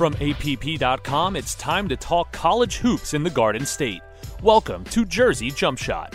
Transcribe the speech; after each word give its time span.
From 0.00 0.16
APP.com, 0.18 1.36
it's 1.36 1.54
time 1.56 1.86
to 1.90 1.94
talk 1.94 2.32
college 2.32 2.78
hoops 2.78 3.12
in 3.12 3.22
the 3.22 3.28
Garden 3.28 3.66
State. 3.66 4.00
Welcome 4.42 4.82
to 4.84 5.04
Jersey 5.04 5.50
Jump 5.50 5.76
Shot. 5.76 6.14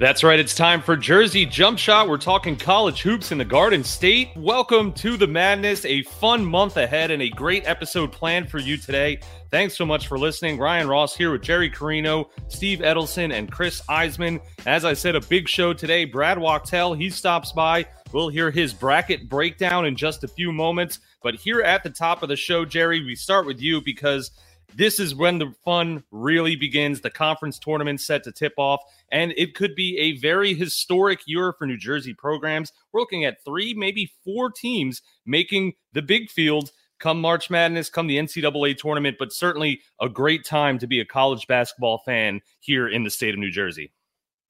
That's 0.00 0.24
right. 0.24 0.40
It's 0.40 0.56
time 0.56 0.82
for 0.82 0.96
Jersey 0.96 1.46
Jump 1.46 1.78
Shot. 1.78 2.08
We're 2.08 2.18
talking 2.18 2.56
college 2.56 3.02
hoops 3.02 3.30
in 3.30 3.38
the 3.38 3.44
Garden 3.44 3.84
State. 3.84 4.30
Welcome 4.34 4.92
to 4.94 5.16
the 5.16 5.28
madness. 5.28 5.84
A 5.84 6.02
fun 6.02 6.44
month 6.44 6.76
ahead 6.76 7.12
and 7.12 7.22
a 7.22 7.28
great 7.28 7.64
episode 7.64 8.10
planned 8.10 8.50
for 8.50 8.58
you 8.58 8.76
today. 8.76 9.20
Thanks 9.52 9.76
so 9.76 9.86
much 9.86 10.08
for 10.08 10.18
listening. 10.18 10.58
Ryan 10.58 10.88
Ross 10.88 11.14
here 11.14 11.30
with 11.30 11.42
Jerry 11.42 11.70
Carino, 11.70 12.28
Steve 12.48 12.80
Edelson, 12.80 13.32
and 13.32 13.52
Chris 13.52 13.82
Iseman. 13.82 14.40
As 14.66 14.84
I 14.84 14.94
said, 14.94 15.14
a 15.14 15.20
big 15.20 15.48
show 15.48 15.72
today. 15.72 16.06
Brad 16.06 16.40
Wachtel, 16.40 16.94
he 16.94 17.08
stops 17.08 17.52
by. 17.52 17.86
We'll 18.12 18.30
hear 18.30 18.50
his 18.50 18.74
bracket 18.74 19.28
breakdown 19.28 19.86
in 19.86 19.94
just 19.94 20.24
a 20.24 20.28
few 20.28 20.50
moments. 20.50 20.98
But 21.22 21.36
here 21.36 21.62
at 21.62 21.84
the 21.84 21.90
top 21.90 22.24
of 22.24 22.28
the 22.28 22.36
show, 22.36 22.64
Jerry, 22.64 23.04
we 23.04 23.14
start 23.14 23.46
with 23.46 23.60
you 23.60 23.80
because 23.80 24.32
this 24.76 24.98
is 24.98 25.14
when 25.14 25.38
the 25.38 25.54
fun 25.64 26.04
really 26.10 26.56
begins. 26.56 27.00
The 27.00 27.10
conference 27.10 27.58
tournament 27.58 28.00
set 28.00 28.24
to 28.24 28.32
tip 28.32 28.54
off, 28.56 28.80
and 29.10 29.32
it 29.36 29.54
could 29.54 29.74
be 29.74 29.98
a 29.98 30.18
very 30.18 30.54
historic 30.54 31.20
year 31.26 31.52
for 31.52 31.66
New 31.66 31.78
Jersey 31.78 32.14
programs. 32.14 32.72
We're 32.92 33.00
looking 33.00 33.24
at 33.24 33.44
three, 33.44 33.74
maybe 33.74 34.12
four 34.24 34.50
teams 34.50 35.02
making 35.24 35.74
the 35.92 36.02
big 36.02 36.30
field 36.30 36.70
come 36.98 37.20
March 37.20 37.50
Madness, 37.50 37.90
come 37.90 38.06
the 38.06 38.18
NCAA 38.18 38.76
tournament, 38.76 39.16
but 39.18 39.32
certainly 39.32 39.80
a 40.00 40.08
great 40.08 40.44
time 40.44 40.78
to 40.78 40.86
be 40.86 41.00
a 41.00 41.04
college 41.04 41.46
basketball 41.46 41.98
fan 41.98 42.40
here 42.60 42.88
in 42.88 43.04
the 43.04 43.10
state 43.10 43.34
of 43.34 43.40
New 43.40 43.50
Jersey. 43.50 43.92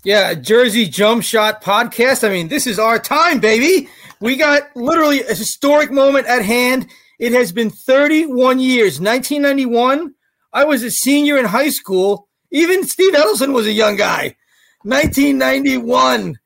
Yeah, 0.04 0.34
Jersey 0.34 0.86
Jump 0.86 1.24
Shot 1.24 1.62
podcast. 1.62 2.24
I 2.24 2.30
mean, 2.30 2.48
this 2.48 2.66
is 2.66 2.78
our 2.78 2.98
time, 2.98 3.40
baby. 3.40 3.88
We 4.20 4.36
got 4.36 4.64
literally 4.76 5.22
a 5.22 5.34
historic 5.34 5.90
moment 5.90 6.26
at 6.26 6.42
hand. 6.42 6.88
It 7.24 7.32
has 7.32 7.52
been 7.52 7.70
31 7.70 8.60
years. 8.60 9.00
1991, 9.00 10.12
I 10.52 10.64
was 10.64 10.82
a 10.82 10.90
senior 10.90 11.38
in 11.38 11.46
high 11.46 11.70
school. 11.70 12.28
Even 12.50 12.86
Steve 12.86 13.14
Edelson 13.14 13.54
was 13.54 13.66
a 13.66 13.72
young 13.72 13.96
guy. 13.96 14.36
1991. 14.82 16.38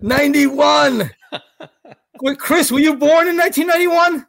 91. 0.00 1.10
Wait, 2.22 2.38
Chris, 2.38 2.72
were 2.72 2.78
you 2.78 2.96
born 2.96 3.28
in 3.28 3.36
1991? 3.36 4.26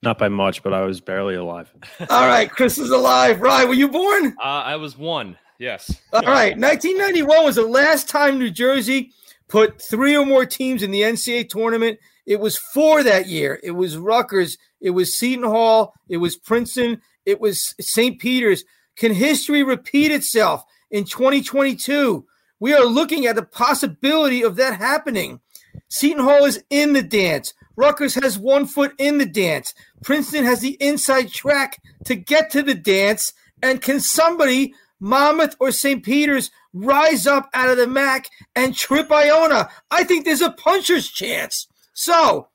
Not 0.00 0.16
by 0.16 0.28
much, 0.30 0.62
but 0.62 0.72
I 0.72 0.80
was 0.80 1.02
barely 1.02 1.34
alive. 1.34 1.70
All 2.08 2.26
right, 2.26 2.50
Chris 2.50 2.78
is 2.78 2.88
alive. 2.88 3.42
Right, 3.42 3.68
were 3.68 3.74
you 3.74 3.88
born? 3.88 4.34
Uh, 4.42 4.62
I 4.64 4.76
was 4.76 4.96
one. 4.96 5.36
Yes. 5.58 5.94
All 6.14 6.22
right, 6.22 6.56
1991 6.56 7.44
was 7.44 7.56
the 7.56 7.66
last 7.66 8.08
time 8.08 8.38
New 8.38 8.50
Jersey 8.50 9.12
put 9.48 9.78
three 9.82 10.16
or 10.16 10.24
more 10.24 10.46
teams 10.46 10.82
in 10.82 10.90
the 10.90 11.02
NCAA 11.02 11.50
tournament. 11.50 11.98
It 12.26 12.40
was 12.40 12.56
four 12.56 13.02
that 13.02 13.26
year. 13.26 13.60
It 13.62 13.72
was 13.72 13.96
Rutgers, 13.96 14.58
it 14.80 14.90
was 14.90 15.18
Seton 15.18 15.44
Hall, 15.44 15.94
it 16.08 16.18
was 16.18 16.36
Princeton, 16.36 17.00
it 17.26 17.40
was 17.40 17.74
St. 17.80 18.18
Peter's. 18.18 18.64
Can 18.96 19.14
history 19.14 19.62
repeat 19.62 20.12
itself 20.12 20.64
in 20.90 21.04
2022? 21.04 22.26
We 22.60 22.74
are 22.74 22.84
looking 22.84 23.26
at 23.26 23.36
the 23.36 23.42
possibility 23.42 24.42
of 24.42 24.56
that 24.56 24.78
happening. 24.78 25.40
Seton 25.88 26.22
Hall 26.22 26.44
is 26.44 26.62
in 26.70 26.92
the 26.92 27.02
dance. 27.02 27.54
Rutgers 27.76 28.14
has 28.14 28.38
one 28.38 28.66
foot 28.66 28.92
in 28.98 29.18
the 29.18 29.26
dance. 29.26 29.74
Princeton 30.04 30.44
has 30.44 30.60
the 30.60 30.76
inside 30.80 31.32
track 31.32 31.80
to 32.04 32.14
get 32.14 32.50
to 32.50 32.62
the 32.62 32.74
dance. 32.74 33.32
And 33.62 33.80
can 33.80 34.00
somebody, 34.00 34.74
Monmouth 35.00 35.56
or 35.58 35.72
St. 35.72 36.04
Peter's, 36.04 36.50
rise 36.72 37.26
up 37.26 37.48
out 37.54 37.70
of 37.70 37.78
the 37.78 37.86
MAAC 37.86 38.26
and 38.54 38.76
trip 38.76 39.10
Iona? 39.10 39.68
I 39.90 40.04
think 40.04 40.24
there's 40.24 40.40
a 40.40 40.52
puncher's 40.52 41.08
chance. 41.08 41.66
So, 41.92 42.48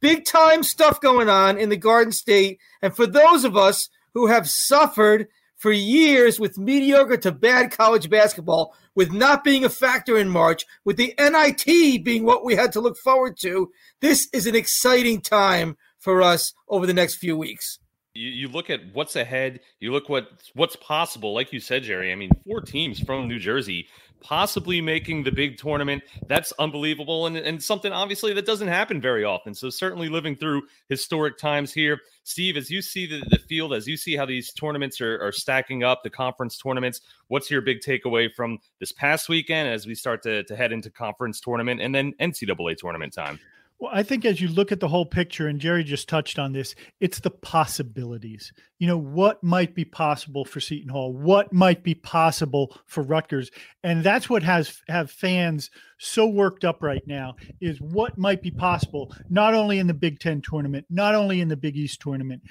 big 0.00 0.24
time 0.24 0.62
stuff 0.62 1.00
going 1.00 1.28
on 1.28 1.58
in 1.58 1.68
the 1.68 1.76
Garden 1.76 2.12
State. 2.12 2.58
And 2.82 2.94
for 2.94 3.06
those 3.06 3.44
of 3.44 3.56
us 3.56 3.88
who 4.14 4.26
have 4.26 4.48
suffered 4.48 5.28
for 5.56 5.72
years 5.72 6.38
with 6.38 6.58
mediocre 6.58 7.16
to 7.16 7.32
bad 7.32 7.70
college 7.70 8.10
basketball, 8.10 8.74
with 8.94 9.12
not 9.12 9.44
being 9.44 9.64
a 9.64 9.70
factor 9.70 10.18
in 10.18 10.28
March, 10.28 10.66
with 10.84 10.96
the 10.96 11.14
NIT 11.18 12.04
being 12.04 12.24
what 12.24 12.44
we 12.44 12.54
had 12.54 12.72
to 12.72 12.80
look 12.80 12.96
forward 12.98 13.36
to, 13.40 13.70
this 14.00 14.28
is 14.32 14.46
an 14.46 14.54
exciting 14.54 15.20
time 15.20 15.76
for 15.98 16.20
us 16.20 16.52
over 16.68 16.86
the 16.86 16.94
next 16.94 17.14
few 17.16 17.36
weeks. 17.36 17.78
You, 18.14 18.30
you 18.30 18.48
look 18.48 18.70
at 18.70 18.80
what's 18.92 19.16
ahead. 19.16 19.60
You 19.80 19.92
look 19.92 20.08
what 20.08 20.28
what's 20.54 20.76
possible. 20.76 21.34
Like 21.34 21.52
you 21.52 21.60
said, 21.60 21.82
Jerry. 21.82 22.12
I 22.12 22.14
mean, 22.14 22.30
four 22.46 22.60
teams 22.60 23.00
from 23.00 23.28
New 23.28 23.38
Jersey 23.38 23.88
possibly 24.24 24.80
making 24.80 25.22
the 25.22 25.30
big 25.30 25.58
tournament. 25.58 26.02
That's 26.26 26.52
unbelievable 26.58 27.26
and, 27.26 27.36
and 27.36 27.62
something 27.62 27.92
obviously 27.92 28.32
that 28.32 28.46
doesn't 28.46 28.68
happen 28.68 29.00
very 29.00 29.22
often. 29.22 29.54
So 29.54 29.68
certainly 29.68 30.08
living 30.08 30.34
through 30.34 30.62
historic 30.88 31.36
times 31.36 31.72
here. 31.74 32.00
Steve, 32.24 32.56
as 32.56 32.70
you 32.70 32.80
see 32.80 33.06
the, 33.06 33.22
the 33.28 33.38
field, 33.38 33.74
as 33.74 33.86
you 33.86 33.98
see 33.98 34.16
how 34.16 34.24
these 34.24 34.50
tournaments 34.52 35.00
are, 35.02 35.20
are 35.20 35.30
stacking 35.30 35.84
up, 35.84 36.02
the 36.02 36.10
conference 36.10 36.56
tournaments, 36.56 37.02
what's 37.28 37.50
your 37.50 37.60
big 37.60 37.80
takeaway 37.80 38.32
from 38.34 38.58
this 38.80 38.92
past 38.92 39.28
weekend 39.28 39.68
as 39.68 39.86
we 39.86 39.94
start 39.94 40.22
to, 40.22 40.42
to 40.44 40.56
head 40.56 40.72
into 40.72 40.90
conference 40.90 41.38
tournament 41.38 41.82
and 41.82 41.94
then 41.94 42.14
NCAA 42.18 42.78
tournament 42.78 43.12
time? 43.12 43.38
Well, 43.80 43.90
I 43.92 44.04
think 44.04 44.24
as 44.24 44.40
you 44.40 44.48
look 44.48 44.70
at 44.70 44.78
the 44.80 44.88
whole 44.88 45.04
picture, 45.04 45.48
and 45.48 45.60
Jerry 45.60 45.82
just 45.82 46.08
touched 46.08 46.38
on 46.38 46.52
this, 46.52 46.74
it's 47.00 47.18
the 47.18 47.30
possibilities. 47.30 48.52
You 48.78 48.86
know, 48.86 48.96
what 48.96 49.42
might 49.42 49.74
be 49.74 49.84
possible 49.84 50.44
for 50.44 50.60
Seton 50.60 50.88
Hall? 50.88 51.12
What 51.12 51.52
might 51.52 51.82
be 51.82 51.94
possible 51.94 52.76
for 52.86 53.02
Rutgers? 53.02 53.50
And 53.82 54.04
that's 54.04 54.30
what 54.30 54.44
has 54.44 54.80
have 54.88 55.10
fans 55.10 55.70
so 55.98 56.26
worked 56.26 56.64
up 56.64 56.82
right 56.82 57.02
now 57.06 57.34
is 57.60 57.80
what 57.80 58.16
might 58.16 58.42
be 58.42 58.52
possible, 58.52 59.12
not 59.28 59.54
only 59.54 59.78
in 59.80 59.88
the 59.88 59.94
Big 59.94 60.20
Ten 60.20 60.40
tournament, 60.40 60.86
not 60.88 61.14
only 61.14 61.40
in 61.40 61.48
the 61.48 61.56
Big 61.56 61.76
East 61.76 62.00
tournament, 62.00 62.42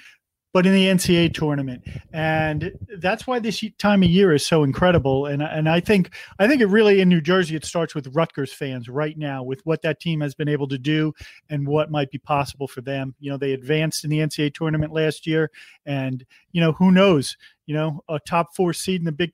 but 0.54 0.66
in 0.66 0.72
the 0.72 0.86
NCAA 0.86 1.34
tournament, 1.34 1.82
and 2.12 2.72
that's 2.98 3.26
why 3.26 3.40
this 3.40 3.62
time 3.76 4.04
of 4.04 4.08
year 4.08 4.32
is 4.32 4.46
so 4.46 4.62
incredible. 4.62 5.26
And 5.26 5.42
and 5.42 5.68
I 5.68 5.80
think 5.80 6.14
I 6.38 6.46
think 6.46 6.62
it 6.62 6.66
really 6.66 7.00
in 7.00 7.08
New 7.08 7.20
Jersey 7.20 7.56
it 7.56 7.64
starts 7.64 7.92
with 7.92 8.14
Rutgers 8.14 8.52
fans 8.52 8.88
right 8.88 9.18
now 9.18 9.42
with 9.42 9.60
what 9.66 9.82
that 9.82 9.98
team 9.98 10.20
has 10.20 10.36
been 10.36 10.48
able 10.48 10.68
to 10.68 10.78
do 10.78 11.12
and 11.50 11.66
what 11.66 11.90
might 11.90 12.12
be 12.12 12.18
possible 12.18 12.68
for 12.68 12.82
them. 12.82 13.16
You 13.18 13.32
know, 13.32 13.36
they 13.36 13.52
advanced 13.52 14.04
in 14.04 14.10
the 14.10 14.20
NCAA 14.20 14.54
tournament 14.54 14.92
last 14.92 15.26
year, 15.26 15.50
and 15.84 16.24
you 16.52 16.60
know 16.60 16.70
who 16.70 16.92
knows, 16.92 17.36
you 17.66 17.74
know, 17.74 18.04
a 18.08 18.20
top 18.20 18.54
four 18.54 18.72
seed 18.72 19.00
in 19.00 19.06
the 19.06 19.12
Big 19.12 19.32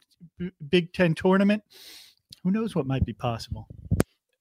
Big 0.70 0.94
Ten 0.94 1.14
tournament. 1.14 1.62
Who 2.44 2.50
knows 2.50 2.74
what 2.74 2.86
might 2.86 3.04
be 3.04 3.12
possible? 3.12 3.68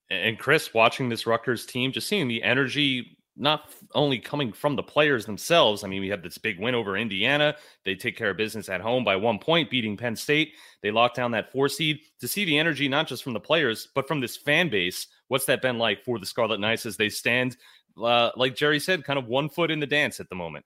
And 0.10 0.40
Chris, 0.40 0.74
watching 0.74 1.10
this 1.10 1.28
Rutgers 1.28 1.66
team, 1.66 1.92
just 1.92 2.08
seeing 2.08 2.30
the 2.30 2.42
energy 2.42 3.18
not 3.40 3.72
only 3.96 4.20
coming 4.20 4.52
from 4.52 4.76
the 4.76 4.84
players 4.84 5.26
themselves. 5.26 5.84
I 5.84 5.88
mean, 5.88 6.02
we 6.02 6.10
have 6.10 6.22
this 6.22 6.38
big 6.38 6.60
win 6.60 6.76
over 6.76 6.98
Indiana. 6.98 7.56
They 7.86 7.96
take 7.96 8.18
care 8.18 8.30
of 8.30 8.38
business 8.38 8.68
at 8.68 8.82
home 8.82 9.04
by 9.06 9.16
one 9.16 9.40
point, 9.40 9.70
beating 9.70 9.96
Penn 9.96 10.16
State. 10.16 10.54
They 10.84 10.92
lock 10.92 11.14
down 11.14 11.32
that 11.32 11.52
four 11.52 11.70
seed. 11.70 12.02
To 12.20 12.28
see 12.28 12.44
the 12.44 12.60
energy, 12.60 12.90
not 12.90 13.08
just 13.08 13.24
from 13.24 13.34
the 13.34 13.40
players, 13.40 13.88
but 13.96 14.08
from 14.08 14.20
this 14.20 14.36
fan 14.36 14.70
base, 14.70 15.08
what's 15.30 15.46
that 15.46 15.62
been 15.62 15.78
like 15.78 16.04
for 16.04 16.20
the 16.20 16.26
Scarlet 16.26 16.60
Knights 16.60 16.86
as 16.86 16.98
they 16.98 17.10
stand, 17.10 17.56
uh, 17.98 18.32
like 18.36 18.56
Jerry 18.56 18.80
said, 18.80 19.06
kind 19.06 19.18
of 19.18 19.28
one 19.28 19.50
foot 19.50 19.72
in 19.72 19.80
the 19.80 19.88
dance 19.88 20.20
at 20.20 20.30
the 20.30 20.36
moment? 20.36 20.66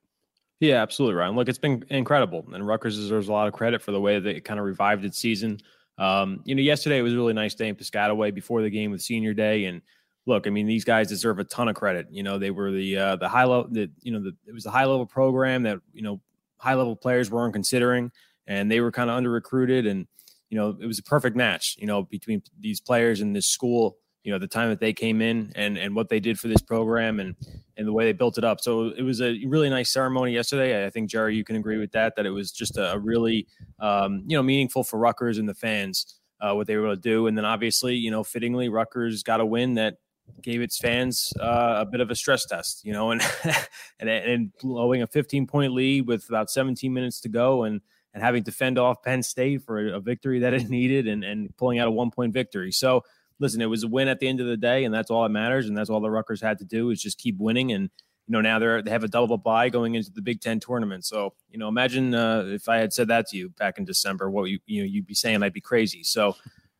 Yeah, 0.60 0.82
absolutely, 0.82 1.16
Ryan. 1.16 1.36
Look, 1.36 1.48
it's 1.48 1.58
been 1.58 1.84
incredible, 1.90 2.44
and 2.52 2.66
Rutgers 2.66 2.96
deserves 2.96 3.28
a 3.28 3.32
lot 3.32 3.46
of 3.46 3.54
credit 3.54 3.82
for 3.82 3.92
the 3.92 4.00
way 4.00 4.18
that 4.18 4.36
it 4.36 4.44
kind 4.44 4.58
of 4.58 4.66
revived 4.66 5.04
its 5.04 5.18
season. 5.18 5.60
Um, 5.98 6.40
you 6.44 6.54
know, 6.54 6.62
yesterday 6.62 7.00
was 7.02 7.12
a 7.12 7.16
really 7.16 7.34
nice 7.34 7.54
day 7.54 7.68
in 7.68 7.76
Piscataway 7.76 8.34
before 8.34 8.62
the 8.62 8.70
game 8.70 8.90
with 8.90 9.02
Senior 9.02 9.34
Day, 9.34 9.66
and 9.66 9.82
look, 10.26 10.46
I 10.46 10.50
mean, 10.50 10.66
these 10.66 10.84
guys 10.84 11.08
deserve 11.08 11.38
a 11.38 11.44
ton 11.44 11.68
of 11.68 11.74
credit. 11.74 12.08
You 12.10 12.22
know, 12.22 12.38
they 12.38 12.50
were 12.50 12.70
the 12.70 12.96
uh, 12.96 13.16
the 13.16 13.28
high 13.28 13.44
level, 13.44 13.68
the 13.70 13.90
you 14.02 14.12
know, 14.12 14.20
the, 14.20 14.34
it 14.46 14.54
was 14.54 14.66
a 14.66 14.70
high 14.70 14.84
level 14.84 15.06
program 15.06 15.62
that 15.64 15.78
you 15.92 16.02
know 16.02 16.20
high 16.58 16.74
level 16.74 16.96
players 16.96 17.30
weren't 17.30 17.52
considering, 17.52 18.10
and 18.46 18.70
they 18.70 18.80
were 18.80 18.92
kind 18.92 19.10
of 19.10 19.16
under 19.16 19.30
recruited, 19.30 19.86
and 19.86 20.06
you 20.50 20.58
know, 20.58 20.76
it 20.80 20.86
was 20.86 20.98
a 20.98 21.02
perfect 21.02 21.36
match. 21.36 21.76
You 21.78 21.86
know, 21.86 22.02
between 22.02 22.42
these 22.58 22.80
players 22.80 23.20
and 23.20 23.34
this 23.34 23.46
school. 23.46 23.98
You 24.22 24.32
know, 24.32 24.38
the 24.38 24.48
time 24.48 24.70
that 24.70 24.80
they 24.80 24.94
came 24.94 25.20
in 25.20 25.52
and 25.54 25.76
and 25.76 25.94
what 25.94 26.08
they 26.08 26.18
did 26.18 26.40
for 26.40 26.48
this 26.48 26.62
program 26.62 27.20
and 27.20 27.36
and 27.76 27.86
the 27.86 27.92
way 27.92 28.06
they 28.06 28.12
built 28.14 28.38
it 28.38 28.44
up. 28.44 28.58
So 28.62 28.84
it 28.96 29.02
was 29.02 29.20
a 29.20 29.38
really 29.44 29.68
nice 29.68 29.92
ceremony 29.92 30.32
yesterday. 30.32 30.86
I 30.86 30.88
think 30.88 31.10
Jerry, 31.10 31.36
you 31.36 31.44
can 31.44 31.56
agree 31.56 31.76
with 31.76 31.92
that. 31.92 32.16
That 32.16 32.24
it 32.24 32.30
was 32.30 32.50
just 32.50 32.78
a, 32.78 32.98
really 32.98 33.46
um, 33.80 34.22
you 34.26 34.34
know 34.34 34.42
meaningful 34.42 34.82
for 34.82 34.98
Rutgers 34.98 35.36
and 35.36 35.46
the 35.46 35.52
fans. 35.52 36.20
Uh, 36.40 36.54
what 36.54 36.66
they 36.66 36.76
were 36.76 36.86
able 36.86 36.96
to 36.96 37.00
do. 37.00 37.26
And 37.26 37.38
then 37.38 37.44
obviously, 37.44 37.94
you 37.94 38.10
know, 38.10 38.24
fittingly, 38.24 38.68
Rutgers 38.68 39.22
got 39.22 39.40
a 39.40 39.46
win 39.46 39.74
that 39.74 39.98
gave 40.42 40.60
its 40.60 40.78
fans 40.78 41.32
uh, 41.40 41.76
a 41.78 41.86
bit 41.86 42.00
of 42.00 42.10
a 42.10 42.14
stress 42.14 42.44
test, 42.46 42.84
you 42.84 42.92
know, 42.92 43.10
and 43.10 43.22
and 43.98 44.08
and 44.08 44.52
blowing 44.60 45.02
a 45.02 45.06
15 45.06 45.46
point 45.46 45.72
lead 45.72 46.06
with 46.06 46.28
about 46.28 46.50
17 46.50 46.92
minutes 46.92 47.20
to 47.20 47.28
go 47.28 47.64
and 47.64 47.80
and 48.12 48.22
having 48.22 48.44
to 48.44 48.52
fend 48.52 48.78
off 48.78 49.02
Penn 49.02 49.22
State 49.22 49.62
for 49.62 49.94
a, 49.94 50.00
victory 50.00 50.38
that 50.40 50.54
it 50.54 50.68
needed 50.68 51.08
and 51.08 51.24
and 51.24 51.56
pulling 51.56 51.78
out 51.78 51.88
a 51.88 51.90
one 51.90 52.10
point 52.10 52.32
victory. 52.32 52.72
So 52.72 53.04
listen, 53.40 53.60
it 53.60 53.66
was 53.66 53.82
a 53.82 53.88
win 53.88 54.08
at 54.08 54.20
the 54.20 54.28
end 54.28 54.40
of 54.40 54.46
the 54.46 54.56
day, 54.56 54.84
and 54.84 54.94
that's 54.94 55.10
all 55.10 55.22
that 55.24 55.30
matters, 55.30 55.66
and 55.66 55.76
that's 55.76 55.90
all 55.90 56.00
the 56.00 56.10
Rutgers 56.10 56.40
had 56.40 56.58
to 56.58 56.64
do 56.64 56.90
is 56.90 57.02
just 57.02 57.18
keep 57.18 57.38
winning 57.38 57.72
and. 57.72 57.90
You 58.26 58.32
know, 58.32 58.40
now 58.40 58.58
they're 58.58 58.80
they 58.80 58.90
have 58.90 59.04
a 59.04 59.08
double 59.08 59.36
bye 59.36 59.68
going 59.68 59.96
into 59.96 60.10
the 60.10 60.22
Big 60.22 60.40
Ten 60.40 60.58
tournament. 60.58 61.04
So, 61.04 61.34
you 61.50 61.58
know, 61.58 61.68
imagine 61.68 62.14
uh, 62.14 62.44
if 62.46 62.70
I 62.70 62.78
had 62.78 62.90
said 62.90 63.08
that 63.08 63.26
to 63.26 63.36
you 63.36 63.50
back 63.50 63.76
in 63.76 63.84
December, 63.84 64.30
what 64.30 64.44
you 64.44 64.60
you 64.64 64.80
know 64.80 64.86
you'd 64.86 65.06
be 65.06 65.12
saying 65.12 65.42
I'd 65.42 65.52
be 65.52 65.60
crazy. 65.60 66.02
So, 66.02 66.34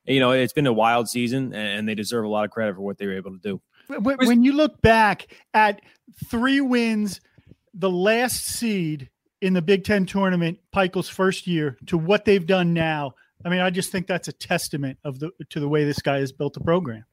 you 0.06 0.20
know, 0.20 0.32
it's 0.32 0.52
been 0.52 0.66
a 0.66 0.72
wild 0.72 1.08
season 1.08 1.54
and 1.54 1.88
they 1.88 1.94
deserve 1.94 2.24
a 2.24 2.28
lot 2.28 2.44
of 2.44 2.50
credit 2.50 2.74
for 2.74 2.82
what 2.82 2.98
they 2.98 3.06
were 3.06 3.16
able 3.16 3.32
to 3.32 3.38
do. 3.38 3.60
When 3.88 4.42
you 4.42 4.52
look 4.52 4.80
back 4.80 5.26
at 5.52 5.80
three 6.30 6.60
wins 6.60 7.20
the 7.74 7.90
last 7.90 8.44
seed 8.46 9.10
in 9.40 9.52
the 9.52 9.62
Big 9.62 9.84
Ten 9.84 10.06
tournament, 10.06 10.58
Pikiell's 10.74 11.08
first 11.08 11.46
year, 11.46 11.76
to 11.86 11.98
what 11.98 12.24
they've 12.24 12.46
done 12.46 12.72
now. 12.72 13.14
I 13.44 13.50
mean, 13.50 13.60
I 13.60 13.68
just 13.68 13.92
think 13.92 14.06
that's 14.06 14.28
a 14.28 14.32
testament 14.32 14.98
of 15.04 15.18
the 15.18 15.30
to 15.50 15.60
the 15.60 15.68
way 15.68 15.84
this 15.84 15.98
guy 15.98 16.20
has 16.20 16.32
built 16.32 16.54
the 16.54 16.60
program. 16.60 17.04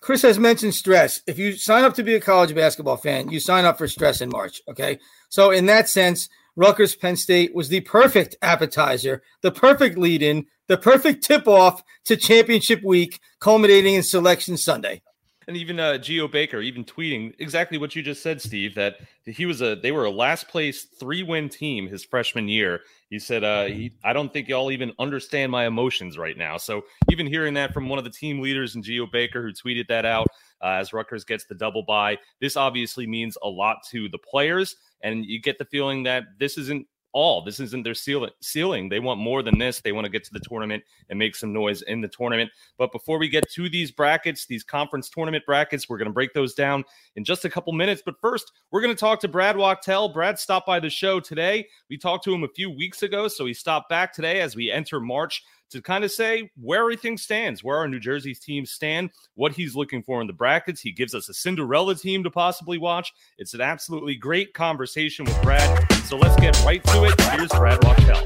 Chris 0.00 0.22
has 0.22 0.38
mentioned 0.38 0.74
stress. 0.74 1.20
If 1.26 1.38
you 1.38 1.52
sign 1.52 1.84
up 1.84 1.94
to 1.94 2.02
be 2.02 2.14
a 2.14 2.20
college 2.20 2.54
basketball 2.54 2.96
fan, 2.96 3.30
you 3.30 3.40
sign 3.40 3.64
up 3.64 3.76
for 3.76 3.88
stress 3.88 4.20
in 4.20 4.30
March. 4.30 4.62
Okay. 4.68 4.98
So, 5.28 5.50
in 5.50 5.66
that 5.66 5.88
sense, 5.88 6.28
Rutgers 6.54 6.94
Penn 6.94 7.16
State 7.16 7.54
was 7.54 7.68
the 7.68 7.80
perfect 7.80 8.36
appetizer, 8.40 9.22
the 9.42 9.50
perfect 9.50 9.98
lead 9.98 10.22
in, 10.22 10.46
the 10.68 10.76
perfect 10.76 11.24
tip 11.24 11.46
off 11.46 11.82
to 12.04 12.16
championship 12.16 12.82
week, 12.82 13.20
culminating 13.40 13.94
in 13.94 14.02
Selection 14.02 14.56
Sunday 14.56 15.02
and 15.48 15.56
even 15.56 15.78
uh, 15.78 15.98
Geo 15.98 16.26
Baker 16.26 16.60
even 16.60 16.84
tweeting 16.84 17.32
exactly 17.38 17.78
what 17.78 17.94
you 17.94 18.02
just 18.02 18.22
said, 18.22 18.40
Steve. 18.40 18.74
That 18.74 18.96
he 19.24 19.46
was 19.46 19.62
a 19.62 19.76
they 19.76 19.92
were 19.92 20.04
a 20.04 20.10
last 20.10 20.48
place 20.48 20.84
three 20.98 21.22
win 21.22 21.48
team 21.48 21.86
his 21.86 22.04
freshman 22.04 22.48
year. 22.48 22.80
He 23.10 23.18
said, 23.18 23.44
uh, 23.44 23.66
he, 23.66 23.92
"I 24.04 24.12
don't 24.12 24.32
think 24.32 24.48
y'all 24.48 24.72
even 24.72 24.92
understand 24.98 25.52
my 25.52 25.66
emotions 25.66 26.18
right 26.18 26.36
now." 26.36 26.56
So 26.56 26.82
even 27.10 27.26
hearing 27.26 27.54
that 27.54 27.72
from 27.72 27.88
one 27.88 27.98
of 27.98 28.04
the 28.04 28.10
team 28.10 28.40
leaders 28.40 28.74
in 28.74 28.82
Geo 28.82 29.06
Baker 29.06 29.42
who 29.42 29.52
tweeted 29.52 29.86
that 29.88 30.04
out 30.04 30.26
uh, 30.62 30.78
as 30.80 30.92
Rutgers 30.92 31.24
gets 31.24 31.44
the 31.44 31.54
double 31.54 31.84
bye, 31.84 32.18
this 32.40 32.56
obviously 32.56 33.06
means 33.06 33.38
a 33.42 33.48
lot 33.48 33.78
to 33.90 34.08
the 34.08 34.18
players, 34.18 34.76
and 35.02 35.24
you 35.24 35.40
get 35.40 35.58
the 35.58 35.64
feeling 35.66 36.02
that 36.04 36.24
this 36.38 36.58
isn't 36.58 36.86
all. 37.16 37.40
This 37.40 37.60
isn't 37.60 37.82
their 37.82 37.94
ceiling. 37.94 38.88
They 38.90 39.00
want 39.00 39.18
more 39.18 39.42
than 39.42 39.56
this. 39.56 39.80
They 39.80 39.92
want 39.92 40.04
to 40.04 40.10
get 40.10 40.22
to 40.24 40.32
the 40.34 40.40
tournament 40.40 40.84
and 41.08 41.18
make 41.18 41.34
some 41.34 41.50
noise 41.50 41.80
in 41.80 42.02
the 42.02 42.08
tournament. 42.08 42.50
But 42.76 42.92
before 42.92 43.18
we 43.18 43.30
get 43.30 43.50
to 43.52 43.70
these 43.70 43.90
brackets, 43.90 44.44
these 44.44 44.62
conference 44.62 45.08
tournament 45.08 45.46
brackets, 45.46 45.88
we're 45.88 45.96
going 45.96 46.10
to 46.10 46.14
break 46.14 46.34
those 46.34 46.52
down 46.52 46.84
in 47.16 47.24
just 47.24 47.46
a 47.46 47.50
couple 47.50 47.72
minutes. 47.72 48.02
But 48.04 48.20
first, 48.20 48.52
we're 48.70 48.82
going 48.82 48.94
to 48.94 49.00
talk 49.00 49.18
to 49.20 49.28
Brad 49.28 49.56
Wachtel. 49.56 50.10
Brad 50.10 50.38
stopped 50.38 50.66
by 50.66 50.78
the 50.78 50.90
show 50.90 51.18
today. 51.18 51.66
We 51.88 51.96
talked 51.96 52.22
to 52.24 52.34
him 52.34 52.44
a 52.44 52.48
few 52.48 52.70
weeks 52.70 53.02
ago, 53.02 53.28
so 53.28 53.46
he 53.46 53.54
stopped 53.54 53.88
back 53.88 54.12
today 54.12 54.42
as 54.42 54.54
we 54.54 54.70
enter 54.70 55.00
March 55.00 55.42
to 55.70 55.80
kind 55.80 56.04
of 56.04 56.12
say 56.12 56.50
where 56.60 56.80
everything 56.80 57.16
stands, 57.16 57.64
where 57.64 57.78
our 57.78 57.88
New 57.88 57.98
Jersey 57.98 58.34
teams 58.34 58.72
stand, 58.72 59.10
what 59.36 59.52
he's 59.52 59.74
looking 59.74 60.02
for 60.02 60.20
in 60.20 60.26
the 60.26 60.34
brackets. 60.34 60.82
He 60.82 60.92
gives 60.92 61.14
us 61.14 61.30
a 61.30 61.34
Cinderella 61.34 61.94
team 61.94 62.22
to 62.24 62.30
possibly 62.30 62.76
watch. 62.76 63.10
It's 63.38 63.54
an 63.54 63.62
absolutely 63.62 64.16
great 64.16 64.52
conversation 64.52 65.24
with 65.24 65.40
Brad. 65.42 65.95
So 66.06 66.16
let's 66.16 66.36
get 66.40 66.58
right 66.64 66.82
to 66.84 67.04
it. 67.04 67.20
Here's 67.20 67.50
Brad 67.50 67.82
Wachtel. 67.84 68.22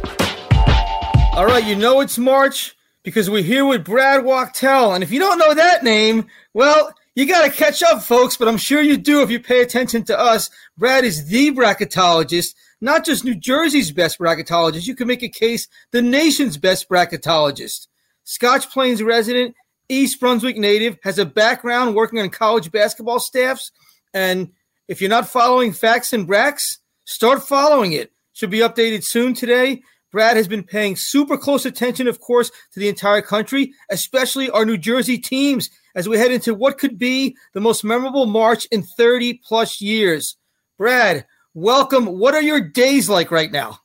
All 1.33 1.47
right, 1.47 1.65
you 1.65 1.77
know 1.77 2.01
it's 2.01 2.19
March 2.19 2.77
because 3.03 3.31
we're 3.31 3.43
here 3.43 3.65
with 3.65 3.85
Brad 3.85 4.25
Wachtel. 4.25 4.95
And 4.95 5.03
if 5.03 5.11
you 5.11 5.19
don't 5.19 5.39
know 5.39 5.55
that 5.55 5.83
name, 5.83 6.27
well, 6.55 6.93
you 7.15 7.27
got 7.27 7.45
to 7.45 7.51
catch 7.51 7.83
up, 7.83 8.03
folks, 8.03 8.37
but 8.37 8.49
I'm 8.49 8.59
sure 8.59 8.81
you 8.83 8.97
do 8.97 9.23
if 9.23 9.31
you 9.31 9.41
pay 9.41 9.63
attention 9.63 10.05
to 10.05 10.19
us. 10.19 10.51
Brad 10.77 11.05
is 11.05 11.29
the 11.29 11.53
bracketologist 11.53 12.55
not 12.81 13.05
just 13.05 13.25
New 13.25 13.35
Jersey's 13.35 13.93
best 13.93 14.19
bracketologist, 14.19 14.87
you 14.87 14.97
can 14.97 15.07
make 15.07 15.23
a 15.23 15.29
case 15.29 15.69
the 15.91 16.03
nation's 16.03 16.57
best 16.57 16.89
bracketologist. 16.89 17.89
Scotch 18.25 18.71
Plains 18.71 19.03
resident, 19.03 19.55
East 19.89 20.21
Brunswick 20.21 20.57
native, 20.57 20.99
has 21.03 21.19
a 21.19 21.27
background 21.27 21.95
working 21.95 22.21
on 22.21 22.31
college 22.31 22.71
basketball 22.71 23.19
staffs. 23.19 23.71
And 24.15 24.53
if 24.89 25.01
you're 25.01 25.11
not 25.11 25.29
following 25.29 25.73
Facts 25.73 26.13
and 26.13 26.27
Bracks, 26.27 26.79
start 27.11 27.43
following 27.43 27.93
it. 27.93 28.13
Should 28.33 28.51
be 28.51 28.61
updated 28.61 29.03
soon 29.05 29.35
today. 29.35 29.83
Brad 30.13 30.37
has 30.37 30.49
been 30.49 30.63
paying 30.63 30.97
super 30.97 31.37
close 31.37 31.67
attention, 31.67 32.09
of 32.09 32.21
course, 32.21 32.51
to 32.73 32.81
the 32.81 32.89
entire 32.89 33.23
country, 33.23 33.73
especially 33.91 34.51
our 34.51 34.65
New 34.65 34.79
Jersey 34.79 35.19
teams, 35.19 35.71
as 35.95 36.09
we 36.09 36.17
head 36.19 36.33
into 36.33 36.55
what 36.55 36.79
could 36.79 36.99
be 36.99 37.37
the 37.53 37.61
most 37.61 37.85
memorable 37.85 38.27
March 38.27 38.67
in 38.67 38.83
30 38.83 39.41
plus 39.45 39.81
years. 39.81 40.37
Brad, 40.79 41.27
welcome. 41.55 42.07
What 42.07 42.35
are 42.35 42.43
your 42.43 42.61
days 42.61 43.09
like 43.09 43.31
right 43.31 43.53
now? 43.53 43.79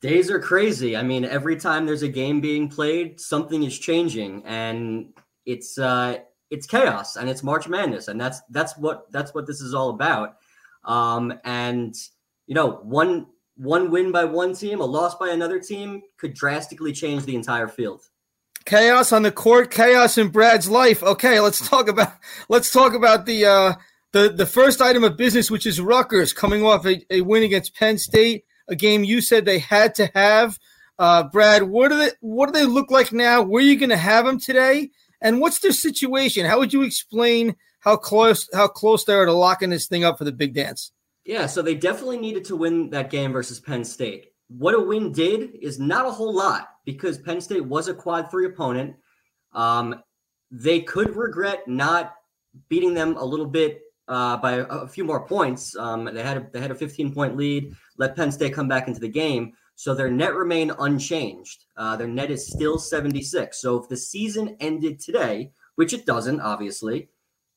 Days 0.00 0.30
are 0.30 0.40
crazy. 0.40 0.96
I 0.96 1.02
mean, 1.02 1.24
every 1.24 1.56
time 1.56 1.86
there's 1.86 2.02
a 2.02 2.08
game 2.08 2.40
being 2.40 2.68
played, 2.68 3.20
something 3.20 3.62
is 3.62 3.78
changing, 3.78 4.42
and 4.44 5.12
it's 5.46 5.78
uh, 5.78 6.18
it's 6.50 6.66
chaos 6.66 7.16
and 7.16 7.28
it's 7.30 7.42
March 7.42 7.68
Madness, 7.68 8.08
and 8.08 8.20
that's 8.20 8.40
that's 8.50 8.76
what 8.76 9.10
that's 9.12 9.32
what 9.32 9.46
this 9.46 9.60
is 9.60 9.74
all 9.74 9.90
about. 9.90 10.36
Um, 10.84 11.32
and 11.44 11.94
you 12.52 12.54
know, 12.54 12.72
one 12.82 13.28
one 13.56 13.90
win 13.90 14.12
by 14.12 14.26
one 14.26 14.54
team, 14.54 14.82
a 14.82 14.84
loss 14.84 15.14
by 15.14 15.30
another 15.30 15.58
team, 15.58 16.02
could 16.18 16.34
drastically 16.34 16.92
change 16.92 17.24
the 17.24 17.34
entire 17.34 17.66
field. 17.66 18.02
Chaos 18.66 19.10
on 19.10 19.22
the 19.22 19.32
court, 19.32 19.70
chaos 19.70 20.18
in 20.18 20.28
Brad's 20.28 20.68
life. 20.68 21.02
Okay, 21.02 21.40
let's 21.40 21.66
talk 21.66 21.88
about 21.88 22.12
let's 22.50 22.70
talk 22.70 22.92
about 22.92 23.24
the 23.24 23.46
uh, 23.46 23.72
the 24.12 24.28
the 24.28 24.44
first 24.44 24.82
item 24.82 25.02
of 25.02 25.16
business, 25.16 25.50
which 25.50 25.64
is 25.64 25.80
Rutgers 25.80 26.34
coming 26.34 26.62
off 26.62 26.84
a, 26.84 27.02
a 27.08 27.22
win 27.22 27.42
against 27.42 27.74
Penn 27.74 27.96
State, 27.96 28.44
a 28.68 28.76
game 28.76 29.02
you 29.02 29.22
said 29.22 29.46
they 29.46 29.58
had 29.58 29.94
to 29.94 30.10
have. 30.14 30.58
Uh, 30.98 31.22
Brad, 31.22 31.62
what 31.62 31.88
do 31.88 31.96
they 31.96 32.10
what 32.20 32.52
do 32.52 32.52
they 32.52 32.66
look 32.66 32.90
like 32.90 33.14
now? 33.14 33.40
Where 33.40 33.62
are 33.62 33.66
you 33.66 33.78
going 33.78 33.88
to 33.88 33.96
have 33.96 34.26
them 34.26 34.38
today? 34.38 34.90
And 35.22 35.40
what's 35.40 35.60
their 35.60 35.72
situation? 35.72 36.44
How 36.44 36.58
would 36.58 36.74
you 36.74 36.82
explain 36.82 37.56
how 37.80 37.96
close 37.96 38.46
how 38.52 38.68
close 38.68 39.06
they 39.06 39.14
are 39.14 39.24
to 39.24 39.32
locking 39.32 39.70
this 39.70 39.86
thing 39.86 40.04
up 40.04 40.18
for 40.18 40.24
the 40.24 40.32
big 40.32 40.52
dance? 40.52 40.92
Yeah, 41.24 41.46
so 41.46 41.62
they 41.62 41.74
definitely 41.74 42.18
needed 42.18 42.44
to 42.46 42.56
win 42.56 42.90
that 42.90 43.10
game 43.10 43.32
versus 43.32 43.60
Penn 43.60 43.84
State. 43.84 44.32
What 44.48 44.74
a 44.74 44.80
win 44.80 45.12
did 45.12 45.54
is 45.60 45.78
not 45.78 46.06
a 46.06 46.10
whole 46.10 46.34
lot 46.34 46.68
because 46.84 47.18
Penn 47.18 47.40
State 47.40 47.64
was 47.64 47.88
a 47.88 47.94
quad 47.94 48.30
three 48.30 48.46
opponent. 48.46 48.96
Um, 49.52 50.02
they 50.50 50.80
could 50.80 51.16
regret 51.16 51.66
not 51.68 52.14
beating 52.68 52.92
them 52.92 53.16
a 53.16 53.24
little 53.24 53.46
bit 53.46 53.80
uh, 54.08 54.36
by 54.36 54.52
a, 54.54 54.64
a, 54.64 54.88
few 54.88 55.04
more 55.04 55.26
points. 55.26 55.76
Um, 55.76 56.04
they 56.12 56.22
had 56.22 56.36
a, 56.36 56.46
they 56.52 56.60
had 56.60 56.70
a 56.70 56.74
15 56.74 57.14
point 57.14 57.36
lead. 57.36 57.74
Let 57.96 58.16
Penn 58.16 58.32
State 58.32 58.52
come 58.52 58.68
back 58.68 58.88
into 58.88 59.00
the 59.00 59.08
game, 59.08 59.52
so 59.76 59.94
their 59.94 60.10
net 60.10 60.34
remained 60.34 60.72
unchanged. 60.78 61.64
Uh, 61.76 61.96
their 61.96 62.08
net 62.08 62.30
is 62.30 62.46
still 62.46 62.78
76. 62.78 63.60
So 63.60 63.76
if 63.76 63.88
the 63.88 63.96
season 63.96 64.56
ended 64.60 65.00
today, 65.00 65.52
which 65.76 65.92
it 65.92 66.04
doesn't, 66.04 66.40
obviously, 66.40 67.08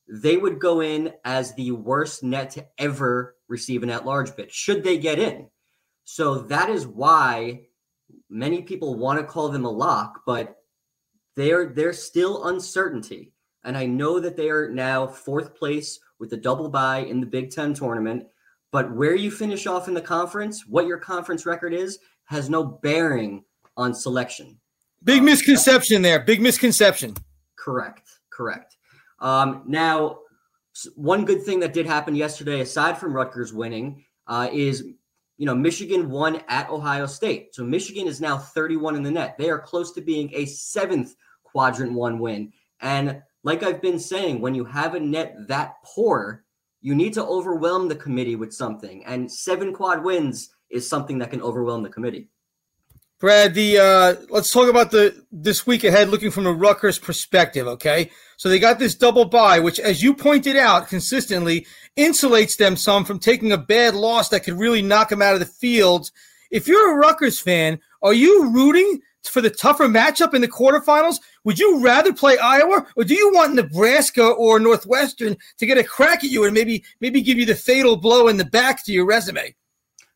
they 0.08 0.38
would 0.38 0.60
go 0.60 0.82
in 0.82 1.14
as 1.24 1.54
the 1.56 1.72
worst 1.72 2.24
net 2.24 2.52
to 2.52 2.66
ever 2.78 3.36
receive 3.48 3.84
an 3.84 3.90
at-large 3.90 4.36
bid. 4.36 4.52
Should 4.52 4.84
they 4.84 4.98
get 4.98 5.20
in? 5.20 5.48
So 6.04 6.36
that 6.36 6.70
is 6.70 6.86
why 6.86 7.62
many 8.30 8.62
people 8.62 8.96
want 8.96 9.20
to 9.20 9.26
call 9.26 9.50
them 9.50 9.66
a 9.66 9.72
lock, 9.72 10.22
but 10.26 10.58
they're 11.36 11.68
they're 11.68 11.94
still 11.94 12.48
uncertainty. 12.48 13.34
And 13.64 13.76
I 13.76 13.88
know 13.88 14.20
that 14.20 14.38
they 14.38 14.50
are 14.50 14.70
now 14.70 15.08
fourth 15.08 15.56
place 15.56 16.00
with 16.20 16.32
a 16.34 16.38
double 16.38 16.70
bye 16.70 17.00
in 17.00 17.20
the 17.20 17.26
Big 17.26 17.50
Ten 17.50 17.74
tournament. 17.74 18.28
But 18.72 18.94
where 18.94 19.16
you 19.16 19.32
finish 19.32 19.66
off 19.66 19.88
in 19.88 19.94
the 19.94 20.02
conference, 20.02 20.68
what 20.68 20.86
your 20.86 21.00
conference 21.00 21.46
record 21.46 21.74
is, 21.74 22.00
has 22.26 22.50
no 22.50 22.64
bearing 22.64 23.44
on 23.78 23.94
selection. 23.94 24.60
Big 25.04 25.20
um, 25.20 25.26
misconception 25.26 26.02
there. 26.02 26.20
Big 26.20 26.42
misconception. 26.42 27.16
Correct. 27.56 28.20
Correct. 28.32 28.75
Um, 29.20 29.64
now, 29.68 30.20
one 30.96 31.26
good 31.26 31.44
thing 31.44 31.60
that 31.62 31.74
did 31.74 31.86
happen 31.86 32.16
yesterday, 32.16 32.60
aside 32.60 32.98
from 32.98 33.14
Rutgers 33.14 33.54
winning, 33.54 34.04
uh, 34.28 34.50
is 34.52 34.84
you 35.38 35.46
know 35.46 35.56
Michigan 35.56 36.10
won 36.10 36.42
at 36.48 36.70
Ohio 36.70 37.06
State. 37.06 37.54
So 37.56 37.64
Michigan 37.64 38.08
is 38.08 38.22
now 38.22 38.38
31 38.38 38.96
in 38.96 39.04
the 39.04 39.12
net. 39.12 39.38
They 39.38 39.50
are 39.50 39.60
close 39.60 39.92
to 39.94 40.02
being 40.02 40.32
a 40.34 40.46
seventh 40.46 41.16
quadrant 41.44 41.94
one 41.94 42.20
win. 42.20 42.52
And 42.82 43.22
like 43.44 43.64
I've 43.64 43.82
been 43.82 44.00
saying, 44.00 44.42
when 44.42 44.56
you 44.56 44.66
have 44.66 44.96
a 44.96 45.00
net 45.00 45.36
that 45.48 45.76
poor, 45.86 46.44
you 46.82 46.96
need 46.96 47.14
to 47.14 47.26
overwhelm 47.26 47.88
the 47.88 47.96
committee 47.96 48.36
with 48.36 48.54
something. 48.54 49.06
And 49.06 49.32
seven 49.32 49.74
quad 49.74 50.04
wins 50.04 50.50
is 50.70 50.90
something 50.90 51.20
that 51.20 51.32
can 51.32 51.42
overwhelm 51.42 51.84
the 51.84 51.90
committee. 51.90 52.30
Brad, 53.20 53.54
the 53.54 53.78
uh, 53.78 54.16
let's 54.30 54.52
talk 54.52 54.70
about 54.70 54.92
the 54.92 55.24
this 55.32 55.66
week 55.66 55.86
ahead, 55.86 56.10
looking 56.10 56.32
from 56.32 56.44
the 56.44 56.54
Rutgers 56.54 57.00
perspective. 57.00 57.66
Okay, 57.66 58.12
so 58.36 58.50
they 58.50 58.60
got 58.60 58.78
this 58.78 58.96
double 58.96 59.26
bye, 59.26 59.60
which, 59.60 59.80
as 59.80 60.04
you 60.04 60.14
pointed 60.14 60.58
out 60.58 60.90
consistently, 60.90 61.66
insulates 61.96 62.58
them 62.58 62.76
some 62.76 63.06
from 63.06 63.20
taking 63.20 63.54
a 63.54 63.58
bad 63.58 63.96
loss 63.96 64.30
that 64.30 64.44
could 64.44 64.60
really 64.60 64.82
knock 64.82 65.10
them 65.10 65.22
out 65.22 65.34
of 65.34 65.40
the 65.40 65.46
field. 65.46 66.12
If 66.52 66.68
you're 66.68 66.94
a 66.94 66.98
Rutgers 66.98 67.40
fan, 67.40 67.80
are 68.02 68.14
you 68.14 68.50
rooting 68.52 69.02
for 69.24 69.42
the 69.42 69.50
tougher 69.50 69.88
matchup 69.88 70.34
in 70.34 70.42
the 70.42 70.48
quarterfinals? 70.48 71.20
Would 71.46 71.58
you 71.58 71.84
rather 71.84 72.14
play 72.14 72.38
Iowa 72.38 72.86
or 72.96 73.04
do 73.04 73.16
you 73.16 73.32
want 73.34 73.56
Nebraska 73.56 74.26
or 74.26 74.60
Northwestern 74.60 75.38
to 75.58 75.66
get 75.66 75.78
a 75.78 75.84
crack 75.84 76.24
at 76.24 76.30
you 76.30 76.44
and 76.44 76.54
maybe 76.54 76.84
maybe 77.00 77.22
give 77.22 77.38
you 77.38 77.46
the 77.46 77.56
fatal 77.56 77.96
blow 77.96 78.28
in 78.28 78.38
the 78.38 78.46
back 78.46 78.86
to 78.86 78.92
your 78.92 79.06
resume? 79.06 79.56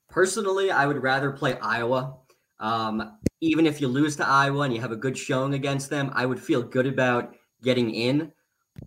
Personally, 0.10 0.70
I 0.70 0.86
would 0.86 1.02
rather 1.02 1.32
play 1.32 1.58
Iowa. 1.60 2.18
Um, 2.60 3.18
even 3.42 3.66
if 3.66 3.80
you 3.80 3.88
lose 3.88 4.16
to 4.18 4.28
Iowa 4.28 4.62
and 4.62 4.74
you 4.74 4.82
have 4.82 4.92
a 4.92 4.98
good 4.98 5.18
showing 5.18 5.54
against 5.54 5.90
them, 5.90 6.12
I 6.14 6.26
would 6.26 6.42
feel 6.42 6.62
good 6.62 6.86
about 6.86 7.36
getting 7.64 7.94
in 7.94 8.32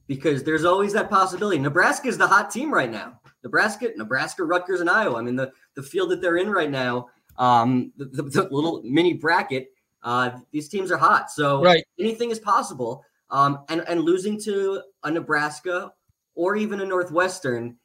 because 0.07 0.43
there's 0.43 0.65
always 0.65 0.93
that 0.93 1.11
possibility. 1.11 1.59
Nebraska 1.59 2.09
is 2.09 2.19
the 2.19 2.27
hot 2.27 2.51
team 2.51 2.73
right 2.73 2.91
now. 2.91 3.21
Nebraska, 3.43 3.89
Nebraska, 3.97 4.45
Rutgers, 4.45 4.81
and 4.81 4.91
Iowa. 4.91 5.19
I 5.19 5.23
mean, 5.23 5.37
the 5.37 5.53
the 5.75 5.83
field 5.83 6.11
that 6.11 6.21
they're 6.21 6.37
in 6.37 6.51
right 6.51 6.71
now, 6.71 7.09
um, 7.39 7.93
the, 7.97 8.05
the, 8.05 8.23
the 8.23 8.49
little 8.51 8.83
mini 8.85 9.15
bracket 9.15 9.69
uh, 10.03 10.31
these 10.51 10.69
teams 10.69 10.91
are 10.91 10.97
hot, 10.97 11.31
so 11.31 11.63
right. 11.63 11.85
anything 11.99 12.31
is 12.31 12.39
possible. 12.39 13.05
Um, 13.31 13.61
and 13.69 13.83
and 13.89 14.03
losing 14.03 14.39
to 14.43 14.83
a 15.05 15.11
Nebraska 15.11 15.93
or 16.35 16.57
even 16.57 16.81
a 16.81 16.85
Northwestern 16.85 17.77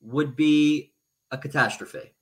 would 0.00 0.36
be 0.36 0.92
a 1.30 1.38
catastrophe. 1.38 2.14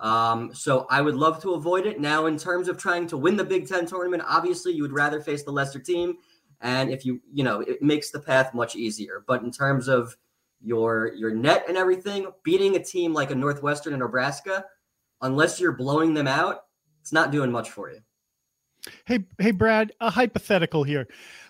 Um, 0.00 0.54
so 0.54 0.86
I 0.90 1.00
would 1.00 1.14
love 1.14 1.40
to 1.42 1.54
avoid 1.54 1.86
it. 1.86 2.00
Now, 2.00 2.26
in 2.26 2.36
terms 2.36 2.68
of 2.68 2.76
trying 2.76 3.06
to 3.08 3.16
win 3.16 3.36
the 3.36 3.44
Big 3.44 3.66
Ten 3.66 3.86
tournament, 3.86 4.22
obviously 4.26 4.72
you 4.72 4.82
would 4.82 4.92
rather 4.92 5.20
face 5.20 5.42
the 5.42 5.52
lesser 5.52 5.78
team, 5.78 6.18
and 6.60 6.90
if 6.90 7.04
you 7.06 7.20
you 7.32 7.44
know 7.44 7.60
it 7.60 7.82
makes 7.82 8.10
the 8.10 8.20
path 8.20 8.52
much 8.54 8.76
easier. 8.76 9.24
But 9.26 9.42
in 9.42 9.50
terms 9.50 9.88
of 9.88 10.16
your 10.60 11.12
your 11.14 11.34
net 11.34 11.64
and 11.68 11.76
everything, 11.76 12.26
beating 12.42 12.76
a 12.76 12.82
team 12.82 13.14
like 13.14 13.30
a 13.30 13.34
Northwestern 13.34 13.94
and 13.94 14.00
Nebraska, 14.00 14.66
unless 15.22 15.60
you're 15.60 15.72
blowing 15.72 16.12
them 16.12 16.28
out, 16.28 16.64
it's 17.00 17.12
not 17.12 17.30
doing 17.30 17.50
much 17.50 17.70
for 17.70 17.90
you. 17.90 18.00
Hey, 19.04 19.24
hey, 19.38 19.50
Brad, 19.50 19.92
a 20.00 20.10
hypothetical 20.10 20.84
here. 20.84 21.08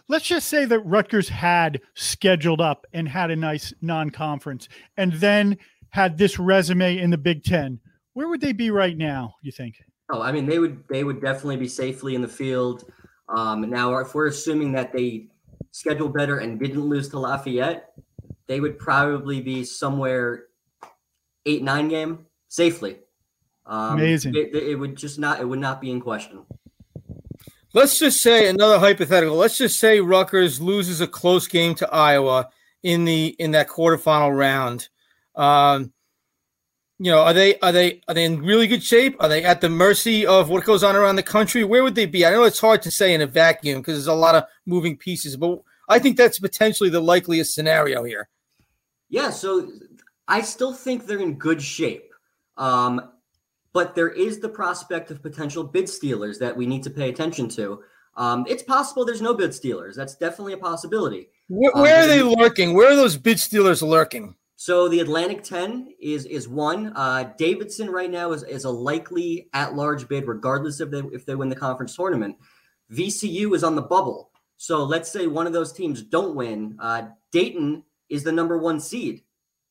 Let's 0.09 0.27
just 0.27 0.49
say 0.49 0.65
that 0.67 0.81
Rutgers 0.81 1.29
had 1.29 1.81
scheduled 1.95 2.61
up 2.61 2.87
and 2.93 3.09
had 3.09 3.31
a 3.31 3.37
nice 3.37 3.75
non-conference, 3.83 4.69
and 4.97 5.15
then 5.15 5.59
had 5.91 6.17
this 6.17 6.39
resume 6.39 6.97
in 6.97 7.11
the 7.11 7.19
Big 7.19 7.43
Ten 7.43 7.81
where 8.17 8.29
would 8.29 8.41
they 8.41 8.55
be 8.55 8.71
right 8.71 8.97
now? 8.97 9.35
You 9.43 9.53
think? 9.53 9.83
Oh, 10.09 10.23
I 10.23 10.33
mean, 10.33 10.47
they 10.47 10.59
would 10.59 10.83
they 10.89 11.05
would 11.05 11.21
definitely 11.21 11.59
be 11.59 11.69
safely 11.69 12.15
in 12.15 12.23
the 12.23 12.29
field. 12.29 12.91
Um, 13.29 13.69
now, 13.69 13.95
if 13.99 14.15
we're 14.15 14.29
assuming 14.29 14.73
that 14.73 14.91
they 14.91 15.27
scheduled 15.71 16.15
better 16.15 16.39
and 16.39 16.59
didn't 16.59 16.81
lose 16.81 17.11
to 17.11 17.19
Lafayette, 17.19 17.93
they 18.47 18.61
would 18.61 18.79
probably 18.79 19.43
be 19.43 19.65
somewhere 19.65 20.45
eight 21.45 21.63
nine 21.63 21.89
game 21.89 22.25
safely. 22.49 22.97
Um, 23.67 23.99
Amazing. 23.99 24.35
It, 24.35 24.55
it 24.55 24.77
would 24.77 24.97
just 24.97 25.19
not 25.19 25.39
it 25.39 25.45
would 25.45 25.59
not 25.59 25.83
be 25.83 25.91
in 25.91 26.01
question. 26.01 26.47
Let's 27.75 27.99
just 27.99 28.23
say 28.23 28.49
another 28.49 28.79
hypothetical. 28.79 29.37
Let's 29.37 29.59
just 29.59 29.79
say 29.79 30.01
Rutgers 30.01 30.59
loses 30.59 31.03
a 31.03 31.07
close 31.07 31.47
game 31.47 31.75
to 31.75 31.93
Iowa 31.93 32.49
in 32.83 33.05
the 33.05 33.37
in 33.39 33.51
that 33.51 33.69
quarterfinal 33.69 34.35
round. 34.35 34.89
Um, 35.35 35.93
you 36.99 37.11
know, 37.11 37.21
are 37.21 37.35
they 37.35 37.59
are 37.59 37.73
they 37.73 38.01
are 38.09 38.15
they 38.15 38.25
in 38.25 38.43
really 38.43 38.67
good 38.67 38.83
shape? 38.83 39.17
Are 39.21 39.29
they 39.29 39.45
at 39.45 39.61
the 39.61 39.69
mercy 39.69 40.27
of 40.27 40.49
what 40.49 40.65
goes 40.65 40.83
on 40.83 40.97
around 40.97 41.17
the 41.17 41.23
country? 41.23 41.63
Where 41.63 41.83
would 41.83 41.95
they 41.95 42.07
be? 42.07 42.25
I 42.25 42.31
know 42.31 42.45
it's 42.45 42.61
hard 42.61 42.83
to 42.83 42.91
say 42.91 43.13
in 43.13 43.21
a 43.21 43.27
vacuum 43.27 43.81
because 43.81 43.95
there's 43.95 44.07
a 44.07 44.15
lot 44.15 44.35
of 44.35 44.45
moving 44.65 44.97
pieces, 44.97 45.37
but 45.37 45.61
I 45.89 45.99
think 45.99 46.17
that's 46.17 46.39
potentially 46.39 46.89
the 46.89 47.01
likeliest 47.01 47.55
scenario 47.55 48.05
here. 48.05 48.29
Yeah, 49.09 49.31
so 49.31 49.71
I 50.27 50.41
still 50.41 50.73
think 50.73 51.07
they're 51.07 51.21
in 51.21 51.35
good 51.35 51.63
shape. 51.63 52.13
Um, 52.57 53.11
but 53.73 53.95
there 53.95 54.09
is 54.09 54.41
the 54.41 54.49
prospect 54.49 55.11
of 55.11 55.23
potential 55.23 55.63
bid 55.63 55.89
stealers 55.89 56.39
that 56.39 56.57
we 56.57 56.65
need 56.65 56.83
to 56.85 56.91
pay 56.91 57.11
attention 57.11 57.49
to. 57.51 57.83
Um, 58.17 58.47
it's 58.49 58.63
possible 58.63 59.05
there's 59.05 59.21
no 59.21 59.35
bid 59.35 59.53
stealers. 59.53 59.95
That's 59.95 60.17
definitely 60.17 60.55
a 60.55 60.59
possibility. 60.59 61.29
Where, 61.49 61.73
where 61.75 61.99
um, 61.99 62.05
are 62.05 62.07
they 62.07 62.23
lurking? 62.23 62.73
Where 62.73 62.91
are 62.91 62.97
those 62.97 63.19
bid 63.19 63.39
stealers 63.39 63.83
lurking? 63.83 64.35
So 64.57 64.89
the 64.89 65.01
Atlantic 65.01 65.43
10 65.43 65.95
is 66.01 66.25
is 66.25 66.49
one. 66.49 66.93
Uh, 66.97 67.33
Davidson 67.37 67.91
right 67.91 68.11
now 68.11 68.33
is, 68.33 68.43
is 68.43 68.65
a 68.65 68.71
likely 68.71 69.49
at 69.53 69.75
large 69.75 70.09
bid, 70.09 70.27
regardless 70.27 70.81
of 70.81 70.91
they, 70.91 71.03
if 71.13 71.27
they 71.27 71.35
win 71.35 71.51
the 71.51 71.57
conference 71.57 71.95
tournament. 71.95 72.37
VCU 72.93 73.55
is 73.55 73.63
on 73.63 73.77
the 73.77 73.83
bubble. 73.83 74.31
So 74.57 74.85
let's 74.85 75.11
say 75.11 75.27
one 75.27 75.47
of 75.47 75.53
those 75.53 75.73
teams 75.73 76.03
don't 76.03 76.35
win. 76.35 76.77
Uh, 76.79 77.09
Dayton 77.33 77.83
is 78.09 78.25
the 78.25 78.33
number 78.33 78.57
one 78.57 78.81
seed. 78.81 79.23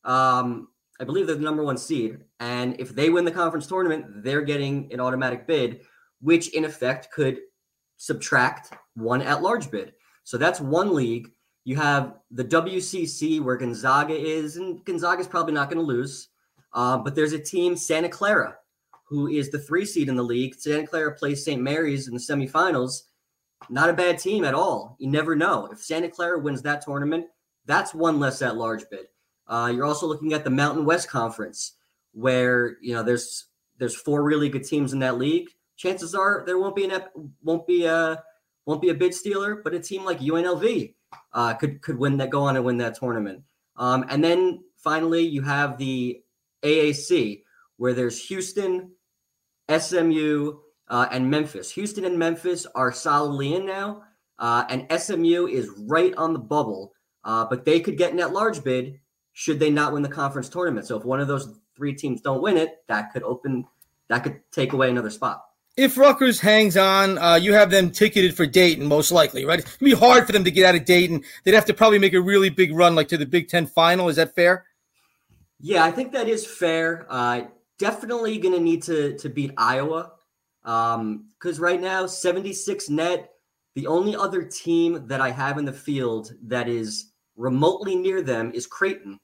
Um, 0.03 0.67
I 0.99 1.03
believe 1.03 1.25
they're 1.25 1.35
the 1.35 1.41
number 1.41 1.63
one 1.63 1.77
seed. 1.77 2.19
And 2.39 2.79
if 2.79 2.93
they 2.93 3.09
win 3.09 3.25
the 3.25 3.31
conference 3.31 3.67
tournament, 3.67 4.23
they're 4.23 4.43
getting 4.43 4.93
an 4.93 4.99
automatic 4.99 5.47
bid, 5.47 5.81
which 6.21 6.53
in 6.53 6.63
effect 6.63 7.11
could 7.11 7.39
subtract 7.97 8.73
one 8.93 9.21
at 9.21 9.41
large 9.41 9.71
bid. 9.71 9.93
So 10.23 10.37
that's 10.37 10.61
one 10.61 10.93
league. 10.93 11.31
You 11.65 11.75
have 11.77 12.19
the 12.29 12.45
WCC 12.45 13.41
where 13.41 13.57
Gonzaga 13.57 14.15
is, 14.15 14.57
and 14.57 14.85
Gonzaga 14.85 15.19
is 15.19 15.27
probably 15.27 15.53
not 15.53 15.67
going 15.69 15.83
to 15.83 15.93
lose. 15.93 16.29
Uh, 16.71 16.99
but 16.99 17.15
there's 17.15 17.33
a 17.33 17.39
team, 17.39 17.75
Santa 17.75 18.07
Clara, 18.07 18.55
who 19.07 19.27
is 19.27 19.49
the 19.49 19.57
three 19.57 19.83
seed 19.83 20.07
in 20.07 20.15
the 20.15 20.23
league. 20.23 20.55
Santa 20.55 20.85
Clara 20.85 21.15
plays 21.15 21.43
St. 21.43 21.59
Mary's 21.59 22.07
in 22.07 22.13
the 22.13 22.19
semifinals. 22.19 23.01
Not 23.67 23.89
a 23.89 23.93
bad 23.93 24.19
team 24.19 24.45
at 24.45 24.53
all. 24.53 24.95
You 24.99 25.09
never 25.09 25.35
know. 25.35 25.67
If 25.71 25.79
Santa 25.79 26.07
Clara 26.07 26.39
wins 26.39 26.61
that 26.61 26.85
tournament, 26.85 27.25
that's 27.65 27.95
one 27.95 28.19
less 28.19 28.43
at 28.43 28.57
large 28.57 28.87
bid. 28.91 29.07
Uh, 29.47 29.71
you're 29.73 29.85
also 29.85 30.05
looking 30.05 30.33
at 30.33 30.43
the 30.43 30.49
Mountain 30.51 30.85
West 30.85 31.09
Conference, 31.09 31.73
where 32.11 32.77
you 32.81 32.93
know 32.93 33.01
there's 33.01 33.45
there's 33.77 33.95
four 33.95 34.23
really 34.23 34.49
good 34.49 34.63
teams 34.63 34.93
in 34.93 34.99
that 34.99 35.17
league. 35.17 35.49
Chances 35.77 36.13
are 36.13 36.43
there 36.45 36.59
won't 36.59 36.75
be 36.75 36.85
an 36.85 37.01
won't 37.41 37.65
be 37.65 37.85
a 37.85 38.23
won't 38.65 38.81
be 38.81 38.89
a 38.89 38.93
bid 38.93 39.15
stealer, 39.15 39.55
but 39.63 39.73
a 39.73 39.79
team 39.79 40.03
like 40.03 40.19
UNLV 40.19 40.93
uh, 41.33 41.53
could 41.53 41.81
could 41.81 41.97
win 41.97 42.17
that, 42.17 42.29
go 42.29 42.43
on 42.43 42.55
and 42.55 42.65
win 42.65 42.77
that 42.77 42.95
tournament. 42.95 43.43
Um, 43.77 44.05
and 44.09 44.23
then 44.23 44.63
finally, 44.77 45.23
you 45.23 45.41
have 45.41 45.77
the 45.77 46.21
AAC, 46.63 47.43
where 47.77 47.93
there's 47.93 48.27
Houston, 48.27 48.91
SMU, 49.69 50.57
uh, 50.87 51.07
and 51.11 51.29
Memphis. 51.29 51.71
Houston 51.71 52.05
and 52.05 52.17
Memphis 52.17 52.65
are 52.75 52.91
solidly 52.91 53.53
in 53.53 53.65
now, 53.65 54.03
uh, 54.39 54.65
and 54.69 54.87
SMU 54.99 55.47
is 55.47 55.69
right 55.87 56.13
on 56.15 56.33
the 56.33 56.39
bubble. 56.39 56.93
Uh, 57.23 57.45
but 57.49 57.65
they 57.65 57.79
could 57.79 57.97
get 57.97 58.11
in 58.11 58.17
that 58.17 58.33
large 58.33 58.63
bid 58.63 58.99
should 59.33 59.59
they 59.59 59.71
not 59.71 59.91
win 59.91 60.03
the 60.03 60.09
conference 60.09 60.47
tournament. 60.47 60.85
So 60.85 60.97
if 60.97 61.03
one 61.03 61.19
of 61.19 61.27
those 61.27 61.59
three 61.75 61.93
teams 61.93 62.21
don't 62.21 62.41
win 62.41 62.55
it, 62.55 62.83
that 62.87 63.11
could 63.11 63.23
open, 63.23 63.65
that 64.09 64.19
could 64.23 64.39
take 64.51 64.73
away 64.73 64.89
another 64.89 65.09
spot 65.09 65.41
if 65.77 65.97
Rutgers 65.97 66.39
hangs 66.39 66.77
on, 66.77 67.17
uh, 67.17 67.35
you 67.35 67.53
have 67.53 67.69
them 67.69 67.91
ticketed 67.91 68.35
for 68.35 68.45
Dayton, 68.45 68.85
most 68.85 69.11
likely, 69.11 69.45
right? 69.45 69.59
It'd 69.59 69.79
be 69.79 69.93
hard 69.93 70.25
for 70.25 70.31
them 70.31 70.43
to 70.45 70.51
get 70.51 70.65
out 70.65 70.75
of 70.75 70.85
Dayton. 70.85 71.23
They'd 71.43 71.53
have 71.53 71.65
to 71.65 71.73
probably 71.73 71.99
make 71.99 72.13
a 72.13 72.21
really 72.21 72.49
big 72.49 72.73
run, 72.73 72.95
like 72.95 73.09
to 73.09 73.17
the 73.17 73.25
Big 73.25 73.49
Ten 73.49 73.65
final. 73.65 74.07
Is 74.07 74.15
that 74.15 74.35
fair? 74.35 74.65
Yeah, 75.59 75.83
I 75.83 75.91
think 75.91 76.13
that 76.13 76.29
is 76.29 76.45
fair. 76.45 77.05
Uh, 77.09 77.43
definitely 77.77 78.37
going 78.37 78.53
to 78.53 78.61
need 78.61 78.83
to 78.83 79.17
to 79.17 79.29
beat 79.29 79.51
Iowa 79.57 80.11
because 80.63 80.95
um, 80.95 81.59
right 81.59 81.81
now, 81.81 82.05
76 82.05 82.89
net. 82.89 83.31
The 83.75 83.87
only 83.87 84.15
other 84.15 84.41
team 84.41 85.05
that 85.07 85.19
I 85.19 85.31
have 85.31 85.57
in 85.57 85.65
the 85.65 85.73
field 85.73 86.31
that 86.43 86.69
is 86.69 87.11
remotely 87.35 87.95
near 87.95 88.21
them 88.21 88.51
is 88.53 88.65
Creighton, 88.65 89.19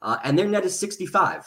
uh, 0.00 0.18
and 0.22 0.38
their 0.38 0.46
net 0.46 0.64
is 0.64 0.78
65. 0.78 1.44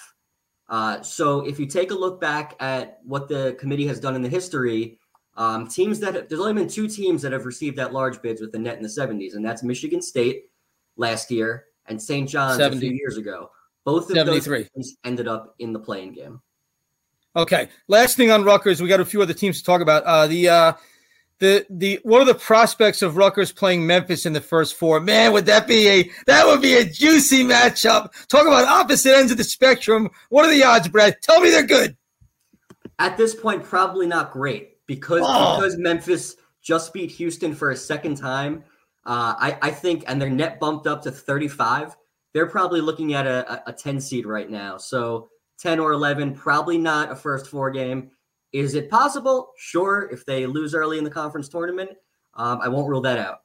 Uh, 0.70 1.02
so 1.02 1.42
if 1.42 1.60
you 1.60 1.66
take 1.66 1.92
a 1.92 1.96
look 1.96 2.22
back 2.22 2.56
at 2.60 3.00
what 3.04 3.28
the 3.28 3.56
committee 3.60 3.88
has 3.88 4.00
done 4.00 4.16
in 4.16 4.22
the 4.22 4.30
history, 4.30 5.00
um, 5.36 5.68
teams 5.68 6.00
that 6.00 6.30
there's 6.30 6.40
only 6.40 6.54
been 6.54 6.68
two 6.68 6.88
teams 6.88 7.22
that 7.24 7.32
have 7.32 7.46
received 7.46 7.78
that 7.78 7.92
large 7.92 8.22
bids 8.22 8.40
with 8.40 8.52
the 8.52 8.60
net 8.60 8.78
in 8.78 8.84
the 8.84 8.90
70s, 8.90 9.36
and 9.36 9.44
that's 9.44 9.64
Michigan 9.64 10.02
State 10.02 10.46
last 10.96 11.32
year 11.32 11.66
and 11.88 12.02
St. 12.02 12.30
John's 12.30 12.58
70. 12.58 12.78
a 12.78 12.80
few 12.80 12.98
years 12.98 13.18
ago. 13.18 13.50
Both 13.84 14.10
of 14.12 14.18
73. 14.18 14.58
those 14.60 14.70
teams 14.70 14.98
ended 15.04 15.28
up 15.28 15.56
in 15.60 15.74
the 15.74 15.80
play-in 15.80 16.14
game. 16.14 16.42
Okay. 17.36 17.70
Last 17.88 18.18
thing 18.18 18.32
on 18.32 18.44
Rutgers, 18.44 18.82
we 18.82 18.88
got 18.88 19.00
a 19.00 19.06
few 19.06 19.22
other 19.22 19.34
teams 19.34 19.60
to 19.60 19.64
talk 19.64 19.82
about. 19.82 20.04
Uh, 20.04 20.28
the 20.28 20.50
uh, 20.50 20.74
the 21.40 21.66
the 21.70 22.00
what 22.04 22.22
are 22.22 22.26
the 22.26 22.36
prospects 22.36 23.02
of 23.02 23.18
Rutgers 23.18 23.52
playing 23.52 23.88
Memphis 23.88 24.26
in 24.26 24.34
the 24.34 24.42
first 24.42 24.76
four? 24.76 25.00
Man, 25.00 25.34
would 25.34 25.46
that 25.46 25.68
be 25.68 25.88
a 25.88 26.12
that 26.28 26.46
would 26.46 26.62
be 26.62 26.76
a 26.76 26.86
juicy 26.86 27.44
matchup? 27.44 28.12
Talk 28.28 28.46
about 28.46 28.68
opposite 28.68 29.16
ends 29.16 29.32
of 29.32 29.38
the 29.38 29.44
spectrum. 29.44 30.10
What 30.30 30.46
are 30.46 30.52
the 30.52 30.64
odds, 30.64 30.88
Brad? 30.90 31.22
Tell 31.22 31.40
me 31.40 31.50
they're 31.50 31.66
good. 31.66 31.96
At 33.00 33.18
this 33.18 33.34
point, 33.34 33.64
probably 33.64 34.06
not 34.06 34.32
great 34.32 34.86
because 34.86 35.22
oh. 35.24 35.58
because 35.58 35.78
Memphis 35.78 36.36
just 36.62 36.94
beat 36.94 37.12
Houston 37.12 37.56
for 37.56 37.72
a 37.72 37.76
second 37.76 38.16
time. 38.16 38.64
Uh, 39.06 39.34
I 39.40 39.58
I 39.62 39.72
think, 39.72 40.04
and 40.08 40.22
their 40.22 40.30
net 40.30 40.60
bumped 40.60 40.88
up 40.88 41.04
to 41.04 41.12
35. 41.12 41.96
They're 42.34 42.48
probably 42.48 42.82
looking 42.82 43.14
at 43.14 43.26
a, 43.26 43.68
a 43.68 43.74
10 43.74 44.00
seed 44.02 44.26
right 44.28 44.50
now. 44.50 44.78
So 44.78 45.30
10 45.60 45.80
or 45.80 45.94
11, 45.94 46.36
probably 46.36 46.78
not 46.78 47.12
a 47.12 47.16
first 47.16 47.48
four 47.48 47.72
game. 47.72 48.12
Is 48.54 48.74
it 48.74 48.90
possible? 48.90 49.52
Sure. 49.58 50.10
If 50.12 50.26
they 50.26 50.46
lose 50.46 50.74
early 50.74 50.98
in 50.98 51.04
the 51.04 51.10
conference 51.10 51.50
tournament, 51.50 51.92
um, 52.34 52.60
I 52.62 52.68
won't 52.68 52.90
rule 52.90 53.02
that 53.02 53.20
out. 53.20 53.42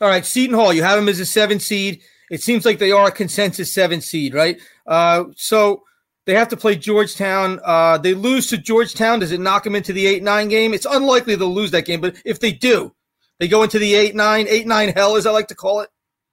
All 0.00 0.08
right, 0.08 0.24
Seton 0.24 0.54
Hall, 0.54 0.72
you 0.72 0.82
have 0.82 0.96
them 0.96 1.08
as 1.08 1.20
a 1.20 1.26
seven 1.26 1.58
seed. 1.58 2.02
It 2.30 2.42
seems 2.42 2.64
like 2.64 2.78
they 2.78 2.92
are 2.92 3.08
a 3.08 3.12
consensus 3.12 3.74
seven 3.74 4.00
seed, 4.00 4.32
right? 4.32 4.60
Uh, 4.86 5.24
so 5.36 5.82
they 6.24 6.34
have 6.34 6.48
to 6.48 6.56
play 6.56 6.76
Georgetown. 6.76 7.60
Uh, 7.64 7.98
they 7.98 8.14
lose 8.14 8.46
to 8.48 8.58
Georgetown. 8.58 9.18
Does 9.18 9.32
it 9.32 9.40
knock 9.40 9.64
them 9.64 9.74
into 9.74 9.92
the 9.92 10.06
eight 10.06 10.22
nine 10.22 10.48
game? 10.48 10.72
It's 10.72 10.86
unlikely 10.86 11.34
they'll 11.34 11.52
lose 11.52 11.72
that 11.72 11.84
game, 11.84 12.00
but 12.00 12.16
if 12.24 12.40
they 12.40 12.52
do, 12.52 12.94
they 13.38 13.48
go 13.48 13.62
into 13.62 13.78
the 13.78 13.94
eight 13.94 14.14
nine, 14.14 14.46
eight 14.48 14.66
nine 14.66 14.90
hell, 14.90 15.16
as 15.16 15.26
I 15.26 15.32
like 15.32 15.48
to 15.48 15.54
call 15.54 15.80
it. 15.80 15.90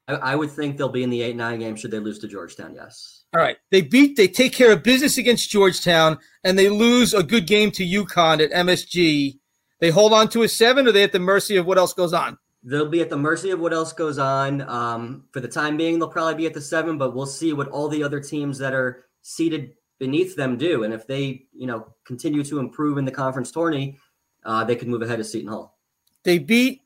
I, 0.08 0.13
I 0.13 0.36
would 0.36 0.51
think 0.51 0.77
they'll 0.77 0.89
be 0.89 1.03
in 1.03 1.10
the 1.10 1.22
eight 1.22 1.36
nine 1.36 1.60
game 1.60 1.75
should 1.75 1.91
they 1.91 2.00
lose 2.00 2.20
to 2.20 2.27
Georgetown. 2.27 2.75
Yes. 2.75 3.18
All 3.33 3.41
right. 3.41 3.57
They 3.69 3.81
beat, 3.81 4.15
they 4.15 4.27
take 4.27 4.53
care 4.53 4.71
of 4.71 4.83
business 4.83 5.17
against 5.17 5.50
Georgetown, 5.50 6.17
and 6.43 6.57
they 6.57 6.69
lose 6.69 7.13
a 7.13 7.24
good 7.24 7.45
game 7.45 7.71
to 7.71 7.86
UConn 7.86 8.43
at 8.43 8.51
MSG. 8.51 9.38
They 9.79 9.89
hold 9.89 10.13
on 10.13 10.29
to 10.29 10.43
a 10.43 10.50
seven, 10.50 10.88
or 10.88 10.91
they 10.91 11.03
at 11.03 11.12
the 11.12 11.19
mercy 11.19 11.55
of 11.55 11.65
what 11.65 11.77
else 11.77 11.93
goes 11.93 12.13
on? 12.13 12.38
They'll 12.63 12.89
be 12.89 13.01
at 13.01 13.09
the 13.09 13.17
mercy 13.17 13.51
of 13.51 13.59
what 13.59 13.71
else 13.71 13.93
goes 13.93 14.17
on. 14.17 14.62
Um, 14.62 15.25
for 15.31 15.39
the 15.39 15.48
time 15.48 15.77
being, 15.77 16.00
they'll 16.00 16.09
probably 16.09 16.36
be 16.36 16.45
at 16.45 16.53
the 16.53 16.62
seven, 16.62 16.98
but 16.98 17.15
we'll 17.15 17.25
see 17.25 17.53
what 17.53 17.69
all 17.69 17.88
the 17.88 18.03
other 18.03 18.19
teams 18.19 18.57
that 18.57 18.74
are 18.74 19.05
seated 19.21 19.75
beneath 20.00 20.36
them 20.36 20.57
do. 20.57 20.83
And 20.83 20.93
if 20.93 21.05
they, 21.05 21.45
you 21.53 21.67
know, 21.67 21.93
continue 22.05 22.43
to 22.43 22.59
improve 22.59 22.98
in 22.98 23.05
the 23.05 23.12
conference 23.12 23.51
tourney, 23.51 23.98
uh, 24.43 24.63
they 24.63 24.75
could 24.75 24.88
move 24.88 25.01
ahead 25.01 25.19
of 25.19 25.25
Seton 25.25 25.50
Hall. 25.50 25.77
They 26.24 26.39
beat 26.39 26.81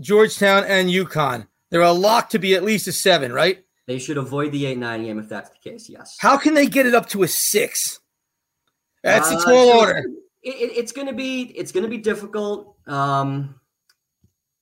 Georgetown 0.00 0.64
and 0.64 0.90
UConn. 0.90 1.46
They're 1.70 1.80
a 1.80 1.92
lock 1.92 2.30
to 2.30 2.38
be 2.38 2.54
at 2.54 2.64
least 2.64 2.88
a 2.88 2.92
seven, 2.92 3.32
right? 3.32 3.64
They 3.86 3.98
should 3.98 4.16
avoid 4.16 4.52
the 4.52 4.66
8 4.66 4.78
9 4.78 5.04
game 5.04 5.18
if 5.18 5.28
that's 5.28 5.50
the 5.50 5.58
case, 5.58 5.88
yes. 5.88 6.16
How 6.18 6.36
can 6.36 6.54
they 6.54 6.66
get 6.66 6.86
it 6.86 6.94
up 6.94 7.08
to 7.10 7.22
a 7.22 7.28
six? 7.28 8.00
That's 9.02 9.30
a 9.30 9.36
uh, 9.36 9.44
tall 9.44 9.70
uh, 9.70 9.78
order. 9.78 9.98
It, 10.42 10.54
it, 10.54 10.76
it's 10.76 10.92
going 10.92 11.06
to 11.06 11.12
be 11.12 11.42
it's 11.56 11.72
going 11.72 11.84
to 11.84 11.90
be 11.90 11.98
difficult. 11.98 12.76
Um, 12.86 13.60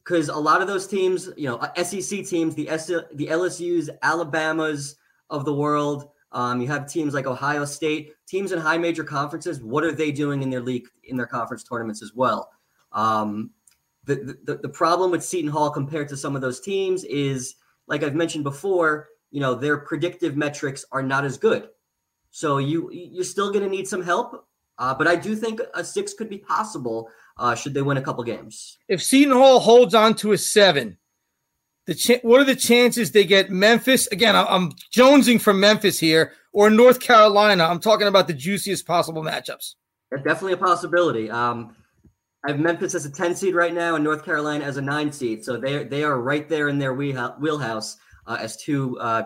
because 0.05 0.29
a 0.29 0.37
lot 0.37 0.61
of 0.61 0.69
those 0.69 0.87
teams, 0.87 1.31
you 1.37 1.49
know, 1.49 1.57
uh, 1.57 1.83
SEC 1.83 2.27
teams, 2.27 2.55
the 2.55 2.69
S- 2.69 2.89
the 2.89 3.27
LSU's, 3.27 3.89
Alabamas 4.03 4.97
of 5.31 5.47
the 5.47 5.55
world, 5.55 6.11
um, 6.33 6.61
you 6.61 6.69
have 6.69 6.87
teams 6.87 7.15
like 7.15 7.27
Ohio 7.27 7.65
State, 7.65 8.13
teams 8.27 8.53
in 8.53 8.59
high 8.59 8.77
major 8.77 9.05
conferences. 9.05 9.63
What 9.63 9.83
are 9.83 9.93
they 9.93 10.13
doing 10.13 10.43
in 10.43 10.51
their 10.51 10.61
league 10.61 10.87
in 11.05 11.17
their 11.17 11.27
conference 11.27 11.65
tournaments 11.65 12.03
as 12.03 12.13
well? 12.15 12.51
Um, 12.93 13.51
the, 14.05 14.37
the 14.45 14.57
the 14.57 14.69
problem 14.69 15.11
with 15.11 15.25
Seton 15.25 15.51
Hall 15.51 15.71
compared 15.71 16.09
to 16.11 16.17
some 16.17 16.37
of 16.37 16.43
those 16.43 16.61
teams 16.61 17.05
is, 17.05 17.55
like 17.87 18.03
I've 18.03 18.15
mentioned 18.15 18.45
before, 18.45 19.09
you 19.35 19.41
know, 19.41 19.53
their 19.53 19.79
predictive 19.79 20.37
metrics 20.37 20.85
are 20.93 21.03
not 21.03 21.25
as 21.25 21.37
good. 21.37 21.69
So 22.31 22.59
you 22.59 22.89
you're 22.93 23.25
still 23.25 23.51
going 23.51 23.65
to 23.65 23.69
need 23.69 23.89
some 23.89 24.03
help. 24.03 24.47
Uh, 24.79 24.95
but 24.95 25.09
I 25.09 25.17
do 25.17 25.35
think 25.35 25.61
a 25.75 25.83
six 25.83 26.15
could 26.15 26.31
be 26.31 26.39
possible 26.39 27.11
uh, 27.39 27.57
should 27.57 27.75
they 27.75 27.83
win 27.83 27.97
a 27.97 28.03
couple 28.03 28.23
games. 28.23 28.79
If 28.89 29.03
Seton 29.03 29.37
Hall 29.37 29.59
holds 29.59 29.93
on 29.93 30.15
to 30.17 30.33
a 30.33 30.39
seven, 30.39 30.99
the 31.87 31.97
ch- 31.97 32.23
what 32.23 32.41
are 32.41 32.45
the 32.45 32.55
chances 32.55 33.11
they 33.11 33.25
get 33.25 33.51
Memphis? 33.51 34.07
Again, 34.09 34.37
I'm 34.37 34.71
jonesing 34.95 35.41
for 35.41 35.53
Memphis 35.53 35.99
here 35.99 36.33
or 36.53 36.71
North 36.71 37.01
Carolina. 37.01 37.65
I'm 37.65 37.81
talking 37.81 38.07
about 38.07 38.29
the 38.29 38.35
juiciest 38.35 38.87
possible 38.87 39.23
matchups. 39.23 39.75
definitely 40.11 40.53
a 40.53 40.59
possibility. 40.59 41.29
Um, 41.29 41.75
I 42.47 42.53
have 42.53 42.61
Memphis 42.61 42.95
as 42.95 43.05
a 43.05 43.11
10 43.11 43.35
seed 43.35 43.55
right 43.57 43.75
now 43.75 43.97
and 43.97 44.05
North 44.05 44.25
Carolina 44.25 44.65
as 44.65 44.77
a 44.77 44.83
nine 44.83 45.11
seed. 45.11 45.45
So 45.45 45.57
they, 45.57 45.83
they 45.83 46.05
are 46.05 46.21
right 46.21 46.49
there 46.49 46.69
in 46.69 46.79
their 46.79 46.95
wheelhouse 46.95 47.97
uh, 48.27 48.39
as 48.41 48.57
two 48.57 48.99
uh, 48.99 49.25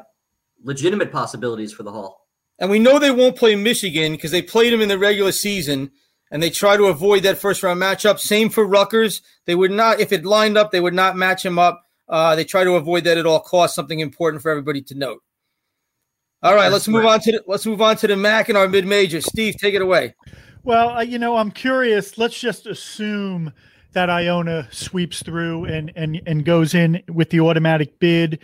legitimate 0.62 1.12
possibilities 1.12 1.72
for 1.72 1.82
the 1.82 1.92
Hall. 1.92 2.26
And 2.58 2.70
we 2.70 2.78
know 2.78 2.98
they 2.98 3.10
won't 3.10 3.36
play 3.36 3.54
Michigan 3.54 4.12
because 4.12 4.30
they 4.30 4.42
played 4.42 4.72
them 4.72 4.80
in 4.80 4.88
the 4.88 4.98
regular 4.98 5.32
season 5.32 5.92
and 6.30 6.42
they 6.42 6.50
try 6.50 6.76
to 6.76 6.86
avoid 6.86 7.22
that 7.22 7.38
first 7.38 7.62
round 7.62 7.80
matchup. 7.80 8.18
Same 8.18 8.50
for 8.50 8.66
Rutgers. 8.66 9.22
They 9.46 9.54
would 9.54 9.70
not, 9.70 10.00
if 10.00 10.12
it 10.12 10.24
lined 10.24 10.58
up, 10.58 10.72
they 10.72 10.80
would 10.80 10.94
not 10.94 11.16
match 11.16 11.44
him 11.44 11.58
up. 11.58 11.84
Uh, 12.08 12.34
they 12.34 12.44
try 12.44 12.64
to 12.64 12.72
avoid 12.72 13.04
that 13.04 13.18
at 13.18 13.26
all 13.26 13.40
costs. 13.40 13.76
Something 13.76 14.00
important 14.00 14.42
for 14.42 14.50
everybody 14.50 14.82
to 14.82 14.94
note. 14.94 15.22
All 16.42 16.54
right, 16.54 16.70
let's 16.70 16.86
move 16.86 17.04
on 17.04 17.18
to 17.20 17.32
the, 17.32 17.44
let's 17.48 17.66
move 17.66 17.82
on 17.82 17.96
to 17.96 18.06
the 18.06 18.14
MAAC 18.14 18.48
and 18.48 18.56
our 18.56 18.68
mid 18.68 18.86
major. 18.86 19.20
Steve, 19.20 19.56
take 19.56 19.74
it 19.74 19.82
away. 19.82 20.14
Well, 20.62 20.90
uh, 20.90 21.00
you 21.00 21.18
know, 21.18 21.36
I'm 21.36 21.50
curious. 21.50 22.16
Let's 22.16 22.38
just 22.38 22.66
assume 22.66 23.52
that 23.92 24.08
Iona 24.08 24.68
sweeps 24.70 25.22
through 25.22 25.64
and 25.64 25.92
and 25.96 26.20
and 26.26 26.44
goes 26.44 26.74
in 26.74 27.02
with 27.08 27.30
the 27.30 27.40
automatic 27.40 27.98
bid. 27.98 28.38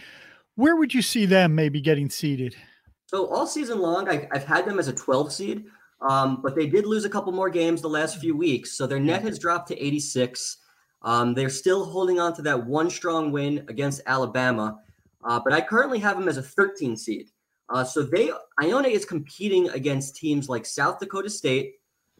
Where 0.56 0.76
would 0.76 0.94
you 0.94 1.02
see 1.02 1.26
them 1.26 1.54
maybe 1.54 1.80
getting 1.80 2.08
seeded? 2.08 2.54
So 3.06 3.26
all 3.26 3.46
season 3.46 3.80
long, 3.80 4.08
I, 4.08 4.28
have 4.32 4.44
had 4.44 4.66
them 4.66 4.78
as 4.78 4.88
a 4.88 4.92
12 4.92 5.32
seed. 5.32 5.64
Um, 6.00 6.40
but 6.42 6.54
they 6.54 6.66
did 6.66 6.86
lose 6.86 7.04
a 7.04 7.08
couple 7.08 7.32
more 7.32 7.48
games 7.48 7.80
the 7.80 7.88
last 7.88 8.18
few 8.18 8.36
weeks. 8.36 8.76
So 8.76 8.86
their 8.86 9.00
net 9.00 9.22
has 9.22 9.38
dropped 9.38 9.68
to 9.68 9.84
86. 9.84 10.58
Um, 11.02 11.34
they're 11.34 11.48
still 11.48 11.84
holding 11.84 12.20
on 12.20 12.34
to 12.34 12.42
that 12.42 12.66
one 12.66 12.90
strong 12.90 13.32
win 13.32 13.64
against 13.68 14.02
Alabama. 14.06 14.78
Uh, 15.24 15.40
but 15.42 15.52
I 15.52 15.60
currently 15.60 15.98
have 16.00 16.18
them 16.18 16.28
as 16.28 16.36
a 16.36 16.42
13 16.42 16.96
seed. 16.96 17.30
Uh, 17.70 17.82
so 17.82 18.02
they 18.02 18.30
Iona 18.62 18.88
is 18.88 19.06
competing 19.06 19.70
against 19.70 20.16
teams 20.16 20.50
like 20.50 20.66
South 20.66 20.98
Dakota 20.98 21.30
State, 21.30 21.74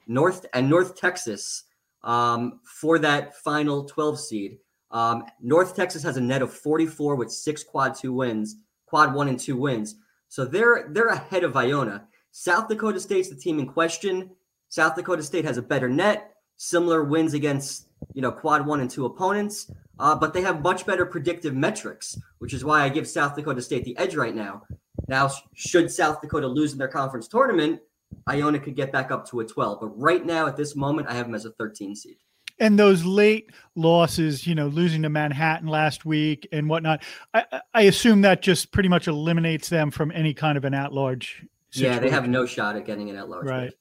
North 0.07 0.47
and 0.55 0.71
North 0.71 0.97
Texas 0.97 1.65
um, 2.03 2.61
for 2.65 2.99
that 2.99 3.37
final 3.37 3.85
12 3.85 4.19
seed. 4.19 4.59
Um, 4.95 5.25
North 5.43 5.75
Texas 5.75 6.05
has 6.05 6.17
a 6.17 6.21
net 6.21 6.41
of 6.41 6.53
44 6.53 7.17
with 7.17 7.33
six 7.33 7.65
quad 7.65 7.97
two 7.97 8.13
wins, 8.13 8.57
quad 8.87 9.13
one 9.13 9.29
and 9.29 9.39
two 9.39 9.57
wins. 9.57 9.97
So 10.29 10.45
they're 10.45 10.89
they're 10.91 11.09
ahead 11.09 11.43
of 11.45 11.57
Iona. 11.57 12.07
South 12.31 12.69
Dakota 12.69 13.01
State's 13.01 13.29
the 13.29 13.37
team 13.37 13.59
in 13.59 13.67
question. 13.67 14.31
South 14.69 14.95
Dakota 14.95 15.23
State 15.23 15.45
has 15.45 15.59
a 15.59 15.63
better 15.63 15.89
net, 15.89 16.35
similar 16.57 17.03
wins 17.03 17.35
against 17.35 17.89
you 18.15 18.23
know 18.23 18.31
quad 18.31 18.65
one 18.65 18.81
and 18.81 18.91
two 18.91 19.05
opponents, 19.05 19.69
uh, 19.99 20.15
but 20.15 20.33
they 20.33 20.43
have 20.43 20.63
much 20.63 20.87
better 20.87 21.05
predictive 21.05 21.55
metrics, 21.57 22.17
which 22.39 22.55
is 22.55 22.65
why 22.65 22.83
I 22.83 22.89
give 22.89 23.09
South 23.09 23.35
Dakota 23.35 23.63
State 23.63 23.85
the 23.85 23.99
edge 23.99 24.15
right 24.15 24.35
now. 24.35 24.63
Now, 25.09 25.31
should 25.55 25.91
South 25.91 26.21
Dakota 26.21 26.47
lose 26.47 26.73
in 26.73 26.79
their 26.79 26.89
conference 26.89 27.27
tournament, 27.27 27.81
Iona 28.29 28.61
could 28.61 28.77
get 28.77 28.93
back 28.93 29.11
up 29.11 29.29
to 29.31 29.41
a 29.41 29.45
12. 29.45 29.81
But 29.81 30.01
right 30.01 30.25
now, 30.25 30.47
at 30.47 30.57
this 30.57 30.75
moment, 30.75 31.09
I 31.09 31.15
have 31.15 31.27
them 31.27 31.35
as 31.35 31.45
a 31.45 31.51
13 31.53 31.95
seed. 31.95 32.17
And 32.61 32.79
those 32.79 33.05
late 33.05 33.51
losses, 33.75 34.47
you 34.47 34.55
know, 34.55 34.69
losing 34.69 35.03
to 35.03 35.09
Manhattan 35.09 35.67
last 35.67 36.05
week 36.05 36.47
and 36.53 36.69
whatnot, 36.69 37.03
I, 37.33 37.61
I 37.73 37.83
assume 37.83 38.21
that 38.23 38.43
just 38.43 38.71
pretty 38.71 38.89
much 38.89 39.09
eliminates 39.09 39.69
them 39.69 39.91
from 39.91 40.13
any 40.13 40.35
kind 40.35 40.57
of 40.57 40.65
an 40.65 40.75
at-large 40.75 41.45
Yeah, 41.73 41.99
they 41.99 42.11
have 42.11 42.29
no 42.29 42.47
shot 42.47 42.77
at 42.77 42.87
getting 42.87 43.11
an 43.11 43.17
at 43.17 43.29
large. 43.29 43.47
Right. 43.47 43.73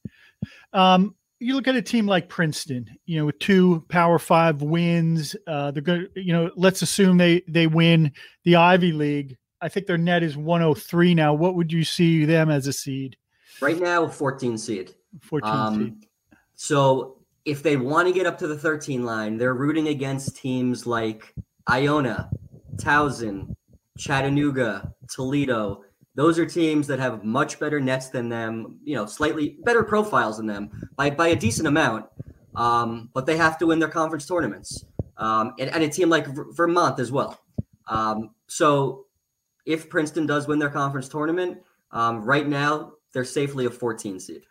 Um, 0.73 1.15
you 1.39 1.55
look 1.55 1.67
at 1.67 1.75
a 1.75 1.81
team 1.81 2.07
like 2.07 2.29
Princeton, 2.29 2.89
you 3.05 3.19
know, 3.19 3.25
with 3.25 3.37
two 3.39 3.85
Power 3.89 4.17
Five 4.17 4.61
wins. 4.61 5.35
Uh, 5.45 5.71
they're 5.71 5.81
going 5.81 6.07
to, 6.13 6.21
you 6.21 6.33
know, 6.33 6.49
let's 6.55 6.81
assume 6.81 7.17
they 7.17 7.43
they 7.47 7.67
win 7.67 8.11
the 8.43 8.55
Ivy 8.55 8.93
League. 8.93 9.37
I 9.61 9.69
think 9.69 9.85
their 9.85 9.97
net 9.97 10.23
is 10.23 10.35
103 10.35 11.15
now. 11.15 11.33
What 11.33 11.55
would 11.55 11.71
you 11.71 11.83
see 11.83 12.25
them 12.25 12.49
as 12.49 12.67
a 12.67 12.73
seed? 12.73 13.17
Right 13.61 13.79
now, 13.79 14.07
14 14.07 14.57
seed. 14.57 14.93
14 15.21 15.49
um, 15.49 15.75
seed. 15.75 16.07
So 16.55 17.17
if 17.45 17.61
they 17.61 17.77
want 17.77 18.07
to 18.07 18.13
get 18.13 18.25
up 18.25 18.37
to 18.39 18.47
the 18.47 18.57
13 18.57 19.03
line, 19.03 19.37
they're 19.37 19.53
rooting 19.53 19.89
against 19.89 20.37
teams 20.37 20.85
like 20.85 21.33
Iona, 21.69 22.29
Towson, 22.77 23.55
Chattanooga, 23.97 24.93
Toledo, 25.07 25.83
those 26.15 26.37
are 26.37 26.45
teams 26.45 26.87
that 26.87 26.99
have 26.99 27.23
much 27.23 27.59
better 27.59 27.79
nets 27.79 28.09
than 28.09 28.29
them, 28.29 28.79
you 28.83 28.95
know, 28.95 29.05
slightly 29.05 29.57
better 29.63 29.83
profiles 29.83 30.37
than 30.37 30.45
them 30.45 30.89
by, 30.95 31.09
by 31.09 31.29
a 31.29 31.35
decent 31.35 31.67
amount. 31.67 32.05
Um, 32.55 33.09
but 33.13 33.25
they 33.25 33.35
have 33.37 33.57
to 33.59 33.67
win 33.67 33.79
their 33.79 33.89
conference 33.89 34.27
tournaments. 34.27 34.85
Um, 35.17 35.53
and, 35.59 35.71
and, 35.71 35.83
a 35.83 35.89
team 35.89 36.09
like 36.09 36.27
Vermont 36.27 36.99
as 36.99 37.11
well. 37.11 37.39
Um, 37.87 38.31
so 38.47 39.05
if 39.65 39.89
Princeton 39.89 40.25
does 40.25 40.47
win 40.47 40.59
their 40.59 40.69
conference 40.69 41.07
tournament, 41.07 41.59
um, 41.91 42.23
right 42.23 42.47
now 42.47 42.93
they're 43.13 43.25
safely 43.25 43.65
a 43.65 43.69
14 43.69 44.19
seed. 44.19 44.43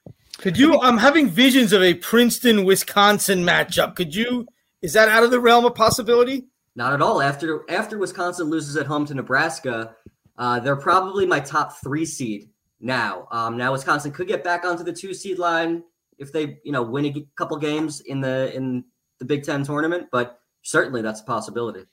Could 0.43 0.59
you? 0.59 0.81
I'm 0.81 0.99
having 0.99 1.29
visions 1.29 1.73
of 1.73 1.83
a 1.83 1.95
Princeton 1.95 2.65
Wisconsin 2.65 3.45
matchup. 3.45 3.95
Could 3.95 4.13
you? 4.13 4.49
Is 4.83 4.93
that 4.95 5.09
out 5.09 5.23
of 5.23 5.31
the 5.31 5.39
realm 5.39 5.65
of 5.65 5.77
possibility? 5.77 6.47
Not 6.75 6.93
at 6.93 7.01
all. 7.01 7.23
After 7.23 7.65
after 7.71 7.97
Wisconsin 7.97 8.51
loses 8.51 8.77
at 8.77 8.87
home 8.87 9.07
to 9.07 9.15
Nebraska, 9.15 9.95
uh, 10.37 10.59
they're 10.59 10.75
probably 10.75 11.27
my 11.27 11.39
top 11.39 11.81
three 11.81 12.05
seed 12.05 12.51
now. 12.81 13.29
Um, 13.31 13.57
now 13.57 13.71
Wisconsin 13.71 14.11
could 14.11 14.27
get 14.27 14.43
back 14.43 14.65
onto 14.65 14.83
the 14.83 14.93
two 14.93 15.15
seed 15.15 15.39
line 15.39 15.85
if 16.19 16.33
they, 16.33 16.59
you 16.65 16.73
know, 16.73 16.83
win 16.83 17.07
a 17.07 17.25
couple 17.37 17.57
games 17.57 18.01
in 18.01 18.21
the 18.21 18.53
in 18.53 18.83
the 19.21 19.25
Big 19.25 19.45
Ten 19.45 19.63
tournament, 19.63 20.09
but 20.11 20.41
certainly 20.63 21.03
that's 21.03 21.21
a 21.21 21.25
possibility. 21.25 21.85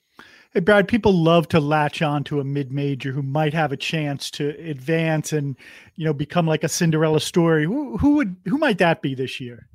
Hey, 0.52 0.62
Brad, 0.62 0.88
people 0.88 1.14
love 1.14 1.48
to 1.50 1.60
latch 1.60 2.02
on 2.02 2.24
to 2.24 2.40
a 2.40 2.44
mid 2.44 2.72
major 2.72 3.12
who 3.12 3.22
might 3.22 3.54
have 3.54 3.72
a 3.72 3.78
chance 3.78 4.32
to 4.32 4.50
advance 4.50 5.32
and, 5.32 5.56
you 5.96 6.06
know, 6.06 6.14
become 6.14 6.48
like 6.48 6.64
a 6.64 6.70
Cinderella 6.70 7.20
story. 7.20 7.66
Who, 7.66 7.98
who 7.98 8.16
would, 8.16 8.36
who 8.46 8.58
might 8.58 8.80
that 8.80 9.04
be 9.04 9.14
this 9.14 9.40
year? 9.40 9.68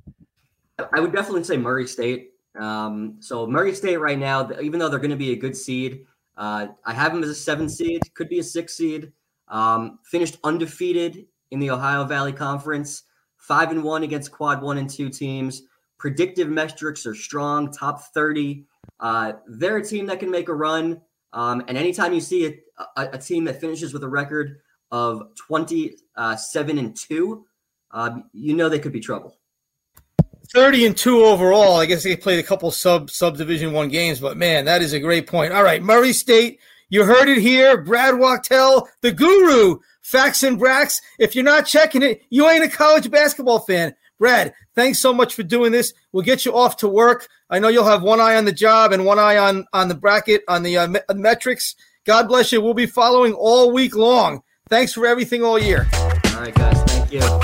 I 0.92 0.98
would 0.98 1.12
definitely 1.12 1.44
say 1.44 1.56
Murray 1.56 1.86
State. 1.86 2.32
Um, 2.58 3.16
so 3.20 3.46
Murray 3.46 3.72
State 3.72 3.98
right 3.98 4.18
now, 4.18 4.50
even 4.60 4.80
though 4.80 4.88
they're 4.88 4.98
going 4.98 5.10
to 5.10 5.16
be 5.16 5.30
a 5.30 5.36
good 5.36 5.56
seed, 5.56 6.06
uh, 6.36 6.66
I 6.84 6.92
have 6.92 7.12
them 7.12 7.22
as 7.22 7.28
a 7.28 7.34
seven 7.36 7.68
seed, 7.68 8.02
could 8.14 8.28
be 8.28 8.40
a 8.40 8.44
six 8.44 8.74
seed. 8.76 9.12
Um, 9.46 10.00
finished 10.04 10.38
undefeated 10.42 11.26
in 11.52 11.60
the 11.60 11.70
Ohio 11.70 12.04
Valley 12.04 12.32
Conference, 12.32 13.04
five 13.36 13.70
and 13.70 13.84
one 13.84 14.02
against 14.02 14.32
quad 14.32 14.60
one 14.60 14.78
and 14.78 14.90
two 14.90 15.08
teams. 15.08 15.62
Predictive 15.98 16.48
metrics 16.48 17.06
are 17.06 17.14
strong, 17.14 17.70
top 17.70 18.00
30. 18.12 18.66
Uh, 19.00 19.32
they're 19.46 19.78
a 19.78 19.84
team 19.84 20.06
that 20.06 20.20
can 20.20 20.30
make 20.30 20.48
a 20.48 20.54
run. 20.54 21.00
Um, 21.32 21.64
and 21.68 21.76
anytime 21.76 22.12
you 22.12 22.20
see 22.20 22.46
a, 22.46 22.54
a, 22.96 23.08
a, 23.14 23.18
team 23.18 23.44
that 23.44 23.60
finishes 23.60 23.92
with 23.92 24.04
a 24.04 24.08
record 24.08 24.60
of 24.92 25.34
27 25.36 25.98
uh, 26.16 26.36
and 26.80 26.96
2, 26.96 27.44
uh, 27.90 28.18
you 28.32 28.54
know 28.54 28.68
they 28.68 28.78
could 28.78 28.92
be 28.92 29.00
trouble. 29.00 29.36
30 30.52 30.86
and 30.86 30.96
2 30.96 31.24
overall. 31.24 31.76
I 31.76 31.86
guess 31.86 32.04
they 32.04 32.16
played 32.16 32.38
a 32.38 32.46
couple 32.46 32.70
sub 32.70 33.10
subdivision 33.10 33.72
one 33.72 33.88
games, 33.88 34.20
but 34.20 34.36
man, 34.36 34.64
that 34.66 34.82
is 34.82 34.92
a 34.92 35.00
great 35.00 35.26
point. 35.26 35.52
All 35.52 35.64
right, 35.64 35.82
Murray 35.82 36.12
State, 36.12 36.60
you 36.88 37.04
heard 37.04 37.28
it 37.28 37.38
here. 37.38 37.80
Brad 37.82 38.18
Wachtel, 38.18 38.88
the 39.00 39.10
guru, 39.10 39.78
facts 40.02 40.42
and 40.42 40.58
bracks. 40.58 41.00
If 41.18 41.34
you're 41.34 41.44
not 41.44 41.66
checking 41.66 42.02
it, 42.02 42.22
you 42.30 42.48
ain't 42.48 42.64
a 42.64 42.68
college 42.68 43.10
basketball 43.10 43.60
fan. 43.60 43.94
Brad, 44.18 44.54
thanks 44.74 45.00
so 45.00 45.12
much 45.12 45.34
for 45.34 45.42
doing 45.42 45.72
this. 45.72 45.92
We'll 46.12 46.24
get 46.24 46.44
you 46.44 46.56
off 46.56 46.76
to 46.78 46.88
work. 46.88 47.28
I 47.50 47.58
know 47.58 47.68
you'll 47.68 47.84
have 47.84 48.02
one 48.02 48.20
eye 48.20 48.36
on 48.36 48.44
the 48.44 48.52
job 48.52 48.92
and 48.92 49.04
one 49.04 49.18
eye 49.18 49.36
on 49.36 49.66
on 49.72 49.88
the 49.88 49.94
bracket 49.94 50.42
on 50.48 50.62
the 50.62 50.78
uh, 50.78 50.94
metrics. 51.14 51.74
God 52.06 52.28
bless 52.28 52.52
you. 52.52 52.60
We'll 52.60 52.74
be 52.74 52.86
following 52.86 53.32
all 53.32 53.72
week 53.72 53.96
long. 53.96 54.42
Thanks 54.68 54.92
for 54.92 55.06
everything 55.06 55.42
all 55.42 55.58
year. 55.58 55.88
All 55.94 56.40
right, 56.40 56.54
guys. 56.54 56.82
Thank 56.84 57.12
you. 57.12 57.22
All 57.22 57.40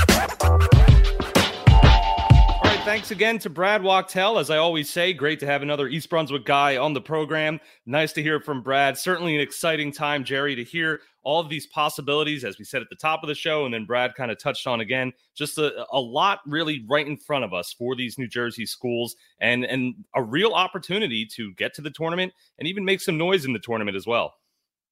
right. 2.64 2.80
Thanks 2.84 3.10
again 3.10 3.38
to 3.40 3.50
Brad 3.50 3.82
Wachtel. 3.82 4.38
As 4.38 4.50
I 4.50 4.56
always 4.56 4.90
say, 4.90 5.12
great 5.12 5.40
to 5.40 5.46
have 5.46 5.62
another 5.62 5.86
East 5.86 6.10
Brunswick 6.10 6.44
guy 6.44 6.76
on 6.76 6.92
the 6.92 7.00
program. 7.00 7.60
Nice 7.86 8.12
to 8.14 8.22
hear 8.22 8.40
from 8.40 8.62
Brad. 8.62 8.98
Certainly 8.98 9.34
an 9.34 9.40
exciting 9.40 9.92
time, 9.92 10.24
Jerry, 10.24 10.54
to 10.56 10.64
hear 10.64 11.00
all 11.22 11.40
of 11.40 11.48
these 11.48 11.66
possibilities, 11.66 12.44
as 12.44 12.58
we 12.58 12.64
said 12.64 12.80
at 12.82 12.88
the 12.88 12.96
top 12.96 13.22
of 13.22 13.28
the 13.28 13.34
show, 13.34 13.64
and 13.64 13.74
then 13.74 13.84
Brad 13.84 14.14
kind 14.14 14.30
of 14.30 14.38
touched 14.38 14.66
on 14.66 14.80
again. 14.80 15.12
Just 15.34 15.58
a, 15.58 15.84
a 15.92 16.00
lot 16.00 16.40
really 16.46 16.84
right 16.88 17.06
in 17.06 17.16
front 17.16 17.44
of 17.44 17.52
us 17.52 17.72
for 17.72 17.94
these 17.94 18.18
New 18.18 18.28
Jersey 18.28 18.66
schools, 18.66 19.16
and 19.40 19.64
and 19.64 19.94
a 20.14 20.22
real 20.22 20.52
opportunity 20.52 21.26
to 21.26 21.52
get 21.54 21.74
to 21.74 21.82
the 21.82 21.90
tournament 21.90 22.32
and 22.58 22.66
even 22.66 22.84
make 22.84 23.00
some 23.00 23.18
noise 23.18 23.44
in 23.44 23.52
the 23.52 23.58
tournament 23.58 23.96
as 23.96 24.06
well. 24.06 24.34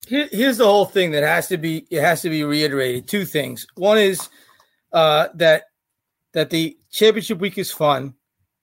Here, 0.06 0.28
here's 0.30 0.58
the 0.58 0.64
whole 0.64 0.84
thing 0.84 1.10
that 1.12 1.22
has 1.22 1.48
to 1.48 1.56
be 1.56 1.86
it 1.90 2.00
has 2.00 2.22
to 2.22 2.30
be 2.30 2.44
reiterated. 2.44 3.08
Two 3.08 3.24
things. 3.24 3.66
One 3.74 3.98
is 3.98 4.28
uh, 4.92 5.28
that 5.34 5.64
that 6.34 6.50
the 6.50 6.78
championship 6.90 7.38
week 7.38 7.58
is 7.58 7.70
fun, 7.70 8.14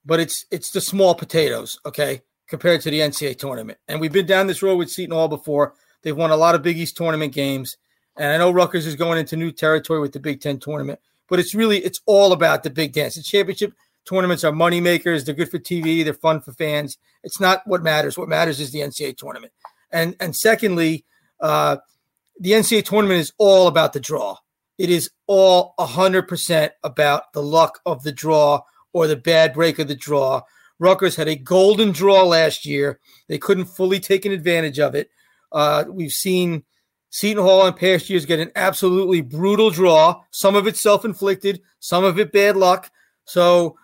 but 0.05 0.19
it's 0.19 0.45
it's 0.51 0.71
the 0.71 0.81
small 0.81 1.15
potatoes, 1.15 1.79
okay, 1.85 2.21
compared 2.47 2.81
to 2.81 2.91
the 2.91 2.99
NCAA 2.99 3.37
tournament. 3.37 3.79
And 3.87 3.99
we've 3.99 4.13
been 4.13 4.25
down 4.25 4.47
this 4.47 4.61
road 4.61 4.77
with 4.77 4.91
Seton 4.91 5.15
Hall 5.15 5.27
before. 5.27 5.73
They've 6.05 6.15
won 6.15 6.29
a 6.29 6.37
lot 6.37 6.53
of 6.53 6.61
Big 6.61 6.77
East 6.77 6.95
tournament 6.95 7.33
games, 7.33 7.77
and 8.15 8.31
I 8.31 8.37
know 8.37 8.51
Rutgers 8.51 8.85
is 8.85 8.95
going 8.95 9.17
into 9.17 9.35
new 9.35 9.51
territory 9.51 9.99
with 9.99 10.11
the 10.11 10.19
Big 10.19 10.39
Ten 10.39 10.59
tournament. 10.59 10.99
But 11.27 11.39
it's 11.39 11.55
really 11.55 11.79
it's 11.79 11.99
all 12.05 12.31
about 12.31 12.61
the 12.61 12.69
Big 12.69 12.93
Ten. 12.93 13.09
The 13.13 13.23
championship 13.23 13.73
tournaments 14.05 14.43
are 14.43 14.51
money 14.51 14.79
makers. 14.79 15.25
They're 15.25 15.33
good 15.33 15.49
for 15.49 15.57
TV. 15.57 16.03
They're 16.03 16.13
fun 16.13 16.41
for 16.41 16.53
fans. 16.53 16.99
It's 17.23 17.39
not 17.39 17.65
what 17.65 17.81
matters. 17.81 18.19
What 18.19 18.29
matters 18.29 18.59
is 18.59 18.71
the 18.71 18.81
NCAA 18.81 19.17
tournament. 19.17 19.51
And 19.91 20.15
and 20.19 20.35
secondly, 20.35 21.05
uh, 21.39 21.77
the 22.39 22.51
NCAA 22.51 22.85
tournament 22.85 23.19
is 23.19 23.33
all 23.39 23.67
about 23.67 23.93
the 23.93 23.99
draw. 23.99 24.37
It 24.77 24.91
is 24.91 25.09
all 25.25 25.73
100% 25.79 26.69
about 26.83 27.33
the 27.33 27.41
luck 27.41 27.79
of 27.83 28.03
the 28.03 28.11
draw 28.11 28.61
or 28.93 29.07
the 29.07 29.15
bad 29.15 29.53
break 29.53 29.79
of 29.79 29.87
the 29.87 29.95
draw. 29.95 30.43
Rutgers 30.77 31.15
had 31.15 31.27
a 31.27 31.35
golden 31.35 31.91
draw 31.91 32.23
last 32.23 32.63
year. 32.63 32.99
They 33.27 33.39
couldn't 33.39 33.65
fully 33.65 33.99
take 33.99 34.25
an 34.25 34.33
advantage 34.33 34.77
of 34.77 34.93
it. 34.93 35.09
Uh, 35.51 35.85
we've 35.89 36.11
seen 36.11 36.63
Seton 37.09 37.43
Hall 37.43 37.65
in 37.65 37.73
past 37.73 38.09
years 38.09 38.25
get 38.25 38.39
an 38.39 38.51
absolutely 38.55 39.21
brutal 39.21 39.69
draw, 39.69 40.21
some 40.31 40.55
of 40.55 40.67
it 40.67 40.75
self 40.75 41.05
inflicted, 41.05 41.61
some 41.79 42.03
of 42.03 42.19
it 42.19 42.33
bad 42.33 42.57
luck. 42.57 42.91
So, 43.23 43.77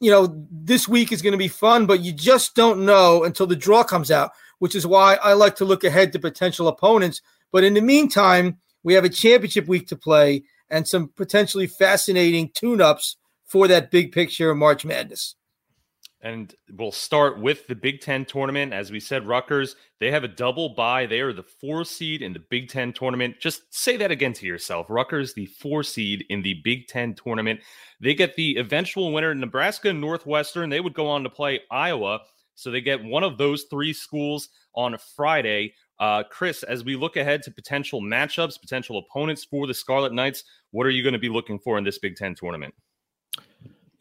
you 0.00 0.10
know, 0.10 0.46
this 0.50 0.88
week 0.88 1.12
is 1.12 1.22
going 1.22 1.32
to 1.32 1.38
be 1.38 1.48
fun, 1.48 1.86
but 1.86 2.00
you 2.00 2.12
just 2.12 2.54
don't 2.54 2.84
know 2.84 3.24
until 3.24 3.46
the 3.46 3.56
draw 3.56 3.84
comes 3.84 4.10
out, 4.10 4.32
which 4.58 4.74
is 4.74 4.86
why 4.86 5.16
I 5.22 5.34
like 5.34 5.56
to 5.56 5.64
look 5.64 5.84
ahead 5.84 6.12
to 6.12 6.18
potential 6.18 6.68
opponents. 6.68 7.20
But 7.52 7.64
in 7.64 7.74
the 7.74 7.80
meantime, 7.80 8.58
we 8.82 8.94
have 8.94 9.04
a 9.04 9.08
championship 9.08 9.68
week 9.68 9.86
to 9.88 9.96
play 9.96 10.42
and 10.70 10.88
some 10.88 11.08
potentially 11.16 11.66
fascinating 11.66 12.50
tune 12.54 12.80
ups 12.80 13.16
for 13.46 13.68
that 13.68 13.90
big 13.90 14.10
picture 14.10 14.54
March 14.54 14.84
Madness. 14.84 15.36
And 16.24 16.54
we'll 16.70 16.92
start 16.92 17.40
with 17.40 17.66
the 17.66 17.74
Big 17.74 18.00
Ten 18.00 18.24
tournament. 18.24 18.72
As 18.72 18.92
we 18.92 19.00
said, 19.00 19.26
Rutgers, 19.26 19.74
they 19.98 20.12
have 20.12 20.22
a 20.22 20.28
double 20.28 20.68
bye. 20.68 21.04
They 21.04 21.18
are 21.18 21.32
the 21.32 21.42
four 21.42 21.84
seed 21.84 22.22
in 22.22 22.32
the 22.32 22.44
Big 22.48 22.68
Ten 22.68 22.92
tournament. 22.92 23.40
Just 23.40 23.62
say 23.74 23.96
that 23.96 24.12
again 24.12 24.32
to 24.34 24.46
yourself. 24.46 24.86
Rutgers, 24.88 25.34
the 25.34 25.46
four 25.46 25.82
seed 25.82 26.24
in 26.30 26.42
the 26.42 26.60
Big 26.62 26.86
Ten 26.86 27.14
tournament. 27.14 27.60
They 28.00 28.14
get 28.14 28.36
the 28.36 28.56
eventual 28.56 29.12
winner, 29.12 29.34
Nebraska 29.34 29.92
Northwestern. 29.92 30.70
They 30.70 30.80
would 30.80 30.94
go 30.94 31.08
on 31.08 31.24
to 31.24 31.30
play 31.30 31.60
Iowa. 31.72 32.20
So 32.54 32.70
they 32.70 32.80
get 32.80 33.02
one 33.02 33.24
of 33.24 33.36
those 33.36 33.64
three 33.64 33.92
schools 33.92 34.48
on 34.76 34.96
Friday. 35.16 35.74
Uh, 35.98 36.22
Chris, 36.30 36.62
as 36.62 36.84
we 36.84 36.94
look 36.94 37.16
ahead 37.16 37.42
to 37.42 37.50
potential 37.50 38.00
matchups, 38.00 38.60
potential 38.60 38.98
opponents 38.98 39.44
for 39.44 39.66
the 39.66 39.74
Scarlet 39.74 40.12
Knights, 40.12 40.44
what 40.70 40.86
are 40.86 40.90
you 40.90 41.02
going 41.02 41.14
to 41.14 41.18
be 41.18 41.28
looking 41.28 41.58
for 41.58 41.78
in 41.78 41.84
this 41.84 41.98
Big 41.98 42.14
Ten 42.14 42.36
tournament? 42.36 42.74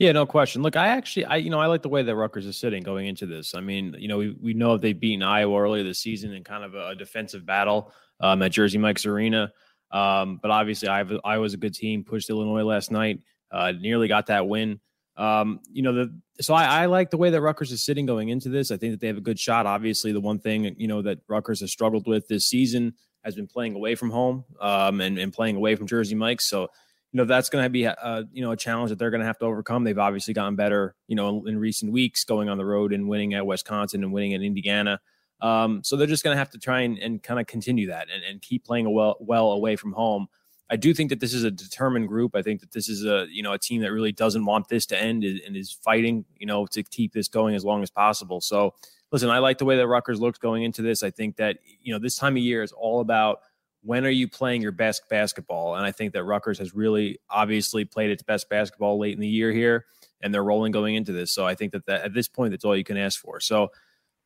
Yeah, 0.02 0.14
no 0.14 0.26
question. 0.26 0.64
Look, 0.64 0.76
I 0.76 0.88
actually, 0.88 1.26
I 1.26 1.36
you 1.36 1.52
know, 1.52 1.60
I 1.60 1.68
like 1.68 1.84
the 1.84 1.90
way 1.90 2.02
that 2.02 2.16
Rutgers 2.16 2.48
is 2.48 2.58
sitting 2.58 2.82
going 2.82 3.06
into 3.06 3.28
this. 3.28 3.54
I 3.54 3.60
mean, 3.60 3.96
you 4.00 4.08
know, 4.08 4.18
we, 4.18 4.36
we 4.42 4.56
know 4.56 4.76
they've 4.76 5.00
beaten 5.00 5.22
Iowa 5.22 5.62
earlier 5.62 5.84
this 5.84 6.00
season 6.00 6.34
in 6.34 6.44
kind 6.44 6.64
of 6.64 6.74
a, 6.74 6.96
defensive 6.96 7.46
battle 7.46 7.94
um, 8.20 8.42
at 8.42 8.52
Jersey 8.52 8.80
Mike's 8.80 9.06
Arena. 9.06 9.54
Um, 9.92 10.40
but 10.42 10.50
obviously, 10.50 10.88
Iowa, 10.88 11.20
Iowa's 11.24 11.54
a 11.54 11.58
good 11.58 11.76
team. 11.76 12.04
Pushed 12.04 12.32
Illinois 12.32 12.64
last 12.64 12.90
night, 12.90 13.20
uh, 13.52 13.74
nearly 13.80 14.08
got 14.08 14.26
that 14.26 14.48
win. 14.48 14.80
Um, 15.18 15.60
you 15.72 15.84
know, 15.84 15.94
the 15.94 16.20
so 16.42 16.56
I, 16.56 16.82
I, 16.82 16.86
like 16.88 17.12
the 17.12 17.18
way 17.18 17.30
that 17.30 17.40
Rutgers 17.40 17.72
is 17.72 17.86
sitting 17.86 18.08
going 18.08 18.30
into 18.30 18.50
this. 18.50 18.72
I 18.72 18.78
think 18.78 18.94
that 18.94 19.02
they 19.02 19.08
have 19.08 19.18
a 19.18 19.22
good 19.22 19.40
shot. 19.40 19.68
Obviously, 19.68 20.14
the 20.14 20.20
one 20.20 20.40
thing 20.40 20.76
you 20.80 20.88
know 20.88 21.04
that 21.04 21.20
Rutgers 21.28 21.60
has 21.60 21.72
struggled 21.72 22.08
with 22.08 22.28
this 22.28 22.48
season 22.48 22.96
has 23.24 23.36
been 23.36 23.46
playing 23.46 23.76
away 23.76 23.94
from 23.94 24.10
home 24.10 24.46
um, 24.60 25.00
and, 25.00 25.20
and 25.20 25.32
playing 25.32 25.58
away 25.58 25.76
from 25.76 25.86
Jersey 25.86 26.16
Mike's. 26.16 26.50
So, 26.50 26.70
you 27.12 27.17
know, 27.17 27.26
that's 27.26 27.50
going 27.50 27.63
to 27.63 27.69
be 27.69 27.84
a, 27.84 28.26
you 28.32 28.41
know 28.41 28.52
a 28.52 28.58
challenge 28.58 28.89
that 28.89 29.00
they're 29.00 29.10
going 29.10 29.21
to 29.21 29.28
have 29.28 29.38
to 29.39 29.45
overcome. 29.45 29.84
They've 29.84 29.97
obviously 29.97 30.34
gotten 30.34 30.56
better, 30.56 30.95
you 31.08 31.15
know, 31.15 31.39
in, 31.39 31.50
in, 31.50 31.60
recent 31.60 31.91
weeks, 31.91 32.24
going 32.24 32.47
on 32.47 32.58
the 32.58 32.65
road 32.65 32.93
and 32.93 33.08
winning 33.08 33.34
at 33.34 33.45
Wisconsin 33.45 34.04
and 34.04 34.13
winning 34.13 34.34
at 34.34 34.41
Indiana. 34.41 35.00
Um, 35.41 35.84
so 35.84 35.97
they're 35.97 36.08
just 36.08 36.24
going 36.24 36.36
to 36.36 36.39
have 36.39 36.52
to 36.52 36.58
try 36.58 36.82
and, 36.82 36.97
and 37.00 37.21
kind 37.21 37.39
of 37.39 37.47
continue 37.47 37.88
that 37.88 38.08
and, 38.13 38.24
and 38.24 38.41
keep 38.41 38.63
playing 38.63 38.91
well 38.93 39.17
well 39.19 39.52
away 39.52 39.76
from 39.76 39.91
home. 39.93 40.28
I 40.69 40.78
do 40.78 40.93
think 40.93 41.10
that 41.10 41.19
this 41.19 41.34
is 41.34 41.43
a 41.43 41.52
determined 41.52 42.08
group. 42.08 42.34
I 42.34 42.41
think 42.41 42.62
that 42.62 42.71
this 42.71 42.88
is 42.88 43.04
a 43.06 43.28
you 43.30 43.43
know 43.43 43.52
a 43.52 43.60
team 43.60 43.82
that 43.82 43.91
really 43.91 44.13
doesn't 44.13 44.45
want 44.45 44.69
this 44.69 44.86
to 44.88 45.00
end 45.00 45.26
and 45.26 45.58
is 45.58 45.71
fighting 45.71 46.24
you 46.38 46.45
know 46.45 46.65
to 46.67 46.82
keep 46.82 47.12
this 47.12 47.28
going 47.28 47.56
as 47.56 47.65
long 47.65 47.84
as 47.84 47.89
possible. 47.89 48.39
So 48.39 48.74
listen, 49.12 49.30
I 49.30 49.39
like 49.39 49.58
the 49.58 49.65
way 49.65 49.76
that 49.76 49.88
Rutgers 49.88 50.21
looks 50.21 50.39
going 50.39 50.63
into 50.63 50.82
this. 50.82 51.04
I 51.04 51.12
think 51.12 51.36
that 51.36 51.58
you 51.82 51.91
know 51.91 52.00
this 52.00 52.15
time 52.15 52.38
of 52.38 52.43
year 52.43 52.63
is 52.63 52.71
all 52.71 53.02
about 53.02 53.39
when 53.84 54.06
are 54.06 54.10
you 54.10 54.28
playing 54.28 54.62
your 54.62 54.72
best 54.72 55.10
basketball, 55.10 55.76
and 55.76 55.86
I 55.86 55.91
think 55.91 56.13
that 56.13 56.24
Rutgers 56.24 56.60
has 56.60 56.74
really 56.74 57.20
obviously 57.30 57.86
played 57.86 58.12
its 58.12 58.24
best 58.24 58.50
basketball 58.50 59.00
late 59.00 59.13
in 59.13 59.20
the 59.20 59.28
year 59.28 59.52
here, 59.52 59.86
and 60.22 60.34
they're 60.34 60.44
rolling 60.44 60.72
going 60.72 60.96
into 60.96 61.12
this. 61.12 61.32
So 61.32 61.46
I 61.46 61.56
think 61.56 61.72
that, 61.74 61.86
that 61.88 62.02
at 62.04 62.13
this 62.13 62.28
point 62.28 62.52
that's 62.52 62.65
all 62.65 62.78
you 62.78 62.84
can 62.84 62.98
ask 62.98 63.20
for. 63.20 63.39
So 63.39 63.72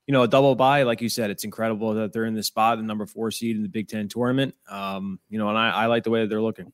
you 0.07 0.11
know, 0.11 0.21
a 0.21 0.27
double 0.27 0.55
bye, 0.55 0.83
like 0.83 1.01
you 1.01 1.09
said, 1.09 1.31
it's 1.31 1.43
incredible 1.43 1.93
that 1.95 2.13
they're 2.13 2.25
in 2.25 2.35
this 2.35 2.47
spot, 2.47 2.77
the 2.77 2.83
number 2.83 3.05
four 3.05 3.31
seed 3.31 3.55
in 3.55 3.63
the 3.63 3.69
Big 3.69 3.87
Ten 3.87 4.07
tournament. 4.07 4.53
Um, 4.69 5.19
you 5.29 5.39
know, 5.39 5.49
and 5.49 5.57
I, 5.57 5.71
I 5.71 5.85
like 5.87 6.03
the 6.03 6.11
way 6.11 6.21
that 6.21 6.27
they're 6.27 6.41
looking. 6.41 6.71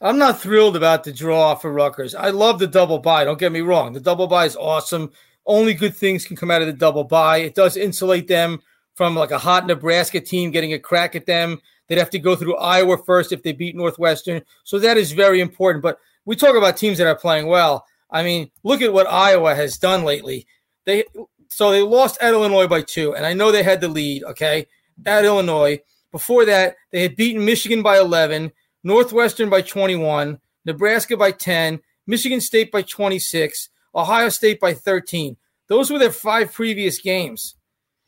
I'm 0.00 0.16
not 0.16 0.40
thrilled 0.40 0.76
about 0.76 1.04
the 1.04 1.12
draw 1.12 1.54
for 1.54 1.70
Rutgers. 1.70 2.14
I 2.14 2.30
love 2.30 2.58
the 2.58 2.66
double 2.66 2.98
bye. 2.98 3.24
Don't 3.24 3.38
get 3.38 3.52
me 3.52 3.60
wrong. 3.60 3.92
The 3.92 4.00
double 4.00 4.26
bye 4.26 4.46
is 4.46 4.56
awesome. 4.56 5.12
Only 5.44 5.74
good 5.74 5.94
things 5.94 6.24
can 6.24 6.36
come 6.36 6.50
out 6.50 6.62
of 6.62 6.68
the 6.68 6.72
double 6.72 7.04
bye. 7.04 7.38
It 7.38 7.54
does 7.54 7.76
insulate 7.76 8.28
them 8.28 8.60
from 8.94 9.14
like 9.14 9.30
a 9.30 9.38
hot 9.38 9.66
Nebraska 9.66 10.20
team 10.20 10.50
getting 10.50 10.72
a 10.72 10.78
crack 10.78 11.14
at 11.14 11.26
them. 11.26 11.60
They'd 11.90 11.98
have 11.98 12.10
to 12.10 12.20
go 12.20 12.36
through 12.36 12.56
Iowa 12.56 12.98
first 13.04 13.32
if 13.32 13.42
they 13.42 13.50
beat 13.50 13.74
Northwestern. 13.74 14.42
So 14.62 14.78
that 14.78 14.96
is 14.96 15.10
very 15.10 15.40
important. 15.40 15.82
But 15.82 15.98
we 16.24 16.36
talk 16.36 16.54
about 16.54 16.76
teams 16.76 16.98
that 16.98 17.08
are 17.08 17.16
playing 17.16 17.48
well. 17.48 17.84
I 18.08 18.22
mean, 18.22 18.52
look 18.62 18.80
at 18.80 18.92
what 18.92 19.08
Iowa 19.08 19.56
has 19.56 19.76
done 19.76 20.04
lately. 20.04 20.46
They 20.84 21.04
so 21.48 21.72
they 21.72 21.82
lost 21.82 22.22
at 22.22 22.32
Illinois 22.32 22.68
by 22.68 22.82
two, 22.82 23.16
and 23.16 23.26
I 23.26 23.32
know 23.32 23.50
they 23.50 23.64
had 23.64 23.80
the 23.80 23.88
lead, 23.88 24.22
okay, 24.22 24.68
at 25.04 25.24
Illinois. 25.24 25.80
Before 26.12 26.44
that, 26.44 26.76
they 26.92 27.02
had 27.02 27.16
beaten 27.16 27.44
Michigan 27.44 27.82
by 27.82 27.98
11, 27.98 28.52
Northwestern 28.84 29.50
by 29.50 29.60
21, 29.60 30.38
Nebraska 30.64 31.16
by 31.16 31.32
10, 31.32 31.80
Michigan 32.06 32.40
State 32.40 32.70
by 32.70 32.82
26, 32.82 33.68
Ohio 33.96 34.28
State 34.28 34.60
by 34.60 34.74
13. 34.74 35.36
Those 35.66 35.90
were 35.90 35.98
their 35.98 36.12
five 36.12 36.52
previous 36.52 37.00
games. 37.00 37.56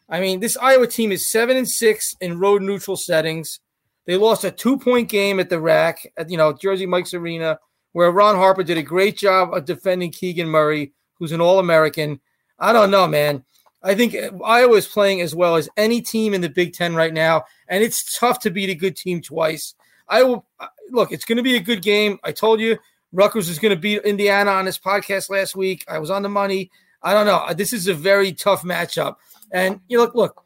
I 0.09 0.21
mean, 0.21 0.39
this 0.39 0.57
Iowa 0.57 0.87
team 0.87 1.11
is 1.11 1.31
seven 1.31 1.57
and 1.57 1.69
six 1.69 2.15
in 2.21 2.39
road 2.39 2.63
neutral 2.63 2.97
settings. 2.97 3.59
They 4.07 4.17
lost 4.17 4.45
a 4.45 4.51
two 4.51 4.79
point 4.79 5.09
game 5.09 5.39
at 5.41 5.49
the 5.49 5.61
RAC 5.61 6.13
at 6.17 6.31
you 6.31 6.37
know 6.37 6.53
Jersey 6.53 6.87
Mike's 6.87 7.15
Arena, 7.15 7.59
where 7.93 8.11
Ron 8.11 8.37
Harper 8.37 8.63
did 8.63 8.79
a 8.79 8.83
great 8.83 9.17
job 9.17 9.55
of 9.55 9.65
defending 9.65 10.11
Keegan 10.11 10.49
Murray, 10.49 10.93
who's 11.19 11.33
an 11.33 11.41
All 11.41 11.59
American. 11.59 12.21
I 12.59 12.73
don't 12.73 12.91
know, 12.91 13.07
man. 13.07 13.45
I 13.83 13.95
think 13.95 14.15
Iowa 14.45 14.77
is 14.77 14.87
playing 14.87 15.21
as 15.21 15.35
well 15.35 15.57
as 15.57 15.69
any 15.77 16.01
team 16.01 16.35
in 16.35 16.41
the 16.41 16.49
Big 16.49 16.73
Ten 16.73 16.95
right 16.95 17.13
now, 17.13 17.45
and 17.69 17.83
it's 17.83 18.19
tough 18.19 18.39
to 18.41 18.51
beat 18.51 18.71
a 18.71 18.75
good 18.75 18.97
team 18.97 19.21
twice. 19.21 19.75
I 20.09 20.23
will 20.23 20.47
look. 20.91 21.13
It's 21.13 21.25
going 21.25 21.39
to 21.39 21.43
be 21.43 21.57
a 21.57 21.61
good 21.61 21.83
game. 21.83 22.19
I 22.23 22.33
told 22.33 22.61
you, 22.61 22.79
Rutgers 23.13 23.49
is 23.49 23.59
going 23.59 23.75
to 23.75 23.81
beat 23.81 24.03
Indiana 24.03 24.51
on 24.53 24.65
this 24.65 24.79
podcast 24.79 25.31
last 25.31 25.57
week. 25.57 25.85
I 25.89 25.99
was 25.99 26.11
on 26.11 26.23
the 26.23 26.29
money. 26.29 26.71
I 27.03 27.13
don't 27.13 27.27
know. 27.27 27.53
This 27.55 27.73
is 27.73 27.89
a 27.89 27.95
very 27.95 28.33
tough 28.33 28.63
matchup, 28.63 29.17
and 29.53 29.81
you 29.89 29.99
look, 29.99 30.15
look. 30.15 30.45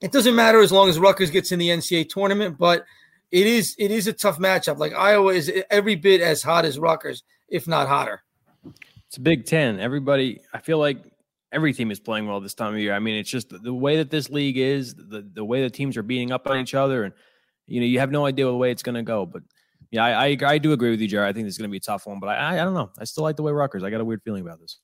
It 0.00 0.12
doesn't 0.12 0.34
matter 0.34 0.60
as 0.60 0.72
long 0.72 0.88
as 0.88 0.98
Rutgers 0.98 1.30
gets 1.30 1.52
in 1.52 1.58
the 1.58 1.68
NCAA 1.68 2.08
tournament, 2.08 2.56
but 2.58 2.86
it 3.30 3.46
is 3.46 3.74
it 3.78 3.90
is 3.90 4.06
a 4.06 4.12
tough 4.12 4.38
matchup. 4.38 4.78
Like 4.78 4.94
Iowa 4.94 5.32
is 5.32 5.52
every 5.70 5.94
bit 5.94 6.20
as 6.20 6.42
hot 6.42 6.64
as 6.64 6.78
Rutgers, 6.78 7.22
if 7.48 7.68
not 7.68 7.86
hotter. 7.86 8.22
It's 9.06 9.16
a 9.16 9.20
Big 9.20 9.44
Ten. 9.44 9.80
Everybody, 9.80 10.40
I 10.54 10.58
feel 10.58 10.78
like 10.78 10.98
every 11.52 11.72
team 11.72 11.90
is 11.90 12.00
playing 12.00 12.26
well 12.26 12.40
this 12.40 12.54
time 12.54 12.74
of 12.74 12.80
year. 12.80 12.94
I 12.94 12.98
mean, 12.98 13.16
it's 13.16 13.30
just 13.30 13.50
the, 13.50 13.74
way 13.74 13.96
that 13.96 14.10
this 14.10 14.30
league 14.30 14.56
is, 14.56 14.94
the 14.94 15.28
the 15.32 15.44
way 15.44 15.62
the 15.62 15.70
teams 15.70 15.96
are 15.96 16.02
beating 16.02 16.32
up 16.32 16.46
on 16.46 16.58
each 16.58 16.74
other, 16.74 17.04
and 17.04 17.14
you 17.66 17.80
know, 17.80 17.86
you 17.86 17.98
have 17.98 18.10
no 18.10 18.24
idea 18.26 18.46
the 18.46 18.56
way 18.56 18.70
it's 18.70 18.82
going 18.82 18.94
to 18.94 19.02
go. 19.02 19.26
But 19.26 19.42
yeah, 19.90 20.04
I, 20.04 20.28
I, 20.28 20.36
I 20.44 20.58
do 20.58 20.72
agree 20.72 20.90
with 20.90 21.00
you, 21.00 21.08
Jared. 21.08 21.28
I 21.28 21.32
think 21.32 21.46
this 21.46 21.54
is 21.54 21.58
going 21.58 21.68
to 21.68 21.72
be 21.72 21.78
a 21.78 21.80
tough 21.80 22.06
one, 22.06 22.20
but 22.20 22.28
I 22.28 22.54
I 22.54 22.64
don't 22.64 22.74
know. 22.74 22.90
I 22.98 23.04
still 23.04 23.24
like 23.24 23.36
the 23.36 23.42
way 23.42 23.50
Rutgers. 23.50 23.82
I 23.82 23.90
got 23.90 24.00
a 24.00 24.04
weird 24.04 24.22
feeling 24.22 24.42
about 24.42 24.60
this. 24.60 24.78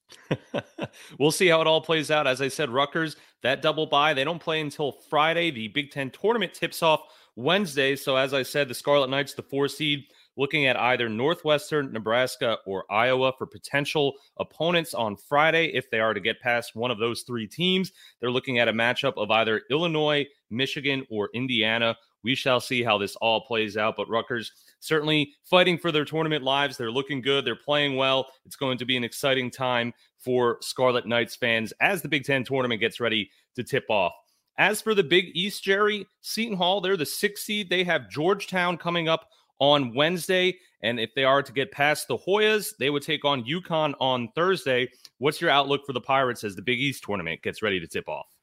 we'll 1.18 1.30
see 1.30 1.46
how 1.46 1.60
it 1.60 1.66
all 1.66 1.80
plays 1.80 2.10
out. 2.10 2.26
As 2.26 2.40
I 2.40 2.48
said, 2.48 2.70
Rutgers 2.70 3.16
that 3.42 3.62
double 3.62 3.86
bye 3.86 4.14
they 4.14 4.24
don't 4.24 4.40
play 4.40 4.60
until 4.60 4.92
Friday. 5.08 5.50
The 5.50 5.68
Big 5.68 5.92
Ten 5.92 6.10
tournament 6.10 6.54
tips 6.54 6.82
off 6.82 7.02
Wednesday. 7.36 7.94
So 7.94 8.16
as 8.16 8.34
I 8.34 8.42
said, 8.42 8.68
the 8.68 8.74
Scarlet 8.74 9.10
Knights, 9.10 9.34
the 9.34 9.42
four 9.42 9.68
seed 9.68 10.04
looking 10.36 10.66
at 10.66 10.78
either 10.78 11.08
Northwestern, 11.08 11.92
Nebraska, 11.92 12.58
or 12.66 12.84
Iowa 12.90 13.32
for 13.38 13.46
potential 13.46 14.14
opponents 14.38 14.92
on 14.92 15.16
Friday. 15.16 15.70
If 15.74 15.90
they 15.90 16.00
are 16.00 16.14
to 16.14 16.20
get 16.20 16.40
past 16.40 16.74
one 16.74 16.90
of 16.90 16.98
those 16.98 17.22
three 17.22 17.46
teams, 17.46 17.92
they're 18.20 18.30
looking 18.30 18.58
at 18.58 18.68
a 18.68 18.72
matchup 18.72 19.14
of 19.16 19.30
either 19.30 19.62
Illinois, 19.70 20.26
Michigan, 20.50 21.06
or 21.10 21.30
Indiana. 21.34 21.96
We 22.26 22.34
shall 22.34 22.58
see 22.58 22.82
how 22.82 22.98
this 22.98 23.14
all 23.16 23.40
plays 23.40 23.76
out. 23.76 23.94
But 23.96 24.08
Rutgers 24.08 24.50
certainly 24.80 25.32
fighting 25.44 25.78
for 25.78 25.92
their 25.92 26.04
tournament 26.04 26.42
lives. 26.42 26.76
They're 26.76 26.90
looking 26.90 27.20
good. 27.20 27.44
They're 27.44 27.54
playing 27.54 27.94
well. 27.94 28.26
It's 28.44 28.56
going 28.56 28.78
to 28.78 28.84
be 28.84 28.96
an 28.96 29.04
exciting 29.04 29.48
time 29.48 29.94
for 30.18 30.58
Scarlet 30.60 31.06
Knights 31.06 31.36
fans 31.36 31.72
as 31.80 32.02
the 32.02 32.08
Big 32.08 32.24
Ten 32.24 32.42
tournament 32.42 32.80
gets 32.80 32.98
ready 32.98 33.30
to 33.54 33.62
tip 33.62 33.84
off. 33.88 34.12
As 34.58 34.82
for 34.82 34.92
the 34.92 35.04
Big 35.04 35.26
East, 35.34 35.62
Jerry, 35.62 36.04
Seton 36.20 36.56
Hall, 36.56 36.80
they're 36.80 36.96
the 36.96 37.06
sixth 37.06 37.44
seed. 37.44 37.70
They 37.70 37.84
have 37.84 38.10
Georgetown 38.10 38.76
coming 38.76 39.08
up 39.08 39.28
on 39.60 39.94
Wednesday. 39.94 40.58
And 40.82 40.98
if 40.98 41.14
they 41.14 41.22
are 41.22 41.44
to 41.44 41.52
get 41.52 41.70
past 41.70 42.08
the 42.08 42.18
Hoyas, 42.18 42.76
they 42.76 42.90
would 42.90 43.04
take 43.04 43.24
on 43.24 43.44
UConn 43.44 43.94
on 44.00 44.30
Thursday. 44.34 44.88
What's 45.18 45.40
your 45.40 45.50
outlook 45.50 45.86
for 45.86 45.92
the 45.92 46.00
Pirates 46.00 46.42
as 46.42 46.56
the 46.56 46.62
Big 46.62 46.80
East 46.80 47.04
tournament 47.04 47.42
gets 47.42 47.62
ready 47.62 47.78
to 47.78 47.86
tip 47.86 48.08
off? 48.08 48.35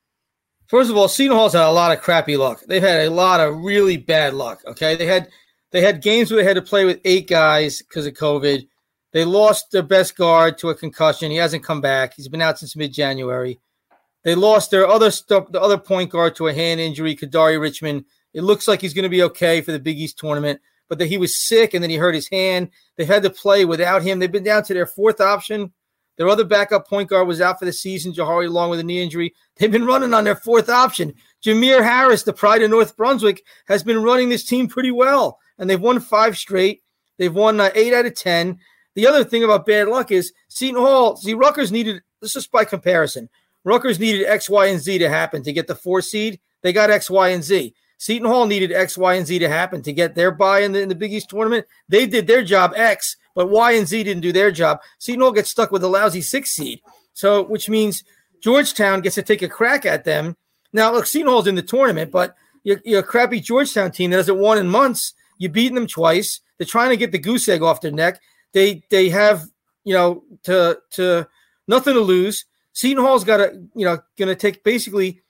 First 0.67 0.89
of 0.89 0.97
all, 0.97 1.07
Seton 1.07 1.35
Hall's 1.35 1.53
had 1.53 1.63
a 1.63 1.71
lot 1.71 1.91
of 1.91 2.01
crappy 2.01 2.37
luck. 2.37 2.61
They've 2.67 2.81
had 2.81 3.05
a 3.05 3.09
lot 3.09 3.39
of 3.39 3.57
really 3.57 3.97
bad 3.97 4.33
luck. 4.33 4.61
Okay, 4.65 4.95
they 4.95 5.05
had 5.05 5.29
they 5.71 5.81
had 5.81 6.01
games 6.01 6.31
where 6.31 6.41
they 6.41 6.47
had 6.47 6.55
to 6.55 6.61
play 6.61 6.85
with 6.85 7.01
eight 7.03 7.27
guys 7.27 7.81
because 7.81 8.05
of 8.05 8.13
COVID. 8.13 8.67
They 9.11 9.25
lost 9.25 9.71
their 9.71 9.83
best 9.83 10.15
guard 10.15 10.57
to 10.59 10.69
a 10.69 10.75
concussion. 10.75 11.31
He 11.31 11.37
hasn't 11.37 11.63
come 11.63 11.81
back. 11.81 12.13
He's 12.15 12.27
been 12.27 12.41
out 12.41 12.59
since 12.59 12.75
mid 12.75 12.93
January. 12.93 13.59
They 14.23 14.35
lost 14.35 14.71
their 14.71 14.87
other 14.87 15.11
stuff, 15.11 15.51
the 15.51 15.61
other 15.61 15.77
point 15.77 16.09
guard 16.09 16.35
to 16.37 16.47
a 16.47 16.53
hand 16.53 16.79
injury, 16.79 17.15
Kadari 17.15 17.59
Richmond. 17.59 18.05
It 18.33 18.41
looks 18.41 18.67
like 18.67 18.81
he's 18.81 18.93
going 18.93 19.03
to 19.03 19.09
be 19.09 19.23
okay 19.23 19.61
for 19.61 19.71
the 19.71 19.79
Big 19.79 19.99
East 19.99 20.17
tournament, 20.17 20.61
but 20.89 20.97
that 20.97 21.07
he 21.07 21.17
was 21.17 21.39
sick 21.39 21.73
and 21.73 21.83
then 21.83 21.89
he 21.89 21.97
hurt 21.97 22.15
his 22.15 22.29
hand. 22.29 22.69
They've 22.95 23.07
had 23.07 23.23
to 23.23 23.29
play 23.29 23.65
without 23.65 24.01
him. 24.01 24.19
They've 24.19 24.31
been 24.31 24.43
down 24.43 24.63
to 24.63 24.73
their 24.73 24.87
fourth 24.87 25.19
option. 25.19 25.73
Their 26.17 26.29
other 26.29 26.43
backup 26.43 26.87
point 26.87 27.09
guard 27.09 27.27
was 27.27 27.41
out 27.41 27.59
for 27.59 27.65
the 27.65 27.73
season, 27.73 28.13
Jahari 28.13 28.49
Long 28.49 28.69
with 28.69 28.79
a 28.79 28.83
knee 28.83 29.01
injury. 29.01 29.33
They've 29.55 29.71
been 29.71 29.85
running 29.85 30.13
on 30.13 30.23
their 30.23 30.35
fourth 30.35 30.69
option. 30.69 31.13
Jamir 31.43 31.83
Harris, 31.83 32.23
the 32.23 32.33
pride 32.33 32.61
of 32.61 32.69
North 32.69 32.95
Brunswick, 32.95 33.43
has 33.67 33.83
been 33.83 34.03
running 34.03 34.29
this 34.29 34.45
team 34.45 34.67
pretty 34.67 34.91
well, 34.91 35.39
and 35.57 35.69
they've 35.69 35.81
won 35.81 35.99
five 35.99 36.37
straight. 36.37 36.81
They've 37.17 37.33
won 37.33 37.59
uh, 37.59 37.71
eight 37.75 37.93
out 37.93 38.05
of 38.05 38.15
10. 38.15 38.59
The 38.95 39.07
other 39.07 39.23
thing 39.23 39.43
about 39.43 39.65
bad 39.65 39.87
luck 39.87 40.11
is 40.11 40.33
Seton 40.49 40.79
Hall, 40.79 41.15
see, 41.15 41.33
Rutgers 41.33 41.71
needed, 41.71 42.01
this 42.21 42.35
is 42.35 42.47
by 42.47 42.65
comparison. 42.65 43.29
Rutgers 43.63 43.99
needed 43.99 44.27
X, 44.27 44.49
Y, 44.49 44.67
and 44.67 44.79
Z 44.79 44.99
to 44.99 45.09
happen 45.09 45.41
to 45.43 45.53
get 45.53 45.67
the 45.67 45.75
four 45.75 46.01
seed. 46.01 46.39
They 46.61 46.73
got 46.73 46.89
X, 46.89 47.09
Y, 47.09 47.29
and 47.29 47.43
Z. 47.43 47.73
Seton 47.97 48.27
Hall 48.27 48.45
needed 48.45 48.71
X, 48.71 48.97
Y, 48.97 49.13
and 49.15 49.25
Z 49.25 49.39
to 49.39 49.49
happen 49.49 49.81
to 49.83 49.93
get 49.93 50.15
their 50.15 50.31
bye 50.31 50.59
in 50.59 50.73
the, 50.73 50.81
in 50.81 50.89
the 50.89 50.95
Big 50.95 51.13
East 51.13 51.29
tournament. 51.29 51.65
They 51.87 52.05
did 52.05 52.27
their 52.27 52.43
job 52.43 52.73
X, 52.75 53.15
but 53.35 53.49
Y 53.49 53.71
and 53.73 53.87
Z 53.87 54.03
didn't 54.03 54.21
do 54.21 54.31
their 54.31 54.51
job. 54.51 54.79
Seton 54.99 55.21
Hall 55.21 55.31
gets 55.31 55.49
stuck 55.49 55.71
with 55.71 55.83
a 55.83 55.87
lousy 55.87 56.21
six 56.21 56.51
seed. 56.51 56.81
So, 57.13 57.43
which 57.43 57.69
means 57.69 58.03
Georgetown 58.41 59.01
gets 59.01 59.15
to 59.15 59.21
take 59.21 59.41
a 59.41 59.49
crack 59.49 59.85
at 59.85 60.03
them. 60.03 60.35
Now, 60.71 60.91
look, 60.91 61.05
Seton 61.05 61.27
Hall's 61.27 61.47
in 61.47 61.55
the 61.55 61.61
tournament, 61.61 62.11
but 62.11 62.35
you're, 62.63 62.81
you're 62.83 63.01
a 63.01 63.03
crappy 63.03 63.39
Georgetown 63.39 63.91
team 63.91 64.11
that 64.11 64.17
hasn't 64.17 64.39
won 64.39 64.57
in 64.57 64.67
months. 64.67 65.13
You've 65.37 65.53
beaten 65.53 65.75
them 65.75 65.87
twice. 65.87 66.39
They're 66.57 66.67
trying 66.67 66.89
to 66.89 66.97
get 66.97 67.11
the 67.11 67.19
goose 67.19 67.47
egg 67.49 67.61
off 67.61 67.81
their 67.81 67.91
neck. 67.91 68.21
They 68.53 68.83
they 68.89 69.09
have 69.09 69.45
you 69.83 69.93
know 69.93 70.23
to 70.43 70.79
to 70.91 71.27
nothing 71.67 71.93
to 71.93 71.99
lose. 71.99 72.45
Seton 72.73 73.03
Hall's 73.03 73.23
got 73.23 73.37
to, 73.37 73.51
you 73.75 73.85
know, 73.85 73.99
going 74.17 74.29
to 74.29 74.35
take 74.35 74.63
basically 74.63 75.21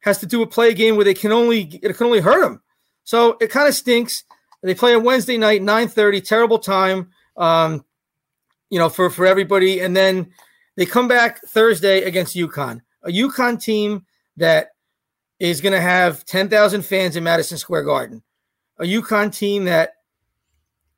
has 0.00 0.18
to 0.18 0.26
do 0.26 0.42
a 0.42 0.46
play 0.46 0.74
game 0.74 0.96
where 0.96 1.04
they 1.04 1.14
can 1.14 1.32
only 1.32 1.80
it 1.82 1.96
can 1.96 2.06
only 2.06 2.20
hurt 2.20 2.42
them. 2.42 2.62
So 3.04 3.36
it 3.40 3.50
kind 3.50 3.68
of 3.68 3.74
stinks. 3.74 4.24
They 4.62 4.74
play 4.74 4.94
on 4.94 5.04
Wednesday 5.04 5.38
night, 5.38 5.62
9:30, 5.62 6.20
terrible 6.20 6.58
time, 6.58 7.10
um, 7.36 7.84
you 8.68 8.78
know, 8.78 8.88
for 8.88 9.10
for 9.10 9.26
everybody. 9.26 9.80
And 9.80 9.96
then 9.96 10.30
they 10.76 10.86
come 10.86 11.08
back 11.08 11.40
Thursday 11.46 12.02
against 12.02 12.36
UConn, 12.36 12.80
a 13.02 13.10
UConn 13.10 13.62
team 13.62 14.04
that 14.36 14.70
is 15.38 15.60
going 15.62 15.72
to 15.72 15.80
have 15.80 16.24
10,000 16.26 16.82
fans 16.82 17.16
in 17.16 17.24
Madison 17.24 17.56
Square 17.56 17.84
Garden, 17.84 18.22
a 18.78 18.84
UConn 18.84 19.34
team 19.34 19.64
that 19.64 19.94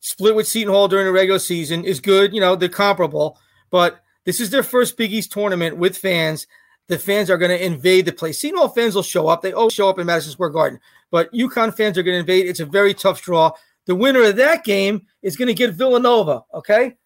split 0.00 0.34
with 0.34 0.48
Seton 0.48 0.72
Hall 0.72 0.88
during 0.88 1.06
the 1.06 1.12
regular 1.12 1.38
season 1.38 1.84
is 1.84 2.00
good. 2.00 2.34
You 2.34 2.40
know, 2.40 2.56
they're 2.56 2.68
comparable, 2.68 3.38
but 3.70 4.00
this 4.24 4.40
is 4.40 4.50
their 4.50 4.64
first 4.64 4.96
Big 4.96 5.12
East 5.12 5.32
tournament 5.32 5.76
with 5.76 5.96
fans. 5.96 6.46
The 6.88 6.98
fans 6.98 7.30
are 7.30 7.38
going 7.38 7.50
to 7.50 7.64
invade 7.64 8.06
the 8.06 8.12
place. 8.12 8.40
Seton 8.40 8.58
Hall 8.58 8.68
fans 8.68 8.94
will 8.94 9.02
show 9.02 9.28
up. 9.28 9.40
They 9.40 9.52
always 9.52 9.72
show 9.72 9.88
up 9.88 9.98
in 9.98 10.06
Madison 10.06 10.32
Square 10.32 10.50
Garden, 10.50 10.80
but 11.10 11.32
UConn 11.32 11.74
fans 11.74 11.96
are 11.96 12.02
going 12.02 12.16
to 12.16 12.20
invade. 12.20 12.46
It's 12.46 12.60
a 12.60 12.66
very 12.66 12.92
tough 12.92 13.22
draw. 13.22 13.52
The 13.86 13.94
winner 13.94 14.22
of 14.22 14.36
that 14.36 14.64
game 14.64 15.06
is 15.22 15.36
going 15.36 15.48
to 15.48 15.54
get 15.54 15.74
Villanova. 15.74 16.42
Okay, 16.54 16.96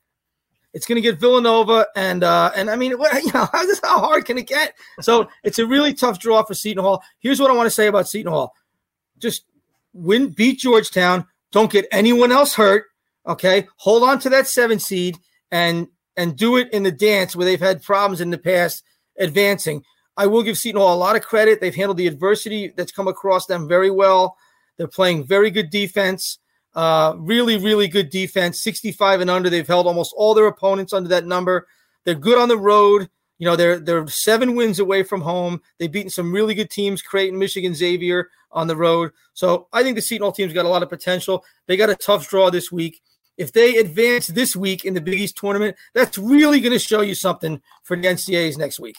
it's 0.76 0.84
going 0.84 0.96
to 0.96 1.02
get 1.02 1.18
Villanova, 1.18 1.86
and 1.96 2.22
uh, 2.22 2.52
and 2.54 2.68
I 2.68 2.76
mean, 2.76 2.98
what, 2.98 3.14
you 3.24 3.32
know, 3.32 3.48
how, 3.50 3.64
how 3.82 3.98
hard 3.98 4.26
can 4.26 4.36
it 4.36 4.46
get? 4.46 4.74
So 5.00 5.28
it's 5.42 5.58
a 5.58 5.66
really 5.66 5.94
tough 5.94 6.18
draw 6.18 6.42
for 6.42 6.52
Seton 6.52 6.84
Hall. 6.84 7.02
Here's 7.18 7.40
what 7.40 7.50
I 7.50 7.54
want 7.54 7.66
to 7.66 7.74
say 7.74 7.86
about 7.86 8.08
Seton 8.08 8.30
Hall: 8.30 8.54
just 9.18 9.44
win, 9.94 10.28
beat 10.28 10.58
Georgetown. 10.58 11.26
Don't 11.50 11.72
get 11.72 11.86
anyone 11.90 12.30
else 12.30 12.54
hurt. 12.54 12.84
Okay, 13.26 13.66
hold 13.76 14.02
on 14.02 14.18
to 14.20 14.28
that 14.28 14.48
seven 14.48 14.78
seed, 14.78 15.16
and 15.50 15.88
and 16.16 16.36
do 16.36 16.58
it 16.58 16.70
in 16.74 16.82
the 16.82 16.92
dance 16.92 17.34
where 17.34 17.46
they've 17.46 17.58
had 17.58 17.82
problems 17.82 18.20
in 18.20 18.30
the 18.30 18.38
past 18.38 18.82
advancing. 19.18 19.84
I 20.16 20.26
will 20.26 20.42
give 20.42 20.56
Seton 20.56 20.80
Hall 20.80 20.94
a 20.94 20.96
lot 20.96 21.16
of 21.16 21.22
credit. 21.22 21.60
They've 21.60 21.74
handled 21.74 21.98
the 21.98 22.06
adversity 22.06 22.72
that's 22.76 22.92
come 22.92 23.08
across 23.08 23.46
them 23.46 23.68
very 23.68 23.90
well. 23.90 24.36
They're 24.76 24.88
playing 24.88 25.24
very 25.24 25.50
good 25.50 25.70
defense, 25.70 26.38
uh, 26.74 27.14
really, 27.16 27.58
really 27.58 27.88
good 27.88 28.10
defense. 28.10 28.62
65 28.62 29.20
and 29.20 29.30
under. 29.30 29.50
They've 29.50 29.66
held 29.66 29.86
almost 29.86 30.14
all 30.16 30.34
their 30.34 30.46
opponents 30.46 30.92
under 30.92 31.08
that 31.10 31.26
number. 31.26 31.66
They're 32.04 32.14
good 32.14 32.38
on 32.38 32.48
the 32.48 32.58
road. 32.58 33.08
You 33.38 33.46
know, 33.46 33.56
they're 33.56 33.78
they're 33.78 34.06
seven 34.08 34.54
wins 34.54 34.78
away 34.78 35.02
from 35.02 35.20
home. 35.20 35.60
They've 35.78 35.92
beaten 35.92 36.10
some 36.10 36.32
really 36.32 36.54
good 36.54 36.70
teams, 36.70 37.02
Creighton, 37.02 37.38
Michigan, 37.38 37.74
Xavier 37.74 38.30
on 38.50 38.66
the 38.66 38.76
road. 38.76 39.12
So 39.34 39.68
I 39.74 39.82
think 39.82 39.96
the 39.96 40.02
Seton 40.02 40.22
Hall 40.22 40.32
team's 40.32 40.54
got 40.54 40.64
a 40.64 40.68
lot 40.70 40.82
of 40.82 40.88
potential. 40.88 41.44
They 41.66 41.76
got 41.76 41.90
a 41.90 41.96
tough 41.96 42.28
draw 42.28 42.48
this 42.48 42.72
week 42.72 43.02
if 43.36 43.52
they 43.52 43.76
advance 43.76 44.26
this 44.28 44.56
week 44.56 44.84
in 44.84 44.94
the 44.94 45.00
Big 45.00 45.20
East 45.20 45.36
tournament, 45.36 45.76
that's 45.94 46.18
really 46.18 46.60
going 46.60 46.72
to 46.72 46.78
show 46.78 47.00
you 47.00 47.14
something 47.14 47.60
for 47.82 47.96
the 47.96 48.08
NCAAs 48.08 48.58
next 48.58 48.80
week. 48.80 48.96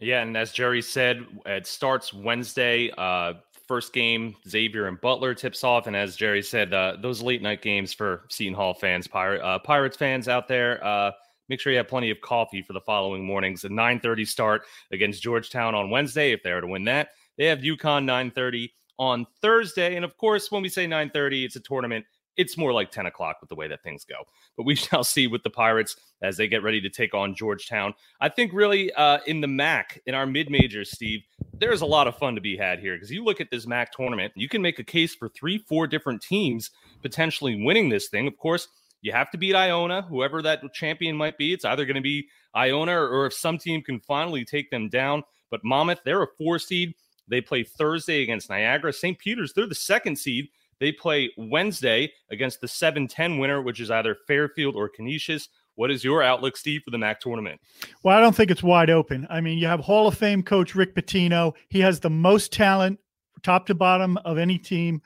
Yeah, 0.00 0.22
and 0.22 0.36
as 0.36 0.52
Jerry 0.52 0.82
said, 0.82 1.24
it 1.46 1.66
starts 1.66 2.12
Wednesday. 2.12 2.90
Uh, 2.96 3.34
first 3.66 3.92
game, 3.92 4.36
Xavier 4.46 4.88
and 4.88 5.00
Butler 5.00 5.34
tips 5.34 5.64
off, 5.64 5.86
and 5.86 5.96
as 5.96 6.16
Jerry 6.16 6.42
said, 6.42 6.74
uh, 6.74 6.96
those 7.00 7.22
late 7.22 7.42
night 7.42 7.62
games 7.62 7.92
for 7.92 8.24
Seton 8.28 8.54
Hall 8.54 8.74
fans, 8.74 9.08
uh, 9.12 9.58
Pirates 9.60 9.96
fans 9.96 10.28
out 10.28 10.48
there. 10.48 10.84
Uh, 10.84 11.12
make 11.48 11.60
sure 11.60 11.72
you 11.72 11.78
have 11.78 11.88
plenty 11.88 12.10
of 12.10 12.20
coffee 12.20 12.62
for 12.62 12.74
the 12.74 12.80
following 12.80 13.24
mornings. 13.24 13.64
A 13.64 13.68
9:30 13.68 14.26
start 14.26 14.62
against 14.90 15.22
Georgetown 15.22 15.74
on 15.74 15.90
Wednesday. 15.90 16.32
If 16.32 16.42
they 16.42 16.52
are 16.52 16.60
to 16.60 16.66
win 16.66 16.84
that, 16.84 17.10
they 17.38 17.46
have 17.46 17.60
UConn 17.60 18.04
9:30 18.04 18.72
on 18.98 19.26
Thursday, 19.40 19.96
and 19.96 20.04
of 20.04 20.16
course, 20.16 20.50
when 20.50 20.62
we 20.62 20.68
say 20.68 20.86
9:30, 20.86 21.44
it's 21.44 21.56
a 21.56 21.60
tournament 21.60 22.04
it's 22.36 22.56
more 22.56 22.72
like 22.72 22.90
10 22.90 23.06
o'clock 23.06 23.38
with 23.40 23.48
the 23.48 23.54
way 23.54 23.68
that 23.68 23.82
things 23.82 24.04
go. 24.04 24.16
But 24.56 24.64
we 24.64 24.74
shall 24.74 25.04
see 25.04 25.26
with 25.26 25.42
the 25.42 25.50
Pirates 25.50 25.96
as 26.22 26.36
they 26.36 26.48
get 26.48 26.62
ready 26.62 26.80
to 26.80 26.90
take 26.90 27.14
on 27.14 27.34
Georgetown. 27.34 27.94
I 28.20 28.28
think 28.28 28.52
really 28.52 28.92
uh, 28.92 29.18
in 29.26 29.40
the 29.40 29.46
MAAC, 29.46 29.98
in 30.06 30.14
our 30.14 30.26
mid 30.26 30.50
majors, 30.50 30.90
Steve, 30.90 31.22
there's 31.58 31.80
a 31.80 31.86
lot 31.86 32.06
of 32.06 32.16
fun 32.16 32.34
to 32.34 32.40
be 32.40 32.56
had 32.56 32.80
here 32.80 32.94
because 32.94 33.10
you 33.10 33.24
look 33.24 33.40
at 33.40 33.50
this 33.50 33.66
MAAC 33.66 33.90
tournament, 33.90 34.32
you 34.36 34.48
can 34.48 34.62
make 34.62 34.78
a 34.78 34.84
case 34.84 35.14
for 35.14 35.28
three, 35.28 35.58
four 35.58 35.86
different 35.86 36.22
teams 36.22 36.70
potentially 37.02 37.62
winning 37.62 37.88
this 37.88 38.08
thing. 38.08 38.26
Of 38.26 38.36
course, 38.36 38.68
you 39.02 39.12
have 39.12 39.30
to 39.30 39.38
beat 39.38 39.54
Iona, 39.54 40.02
whoever 40.02 40.42
that 40.42 40.62
champion 40.74 41.16
might 41.16 41.38
be. 41.38 41.52
It's 41.52 41.64
either 41.64 41.84
going 41.84 41.96
to 41.96 42.00
be 42.00 42.28
Iona 42.54 42.92
or, 42.92 43.08
or 43.08 43.26
if 43.26 43.34
some 43.34 43.58
team 43.58 43.82
can 43.82 44.00
finally 44.00 44.44
take 44.44 44.70
them 44.70 44.88
down. 44.88 45.22
But 45.50 45.64
Monmouth, 45.64 46.00
they're 46.04 46.22
a 46.22 46.28
four 46.38 46.58
seed. 46.58 46.94
They 47.28 47.40
play 47.40 47.62
Thursday 47.62 48.22
against 48.22 48.50
Niagara. 48.50 48.92
St. 48.92 49.18
Peter's, 49.18 49.52
they're 49.52 49.66
the 49.66 49.74
second 49.74 50.16
seed. 50.16 50.48
They 50.80 50.92
play 50.92 51.30
Wednesday 51.36 52.12
against 52.30 52.60
the 52.60 52.68
7 52.68 53.08
10 53.08 53.38
winner, 53.38 53.62
which 53.62 53.80
is 53.80 53.90
either 53.90 54.16
Fairfield 54.26 54.76
or 54.76 54.88
Canisius. 54.88 55.48
What 55.76 55.90
is 55.90 56.02
your 56.02 56.22
outlook, 56.22 56.56
Steve, 56.56 56.82
for 56.82 56.90
the 56.90 56.96
MAAC 56.96 57.20
tournament? 57.20 57.60
Well, 58.02 58.16
I 58.16 58.20
don't 58.20 58.34
think 58.34 58.50
it's 58.50 58.62
wide 58.62 58.90
open. 58.90 59.26
I 59.28 59.40
mean, 59.42 59.58
you 59.58 59.66
have 59.66 59.80
Hall 59.80 60.08
of 60.08 60.16
Fame 60.16 60.42
coach 60.42 60.74
Rick 60.74 60.94
Pitino. 60.94 61.52
He 61.68 61.80
has 61.80 62.00
the 62.00 62.10
most 62.10 62.50
talent, 62.50 62.98
top 63.42 63.66
to 63.66 63.74
bottom, 63.74 64.16
of 64.18 64.38
any 64.38 64.58
team. 64.58 65.02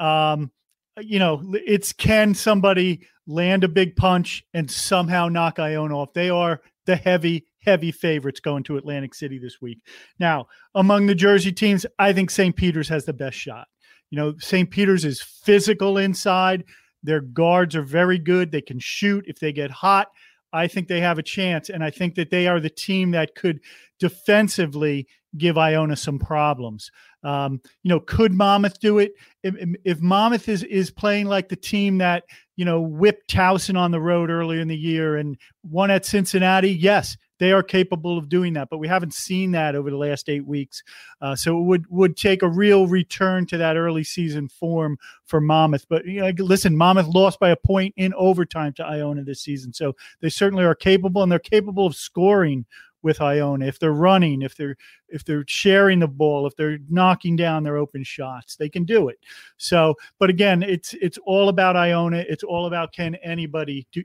Um, 0.00 0.50
you 0.98 1.18
know, 1.18 1.42
it's 1.52 1.92
can 1.92 2.34
somebody 2.34 3.06
land 3.26 3.64
a 3.64 3.68
big 3.68 3.94
punch 3.96 4.44
and 4.54 4.70
somehow 4.70 5.28
knock 5.28 5.58
Iona 5.58 5.98
off? 5.98 6.14
They 6.14 6.30
are 6.30 6.62
the 6.86 6.96
heavy, 6.96 7.46
heavy 7.58 7.92
favorites 7.92 8.40
going 8.40 8.62
to 8.64 8.78
Atlantic 8.78 9.14
City 9.14 9.38
this 9.38 9.60
week. 9.60 9.80
Now, 10.18 10.46
among 10.74 11.06
the 11.06 11.14
Jersey 11.14 11.52
teams, 11.52 11.84
I 11.98 12.14
think 12.14 12.30
St. 12.30 12.56
Peter's 12.56 12.88
has 12.88 13.04
the 13.04 13.12
best 13.12 13.36
shot. 13.36 13.68
You 14.10 14.16
know, 14.16 14.34
St. 14.38 14.70
Peter's 14.70 15.04
is 15.04 15.22
physical 15.22 15.98
inside. 15.98 16.64
Their 17.02 17.20
guards 17.20 17.76
are 17.76 17.82
very 17.82 18.18
good. 18.18 18.50
They 18.50 18.60
can 18.60 18.78
shoot 18.78 19.24
if 19.26 19.38
they 19.38 19.52
get 19.52 19.70
hot. 19.70 20.08
I 20.52 20.68
think 20.68 20.88
they 20.88 21.00
have 21.00 21.18
a 21.18 21.22
chance. 21.22 21.68
And 21.68 21.84
I 21.84 21.90
think 21.90 22.14
that 22.14 22.30
they 22.30 22.46
are 22.46 22.60
the 22.60 22.70
team 22.70 23.10
that 23.12 23.34
could 23.34 23.60
defensively 23.98 25.06
give 25.36 25.58
Iona 25.58 25.96
some 25.96 26.18
problems. 26.18 26.90
Um, 27.22 27.60
you 27.82 27.88
know, 27.88 28.00
could 28.00 28.32
Monmouth 28.32 28.78
do 28.80 28.98
it? 28.98 29.12
If, 29.42 29.54
if, 29.84 30.00
Monmouth 30.00 30.48
is 30.48 30.62
is 30.62 30.90
playing 30.90 31.26
like 31.26 31.48
the 31.48 31.56
team 31.56 31.98
that 31.98 32.24
you 32.56 32.64
know 32.64 32.80
whipped 32.80 33.30
Towson 33.30 33.76
on 33.76 33.90
the 33.90 34.00
road 34.00 34.30
earlier 34.30 34.60
in 34.60 34.68
the 34.68 34.76
year 34.76 35.16
and 35.16 35.36
won 35.64 35.90
at 35.90 36.06
Cincinnati, 36.06 36.70
yes, 36.70 37.16
they 37.38 37.52
are 37.52 37.62
capable 37.62 38.18
of 38.18 38.28
doing 38.28 38.52
that. 38.54 38.68
But 38.70 38.78
we 38.78 38.88
haven't 38.88 39.14
seen 39.14 39.52
that 39.52 39.74
over 39.74 39.90
the 39.90 39.96
last 39.96 40.28
eight 40.28 40.46
weeks, 40.46 40.82
uh, 41.20 41.36
so 41.36 41.58
it 41.58 41.62
would 41.62 41.86
would 41.90 42.16
take 42.16 42.42
a 42.42 42.48
real 42.48 42.86
return 42.86 43.46
to 43.46 43.58
that 43.58 43.76
early 43.76 44.04
season 44.04 44.48
form 44.48 44.98
for 45.24 45.40
Monmouth. 45.40 45.86
But 45.88 46.04
you 46.06 46.20
know, 46.20 46.44
listen, 46.44 46.76
Monmouth 46.76 47.08
lost 47.08 47.40
by 47.40 47.50
a 47.50 47.56
point 47.56 47.94
in 47.96 48.14
overtime 48.14 48.72
to 48.74 48.84
Iona 48.84 49.24
this 49.24 49.42
season, 49.42 49.72
so 49.72 49.94
they 50.20 50.28
certainly 50.28 50.64
are 50.64 50.74
capable, 50.74 51.22
and 51.22 51.30
they're 51.30 51.38
capable 51.38 51.86
of 51.86 51.96
scoring 51.96 52.66
with 53.06 53.20
Iona. 53.20 53.66
If 53.66 53.78
they're 53.78 53.92
running, 53.92 54.42
if 54.42 54.56
they're 54.56 54.76
if 55.08 55.24
they're 55.24 55.44
sharing 55.46 56.00
the 56.00 56.08
ball, 56.08 56.46
if 56.46 56.56
they're 56.56 56.78
knocking 56.88 57.36
down 57.36 57.62
their 57.62 57.76
open 57.76 58.02
shots, 58.02 58.56
they 58.56 58.68
can 58.68 58.84
do 58.84 59.08
it. 59.08 59.18
So, 59.56 59.94
but 60.18 60.28
again, 60.28 60.62
it's 60.62 60.94
it's 61.00 61.18
all 61.24 61.48
about 61.48 61.76
Iona. 61.76 62.24
It's 62.28 62.42
all 62.42 62.66
about 62.66 62.92
can 62.92 63.14
anybody 63.16 63.86
do, 63.92 64.02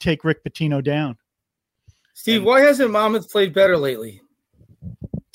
take 0.00 0.24
Rick 0.24 0.42
Pitino 0.44 0.82
down. 0.82 1.16
Steve, 2.18 2.42
why 2.42 2.60
hasn't 2.62 2.90
Monmouth 2.90 3.30
played 3.30 3.54
better 3.54 3.76
lately? 3.76 4.20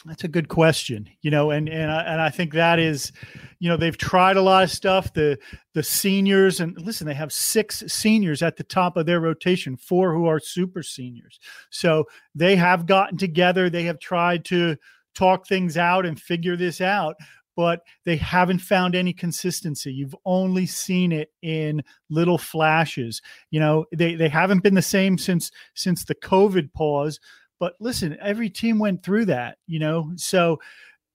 That's 0.03 0.25
a 0.25 0.27
good 0.27 0.49
question, 0.49 1.09
you 1.21 1.31
know, 1.31 1.51
and 1.51 1.69
and 1.69 1.89
I, 1.89 2.01
and 2.01 2.21
I 2.21 2.29
think 2.29 2.51
that 2.51 2.77
is, 2.77 3.13
you 3.59 3.69
know, 3.69 3.77
they've 3.77 3.97
tried 3.97 4.35
a 4.35 4.41
lot 4.41 4.65
of 4.65 4.69
stuff. 4.69 5.13
The 5.13 5.39
the 5.73 5.81
seniors 5.81 6.59
and 6.59 6.77
listen, 6.81 7.07
they 7.07 7.13
have 7.13 7.31
six 7.31 7.85
seniors 7.87 8.43
at 8.43 8.57
the 8.57 8.65
top 8.65 8.97
of 8.97 9.05
their 9.05 9.21
rotation, 9.21 9.77
four 9.77 10.13
who 10.13 10.25
are 10.25 10.41
super 10.41 10.83
seniors. 10.83 11.39
So 11.69 12.03
they 12.35 12.57
have 12.57 12.85
gotten 12.85 13.17
together. 13.17 13.69
They 13.69 13.83
have 13.83 13.99
tried 13.99 14.43
to 14.45 14.75
talk 15.15 15.47
things 15.47 15.77
out 15.77 16.05
and 16.05 16.19
figure 16.19 16.57
this 16.57 16.81
out, 16.81 17.15
but 17.55 17.81
they 18.05 18.15
haven't 18.15 18.59
found 18.59 18.95
any 18.95 19.13
consistency. 19.13 19.93
You've 19.93 20.15
only 20.25 20.65
seen 20.65 21.11
it 21.11 21.31
in 21.41 21.83
little 22.09 22.37
flashes. 22.37 23.21
You 23.51 23.59
know, 23.59 23.85
they 23.93 24.15
they 24.15 24.29
haven't 24.29 24.63
been 24.63 24.75
the 24.75 24.81
same 24.81 25.17
since 25.17 25.51
since 25.73 26.05
the 26.05 26.15
COVID 26.15 26.73
pause 26.73 27.19
but 27.63 27.75
listen, 27.79 28.17
every 28.19 28.49
team 28.49 28.77
went 28.77 29.03
through 29.03 29.23
that, 29.27 29.57
you 29.67 29.79
know. 29.79 30.11
So, 30.17 30.59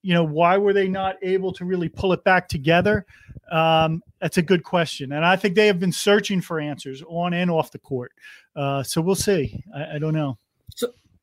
you 0.01 0.15
know, 0.15 0.23
why 0.23 0.57
were 0.57 0.73
they 0.73 0.87
not 0.87 1.17
able 1.21 1.53
to 1.53 1.63
really 1.63 1.89
pull 1.89 2.11
it 2.11 2.23
back 2.23 2.47
together? 2.47 3.05
Um, 3.51 4.01
that's 4.19 4.39
a 4.39 4.41
good 4.41 4.63
question, 4.63 5.11
and 5.11 5.23
I 5.23 5.35
think 5.35 5.53
they 5.53 5.67
have 5.67 5.79
been 5.79 5.91
searching 5.91 6.41
for 6.41 6.59
answers 6.59 7.03
on 7.07 7.35
and 7.35 7.51
off 7.51 7.71
the 7.71 7.77
court. 7.77 8.13
Uh, 8.55 8.81
so 8.81 8.99
we'll 8.99 9.13
see. 9.13 9.63
I, 9.75 9.97
I 9.97 9.99
don't 9.99 10.15
know. 10.15 10.39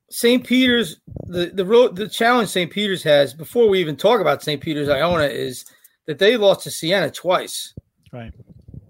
So 0.08 0.28
St. 0.28 0.46
Peter's, 0.46 1.00
the 1.24 1.46
the 1.46 1.64
road, 1.64 1.96
the 1.96 2.08
challenge 2.08 2.48
St. 2.48 2.70
Peter's 2.70 3.02
has 3.02 3.34
before 3.34 3.68
we 3.68 3.80
even 3.80 3.96
talk 3.96 4.20
about 4.20 4.42
St. 4.42 4.60
Peter's 4.60 4.88
Iona 4.88 5.24
is 5.24 5.64
that 6.06 6.18
they 6.18 6.36
lost 6.36 6.62
to 6.62 6.70
Siena 6.70 7.10
twice. 7.10 7.74
Right. 8.12 8.32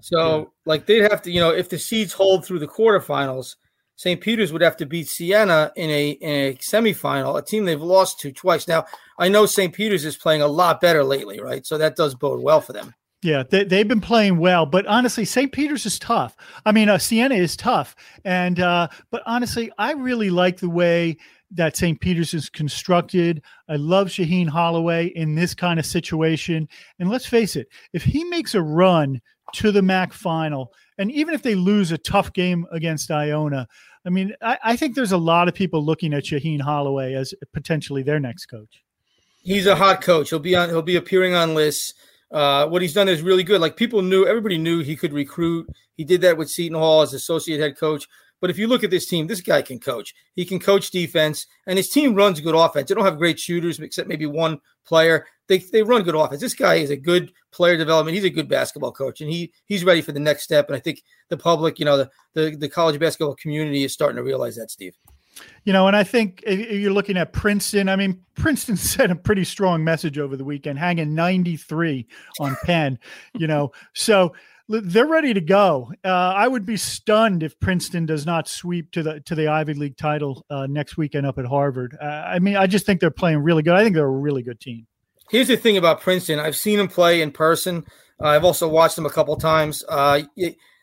So, 0.01 0.39
yeah. 0.39 0.45
like, 0.67 0.87
they'd 0.87 1.11
have 1.11 1.23
to, 1.23 1.33
you 1.33 1.41
know, 1.41 1.51
if 1.51 1.69
the 1.69 1.79
seeds 1.79 2.13
hold 2.13 2.45
through 2.45 2.61
the 2.61 2.69
quarterfinals, 2.69 3.57
St. 3.97 4.21
Peter's 4.21 4.53
would 4.53 4.63
have 4.63 4.77
to 4.77 4.87
beat 4.87 5.09
Siena 5.09 5.73
in 5.75 5.91
a 5.91 6.11
in 6.11 6.31
a 6.31 6.55
semifinal, 6.57 7.39
a 7.39 7.43
team 7.43 7.65
they've 7.65 7.81
lost 7.81 8.21
to 8.21 8.31
twice. 8.31 8.69
Now, 8.69 8.85
I 9.19 9.29
know 9.29 9.47
St. 9.47 9.75
Peter's 9.75 10.05
is 10.05 10.17
playing 10.17 10.43
a 10.43 10.47
lot 10.47 10.83
better 10.83 11.03
lately, 11.03 11.41
right? 11.41 11.65
So 11.67 11.79
that 11.79 11.97
does 11.97 12.15
bode 12.15 12.43
well 12.43 12.61
for 12.61 12.75
them. 12.75 12.95
Yeah, 13.27 13.43
they, 13.43 13.65
they've 13.65 13.89
been 13.89 14.01
playing 14.01 14.39
well, 14.39 14.67
but 14.67 14.87
honestly, 14.87 15.25
St. 15.25 15.51
Peter's 15.51 15.85
is 15.85 15.99
tough. 15.99 16.37
I 16.65 16.71
mean, 16.71 16.89
uh, 16.89 16.97
Siena 16.97 17.35
is 17.35 17.57
tough, 17.57 17.97
and 18.25 18.61
uh, 18.61 18.87
but 19.11 19.25
honestly, 19.27 19.69
I 19.79 19.95
really 19.95 20.31
like 20.31 20.61
the 20.61 20.71
way 20.71 21.17
that 21.51 21.77
St. 21.77 22.01
Peter's 22.01 22.35
is 22.35 22.49
constructed. 22.49 23.43
I 23.69 23.75
love 23.75 24.07
Shaheen 24.07 24.47
Holloway 24.47 25.07
in 25.07 25.35
this 25.35 25.57
kind 25.57 25.81
of 25.81 25.87
situation. 25.87 26.69
And 27.01 27.11
let's 27.11 27.27
face 27.27 27.57
it, 27.57 27.67
if 27.93 28.05
he 28.05 28.23
makes 28.23 28.55
a 28.55 28.63
run 28.63 29.21
to 29.55 29.73
the 29.73 29.81
MAAC 29.81 30.13
final, 30.13 30.73
and 30.97 31.11
even 31.11 31.35
if 31.35 31.43
they 31.43 31.57
lose 31.57 31.91
a 31.91 31.99
tough 31.99 32.33
game 32.33 32.65
against 32.71 33.11
Iona, 33.11 33.67
I 34.05 34.11
mean, 34.11 34.35
I, 34.41 34.59
I 34.63 34.77
think 34.77 34.95
there's 34.95 35.11
a 35.11 35.19
lot 35.19 35.49
of 35.49 35.55
people 35.55 35.85
looking 35.85 36.15
at 36.15 36.23
Shaheen 36.23 36.61
Holloway 36.61 37.15
as 37.15 37.35
potentially 37.53 38.05
their 38.05 38.21
next 38.21 38.47
coach. 38.47 38.85
He's 39.43 39.67
a 39.67 39.75
hot 39.75 40.01
coach. 40.01 40.31
He'll 40.31 40.39
be 40.39 40.55
on. 40.55 40.69
He'll 40.69 40.81
be 40.81 40.95
appearing 40.95 41.35
on 41.35 41.57
lists. 41.57 41.95
Uh, 42.31 42.67
what 42.67 42.83
he's 42.83 42.95
done 42.95 43.09
is 43.09 43.23
really 43.23 43.45
good. 43.45 43.61
Like 43.61 43.77
people 43.77 44.03
knew, 44.03 44.27
everybody 44.27 44.59
knew 44.59 44.83
he 44.83 44.97
could 44.97 45.13
recruit. 45.13 45.69
He 45.97 46.05
did 46.05 46.21
that 46.23 46.37
with 46.37 46.51
Seton 46.51 46.79
Hall 46.79 47.03
as 47.03 47.15
associate 47.15 47.61
head 47.61 47.79
coach. 47.79 48.07
But 48.41 48.51
if 48.51 48.59
you 48.59 48.67
look 48.67 48.85
at 48.85 48.91
this 48.91 49.07
team, 49.07 49.27
this 49.27 49.41
guy 49.41 49.63
can 49.63 49.79
coach. 49.79 50.15
He 50.35 50.45
can 50.45 50.61
coach 50.61 50.91
defense, 50.91 51.47
and 51.67 51.79
his 51.79 51.89
team 51.89 52.15
runs 52.15 52.41
good 52.41 52.55
offense. 52.55 52.89
They 52.89 52.95
don't 52.95 53.05
have 53.05 53.17
great 53.19 53.41
shooters, 53.41 53.81
except 53.81 54.09
maybe 54.09 54.27
one 54.27 54.61
player. 54.85 55.27
They, 55.49 55.59
they 55.59 55.83
run 55.83 56.03
good 56.03 56.15
offense. 56.15 56.41
This 56.41 56.55
guy 56.55 56.75
is 56.75 56.91
a 56.91 56.97
good 56.97 57.33
player 57.51 57.77
development. 57.77 58.15
He's 58.15 58.25
a 58.25 58.31
good 58.31 58.49
basketball 58.49 58.93
coach, 58.93 59.21
and 59.21 59.31
he 59.31 59.53
he's 59.65 59.85
ready 59.85 60.03
for 60.03 60.13
the 60.13 60.21
next 60.21 60.43
step. 60.43 60.69
And 60.69 60.77
I 60.77 60.81
think 60.81 61.03
the 61.31 61.37
public, 61.37 61.79
you 61.79 61.85
know, 61.85 61.97
the 61.97 62.11
the, 62.35 62.57
the 62.57 62.69
college 62.69 63.01
basketball 63.01 63.37
community 63.37 63.85
is 63.85 63.93
starting 63.93 64.17
to 64.17 64.23
realize 64.23 64.57
that, 64.57 64.71
Steve. 64.71 64.95
You 65.65 65.73
know, 65.73 65.87
and 65.87 65.97
I 65.97 66.05
think 66.05 66.43
you're 66.47 66.93
looking 66.93 67.17
at 67.17 67.33
Princeton. 67.33 67.89
I 67.89 67.97
mean, 67.97 68.23
Princeton 68.35 68.77
sent 68.77 69.13
a 69.13 69.17
pretty 69.17 69.45
strong 69.45 69.85
message 69.85 70.19
over 70.19 70.37
the 70.37 70.45
weekend, 70.45 70.79
hanging 70.79 71.15
93 71.15 72.07
on 72.41 72.57
Penn. 72.65 72.99
you 73.35 73.47
know, 73.47 73.73
so 73.95 74.33
they're 74.69 75.07
ready 75.07 75.33
to 75.33 75.41
go. 75.41 75.93
Uh, 76.05 76.09
I 76.09 76.49
would 76.49 76.67
be 76.67 76.77
stunned 76.77 77.43
if 77.43 77.59
Princeton 77.61 78.07
does 78.07 78.27
not 78.27 78.49
sweep 78.49 78.91
to 78.93 79.03
the 79.03 79.21
to 79.21 79.35
the 79.35 79.49
Ivy 79.49 79.75
League 79.75 79.97
title 79.97 80.45
uh, 80.51 80.67
next 80.67 80.97
weekend 80.97 81.27
up 81.27 81.39
at 81.39 81.45
Harvard. 81.45 81.97
Uh, 82.01 82.05
I 82.05 82.39
mean, 82.39 82.57
I 82.57 82.67
just 82.67 82.87
think 82.87 83.01
they're 83.01 83.11
playing 83.11 83.39
really 83.39 83.63
good. 83.63 83.75
I 83.75 83.83
think 83.83 83.95
they're 83.95 84.07
a 84.07 84.11
really 84.11 84.43
good 84.43 84.61
team. 84.61 84.87
Here's 85.31 85.49
the 85.49 85.57
thing 85.57 85.77
about 85.77 86.01
Princeton. 86.01 86.39
I've 86.39 86.57
seen 86.57 86.79
them 86.79 86.89
play 86.89 87.21
in 87.21 87.33
person. 87.33 87.85
Uh, 88.21 88.29
I've 88.29 88.45
also 88.45 88.69
watched 88.69 88.97
them 88.97 89.07
a 89.07 89.11
couple 89.11 89.37
times. 89.37 89.85
Uh, 89.89 90.23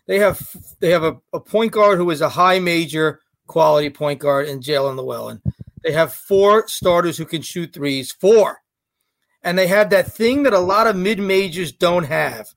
they 0.07 0.19
have 0.19 0.41
they 0.79 0.89
have 0.91 1.03
a, 1.03 1.17
a, 1.33 1.39
point 1.39 1.71
guard 1.71 1.97
who 1.97 2.09
is 2.09 2.21
a 2.21 2.29
high 2.29 2.59
major 2.59 3.21
quality 3.47 3.89
point 3.89 4.19
guard 4.19 4.47
in 4.47 4.59
Jaelin 4.59 4.95
Llewellyn. 4.95 5.41
They 5.83 5.91
have 5.91 6.13
four 6.13 6.67
starters 6.67 7.17
who 7.17 7.25
can 7.25 7.41
shoot 7.41 7.73
threes. 7.73 8.11
Four. 8.11 8.59
And 9.43 9.57
they 9.57 9.67
have 9.67 9.89
that 9.89 10.11
thing 10.11 10.43
that 10.43 10.53
a 10.53 10.59
lot 10.59 10.87
of 10.87 10.95
mid 10.95 11.19
majors 11.19 11.71
don't 11.71 12.05
have 12.05 12.47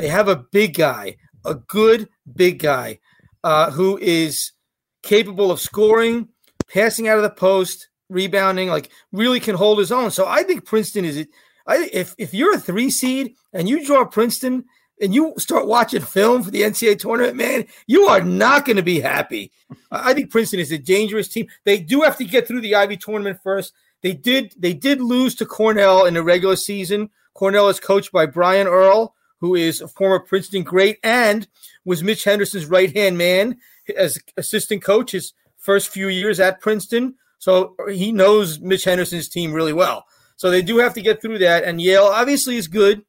they 0.00 0.08
have 0.08 0.28
a 0.28 0.36
big 0.36 0.74
guy, 0.74 1.16
a 1.44 1.54
good 1.54 2.08
big 2.34 2.58
guy, 2.58 3.00
uh, 3.44 3.70
who 3.70 3.98
is 3.98 4.52
capable 5.02 5.50
of 5.50 5.60
scoring, 5.60 6.28
passing 6.72 7.06
out 7.06 7.18
of 7.18 7.22
the 7.22 7.30
post, 7.30 7.88
rebounding, 8.08 8.68
like 8.68 8.90
really 9.12 9.40
can 9.40 9.56
hold 9.56 9.78
his 9.78 9.92
own. 9.92 10.10
So 10.10 10.26
I 10.26 10.42
think 10.42 10.64
Princeton 10.64 11.04
is. 11.04 11.18
It. 11.18 11.28
I 11.66 11.88
if 11.92 12.14
if 12.18 12.32
you're 12.32 12.54
a 12.54 12.58
three 12.58 12.90
seed 12.90 13.34
and 13.52 13.68
you 13.68 13.84
draw 13.84 14.04
Princeton 14.06 14.64
and 15.00 15.14
you 15.14 15.34
start 15.38 15.66
watching 15.66 16.02
film 16.02 16.42
for 16.42 16.50
the 16.50 16.62
NCAA 16.62 16.98
tournament, 16.98 17.36
man, 17.36 17.66
you 17.86 18.04
are 18.04 18.20
not 18.20 18.64
going 18.64 18.76
to 18.76 18.82
be 18.82 19.00
happy. 19.00 19.52
I 19.90 20.14
think 20.14 20.30
Princeton 20.30 20.60
is 20.60 20.72
a 20.72 20.78
dangerous 20.78 21.28
team. 21.28 21.48
They 21.64 21.78
do 21.78 22.02
have 22.02 22.16
to 22.18 22.24
get 22.24 22.46
through 22.46 22.60
the 22.60 22.74
Ivy 22.74 22.96
tournament 22.96 23.40
first. 23.42 23.72
They 24.02 24.12
did. 24.12 24.54
They 24.58 24.72
did 24.72 25.00
lose 25.00 25.34
to 25.36 25.46
Cornell 25.46 26.06
in 26.06 26.14
the 26.14 26.22
regular 26.22 26.56
season. 26.56 27.10
Cornell 27.34 27.68
is 27.68 27.80
coached 27.80 28.12
by 28.12 28.26
Brian 28.26 28.66
Earl, 28.66 29.14
who 29.40 29.54
is 29.54 29.80
a 29.80 29.88
former 29.88 30.20
Princeton 30.20 30.62
great 30.62 30.98
and 31.02 31.48
was 31.84 32.02
Mitch 32.02 32.24
Henderson's 32.24 32.66
right 32.66 32.94
hand 32.94 33.16
man 33.16 33.58
as 33.96 34.18
assistant 34.36 34.82
coach 34.82 35.12
his 35.12 35.32
first 35.56 35.88
few 35.88 36.08
years 36.08 36.40
at 36.40 36.60
Princeton. 36.60 37.14
So 37.38 37.74
he 37.90 38.12
knows 38.12 38.60
Mitch 38.60 38.84
Henderson's 38.84 39.28
team 39.28 39.52
really 39.52 39.72
well. 39.72 40.04
So 40.36 40.50
they 40.50 40.62
do 40.62 40.78
have 40.78 40.94
to 40.94 41.02
get 41.02 41.20
through 41.20 41.38
that. 41.38 41.64
And 41.64 41.80
Yale 41.80 42.04
obviously 42.04 42.56
is 42.56 42.68
good, 42.68 43.02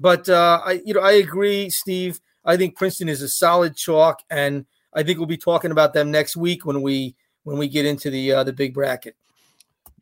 but 0.00 0.28
uh, 0.28 0.60
I 0.64 0.80
you 0.84 0.94
know 0.94 1.00
I 1.00 1.12
agree, 1.12 1.70
Steve. 1.70 2.20
I 2.44 2.56
think 2.56 2.76
Princeton 2.76 3.08
is 3.08 3.22
a 3.22 3.28
solid 3.28 3.76
chalk, 3.76 4.20
and 4.30 4.64
I 4.94 5.02
think 5.02 5.18
we'll 5.18 5.26
be 5.26 5.36
talking 5.36 5.70
about 5.70 5.92
them 5.92 6.10
next 6.10 6.36
week 6.36 6.64
when 6.64 6.82
we 6.82 7.14
when 7.44 7.58
we 7.58 7.68
get 7.68 7.84
into 7.84 8.10
the 8.10 8.32
uh, 8.32 8.44
the 8.44 8.52
big 8.52 8.74
bracket. 8.74 9.14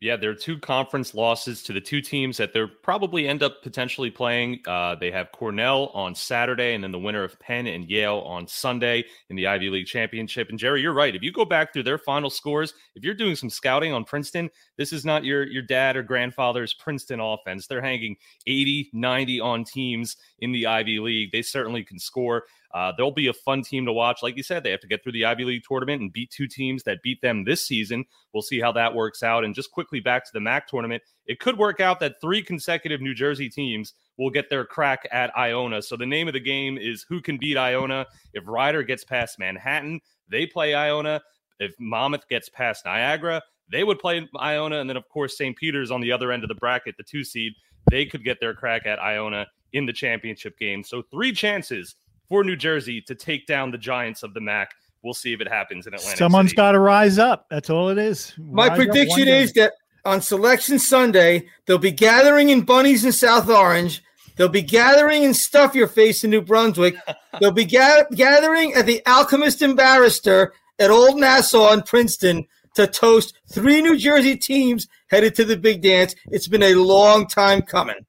Yeah, 0.01 0.15
there 0.15 0.29
are 0.29 0.35
two 0.35 0.57
conference 0.57 1.13
losses 1.13 1.61
to 1.63 1.73
the 1.73 1.81
two 1.81 1.99
teams 1.99 2.37
that 2.37 2.53
they'll 2.53 2.69
probably 2.83 3.27
end 3.27 3.43
up 3.43 3.61
potentially 3.61 4.09
playing. 4.09 4.61
Uh, 4.65 4.95
they 4.95 5.11
have 5.11 5.33
Cornell 5.33 5.87
on 5.87 6.15
Saturday, 6.15 6.73
and 6.73 6.81
then 6.81 6.93
the 6.93 6.99
winner 6.99 7.21
of 7.21 7.37
Penn 7.39 7.67
and 7.67 7.83
Yale 7.89 8.19
on 8.19 8.47
Sunday 8.47 9.03
in 9.29 9.35
the 9.35 9.47
Ivy 9.47 9.69
League 9.69 9.87
Championship. 9.87 10.49
And 10.49 10.57
Jerry, 10.57 10.81
you're 10.81 10.93
right. 10.93 11.13
If 11.13 11.21
you 11.21 11.33
go 11.33 11.43
back 11.43 11.73
through 11.73 11.83
their 11.83 11.97
final 11.97 12.29
scores, 12.29 12.73
if 12.95 13.03
you're 13.03 13.13
doing 13.13 13.35
some 13.35 13.49
scouting 13.49 13.91
on 13.91 14.05
Princeton, 14.05 14.49
this 14.77 14.93
is 14.93 15.03
not 15.03 15.25
your 15.25 15.45
your 15.45 15.63
dad 15.63 15.97
or 15.97 16.03
grandfather's 16.03 16.73
Princeton 16.73 17.19
offense. 17.19 17.67
They're 17.67 17.81
hanging 17.81 18.15
80, 18.47 18.91
90 18.93 19.41
on 19.41 19.65
teams 19.65 20.15
in 20.39 20.53
the 20.53 20.65
Ivy 20.65 20.99
League. 20.99 21.33
They 21.33 21.41
certainly 21.41 21.83
can 21.83 21.99
score. 21.99 22.45
Uh, 22.73 22.91
they'll 22.95 23.11
be 23.11 23.27
a 23.27 23.33
fun 23.33 23.63
team 23.63 23.85
to 23.85 23.93
watch. 23.93 24.21
Like 24.21 24.37
you 24.37 24.43
said, 24.43 24.63
they 24.63 24.71
have 24.71 24.79
to 24.81 24.87
get 24.87 25.01
through 25.01 25.13
the 25.13 25.25
Ivy 25.25 25.43
League 25.43 25.63
tournament 25.67 26.01
and 26.01 26.13
beat 26.13 26.29
two 26.29 26.47
teams 26.47 26.83
that 26.83 27.01
beat 27.01 27.21
them 27.21 27.43
this 27.43 27.65
season. 27.65 28.05
We'll 28.31 28.43
see 28.43 28.59
how 28.59 28.71
that 28.73 28.93
works 28.93 29.23
out. 29.23 29.43
And 29.43 29.55
just 29.55 29.71
quickly 29.71 29.99
back 29.99 30.23
to 30.25 30.31
the 30.33 30.39
MAAC 30.39 30.67
tournament, 30.67 31.01
it 31.25 31.39
could 31.39 31.57
work 31.57 31.79
out 31.79 31.99
that 32.01 32.21
three 32.21 32.43
consecutive 32.43 33.01
New 33.01 33.15
Jersey 33.15 33.49
teams 33.49 33.93
will 34.17 34.29
get 34.29 34.49
their 34.49 34.65
crack 34.65 35.07
at 35.11 35.35
Iona. 35.35 35.81
So 35.81 35.97
the 35.97 36.05
name 36.05 36.27
of 36.27 36.33
the 36.33 36.39
game 36.39 36.77
is 36.77 37.05
who 37.09 37.21
can 37.21 37.37
beat 37.37 37.57
Iona. 37.57 38.05
If 38.33 38.43
Rider 38.47 38.83
gets 38.83 39.03
past 39.03 39.39
Manhattan, 39.39 40.01
they 40.29 40.45
play 40.45 40.75
Iona. 40.75 41.21
If 41.59 41.73
Monmouth 41.79 42.27
gets 42.29 42.49
past 42.49 42.85
Niagara, 42.85 43.41
They 43.71 43.83
would 43.83 43.99
play 43.99 44.27
Iona, 44.39 44.79
and 44.79 44.89
then 44.89 44.97
of 44.97 45.07
course 45.09 45.37
St. 45.37 45.55
Peter's 45.55 45.91
on 45.91 46.01
the 46.01 46.11
other 46.11 46.31
end 46.31 46.43
of 46.43 46.49
the 46.49 46.55
bracket, 46.55 46.97
the 46.97 47.03
two 47.03 47.23
seed. 47.23 47.53
They 47.89 48.05
could 48.05 48.23
get 48.23 48.39
their 48.39 48.53
crack 48.53 48.85
at 48.85 48.99
Iona 48.99 49.47
in 49.73 49.85
the 49.85 49.93
championship 49.93 50.57
game. 50.57 50.83
So 50.83 51.03
three 51.03 51.31
chances 51.31 51.95
for 52.29 52.43
New 52.43 52.55
Jersey 52.55 53.01
to 53.01 53.15
take 53.15 53.45
down 53.47 53.71
the 53.71 53.77
Giants 53.77 54.23
of 54.23 54.33
the 54.33 54.39
MAAC. 54.39 54.67
We'll 55.01 55.13
see 55.13 55.33
if 55.33 55.41
it 55.41 55.47
happens 55.47 55.87
in 55.87 55.93
Atlanta. 55.93 56.17
Someone's 56.17 56.53
got 56.53 56.73
to 56.73 56.79
rise 56.79 57.17
up. 57.17 57.47
That's 57.49 57.69
all 57.69 57.89
it 57.89 57.97
is. 57.97 58.33
My 58.37 58.67
Rise 58.67 58.71
up 58.71 58.75
prediction 58.77 59.27
is 59.27 59.53
that 59.53 59.73
on 60.05 60.21
Selection 60.21 60.77
Sunday, 60.77 61.47
they'll 61.65 61.77
be 61.77 61.91
gathering 61.91 62.49
in 62.49 62.61
Bunnies 62.61 63.05
in 63.05 63.11
South 63.11 63.49
Orange. 63.49 64.03
They'll 64.35 64.49
be 64.49 64.61
gathering 64.61 65.23
in 65.23 65.33
Stuff 65.33 65.75
Your 65.75 65.87
Face 65.87 66.23
in 66.23 66.31
New 66.31 66.41
Brunswick. 66.41 66.95
they'll 67.39 67.51
be 67.51 67.65
ga- 67.65 68.05
gathering 68.11 68.73
at 68.73 68.85
the 68.85 69.01
Alchemist 69.05 69.61
and 69.61 69.75
Barrister 69.75 70.53
at 70.79 70.91
Old 70.91 71.17
Nassau 71.17 71.73
in 71.73 71.81
Princeton 71.81 72.45
to 72.75 72.87
toast 72.87 73.37
three 73.51 73.81
New 73.81 73.97
Jersey 73.97 74.37
teams 74.37 74.87
headed 75.09 75.35
to 75.35 75.45
the 75.45 75.57
big 75.57 75.81
dance. 75.81 76.15
It's 76.27 76.47
been 76.47 76.63
a 76.63 76.75
long 76.75 77.27
time 77.27 77.61
coming. 77.61 78.05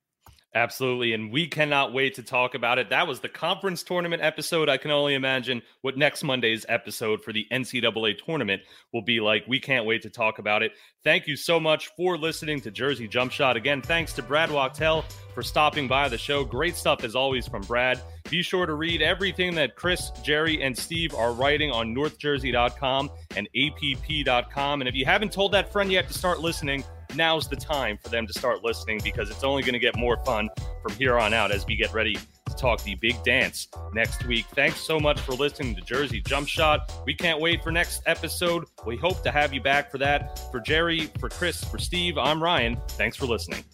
Absolutely. 0.53 1.13
And 1.13 1.31
we 1.31 1.47
cannot 1.47 1.93
wait 1.93 2.15
to 2.15 2.25
talk 2.25 2.57
about 2.57 2.79
it. 2.79 2.91
That 2.91 3.07
was 3.07 3.21
the 3.21 3.29
conference 3.29 3.85
tournament 3.85 4.21
episode. 4.21 4.69
I 4.69 4.79
can 4.79 4.91
only 4.91 5.15
imagine 5.15 5.63
what 5.83 5.97
next 5.97 6.25
Monday's 6.25 6.67
episode 6.69 7.23
for 7.23 7.33
the 7.33 7.47
NCAA 7.53 8.19
tournament 8.25 8.63
will 8.93 9.03
be 9.03 9.21
like. 9.21 9.45
We 9.47 9.61
can't 9.61 9.87
wait 9.87 10.03
to 10.03 10.11
talk 10.11 10.41
about 10.41 10.65
it. 10.65 10.73
Thank 11.05 11.29
you 11.29 11.37
so 11.37 11.61
much 11.61 11.91
for 11.97 12.19
listening 12.19 12.61
to 12.63 12.73
Jersey 12.73 13.07
Jump 13.07 13.31
Shot. 13.31 13.57
Again, 13.57 13.81
thanks 13.81 14.13
to 14.15 14.23
Brad 14.23 14.51
Wachtel 14.51 15.05
for 15.35 15.45
stopping 15.45 15.87
by 15.87 16.09
the 16.09 16.19
show. 16.19 16.43
Great 16.43 16.75
stuff 16.75 17.05
as 17.05 17.15
always 17.15 17.47
from 17.47 17.63
Brad. 17.63 18.03
Be 18.29 18.43
sure 18.43 18.67
to 18.67 18.75
read 18.75 19.03
everything 19.03 19.55
that 19.55 19.77
Chris, 19.77 20.11
Jerry, 20.25 20.61
and 20.63 20.77
Steve 20.77 21.15
are 21.15 21.33
writing 21.33 21.71
on 21.71 21.95
northjersey.com 21.95 23.09
and 23.37 23.49
app.com. 23.57 24.81
And 24.81 24.89
if 24.89 24.97
you 24.97 25.05
haven't 25.05 25.33
told 25.33 25.53
that 25.53 25.71
friend 25.73 25.93
yet 25.93 26.09
to 26.09 26.15
start 26.15 26.41
listening, 26.41 26.83
now's 27.17 27.49
the 27.49 27.57
time 27.57 27.99
for 28.03 28.09
them 28.09 28.27
to 28.27 28.33
start 28.33 28.65
listening 28.65 29.01
because 29.03 29.31
it's 29.31 29.45
only 29.45 29.63
going 29.63 29.75
to 29.75 29.79
get 29.79 29.97
more 29.97 30.17
fun 30.25 30.49
from 30.83 30.93
here 30.95 31.19
on 31.19 31.35
out 31.35 31.51
as 31.51 31.67
we 31.67 31.77
get 31.77 31.93
ready 31.93 32.15
to 32.15 32.57
talk 32.57 32.83
the 32.83 32.95
big 32.97 33.23
dance 33.23 33.69
next 33.93 34.27
week. 34.27 34.47
Thanks 34.55 34.81
so 34.81 34.99
much 34.99 35.21
for 35.21 35.33
listening 35.33 35.75
to 35.77 35.81
Jersey 35.83 36.21
Jump 36.21 36.49
Shot. 36.49 36.93
We 37.07 37.15
can't 37.15 37.41
wait 37.41 37.63
for 37.63 37.71
next 37.71 38.03
episode. 38.07 38.65
We 38.87 38.97
hope 38.97 39.23
to 39.23 39.31
have 39.31 39.53
you 39.53 39.61
back 39.61 39.91
for 39.91 39.99
that. 39.99 40.51
For 40.51 40.61
Jerry, 40.61 41.11
for 41.19 41.29
Chris, 41.29 41.63
for 41.65 41.79
Steve, 41.79 42.19
I'm 42.19 42.43
Ryan. 42.43 42.77
Thanks 42.91 43.17
for 43.17 43.27
listening. 43.27 43.65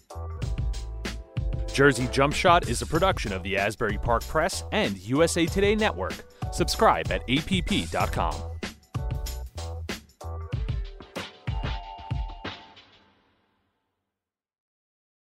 Jersey 1.73 2.07
Jump 2.11 2.33
Shot 2.33 2.69
is 2.69 2.81
a 2.81 2.87
production 2.87 3.31
of 3.31 3.43
the 3.43 3.57
Asbury 3.57 3.99
Park 3.99 4.25
Press 4.27 4.63
and 4.71 4.97
USA 4.99 5.45
Today 5.45 5.75
Network. 5.75 6.15
Subscribe 6.51 7.11
at 7.11 7.21
app.com. 7.29 8.46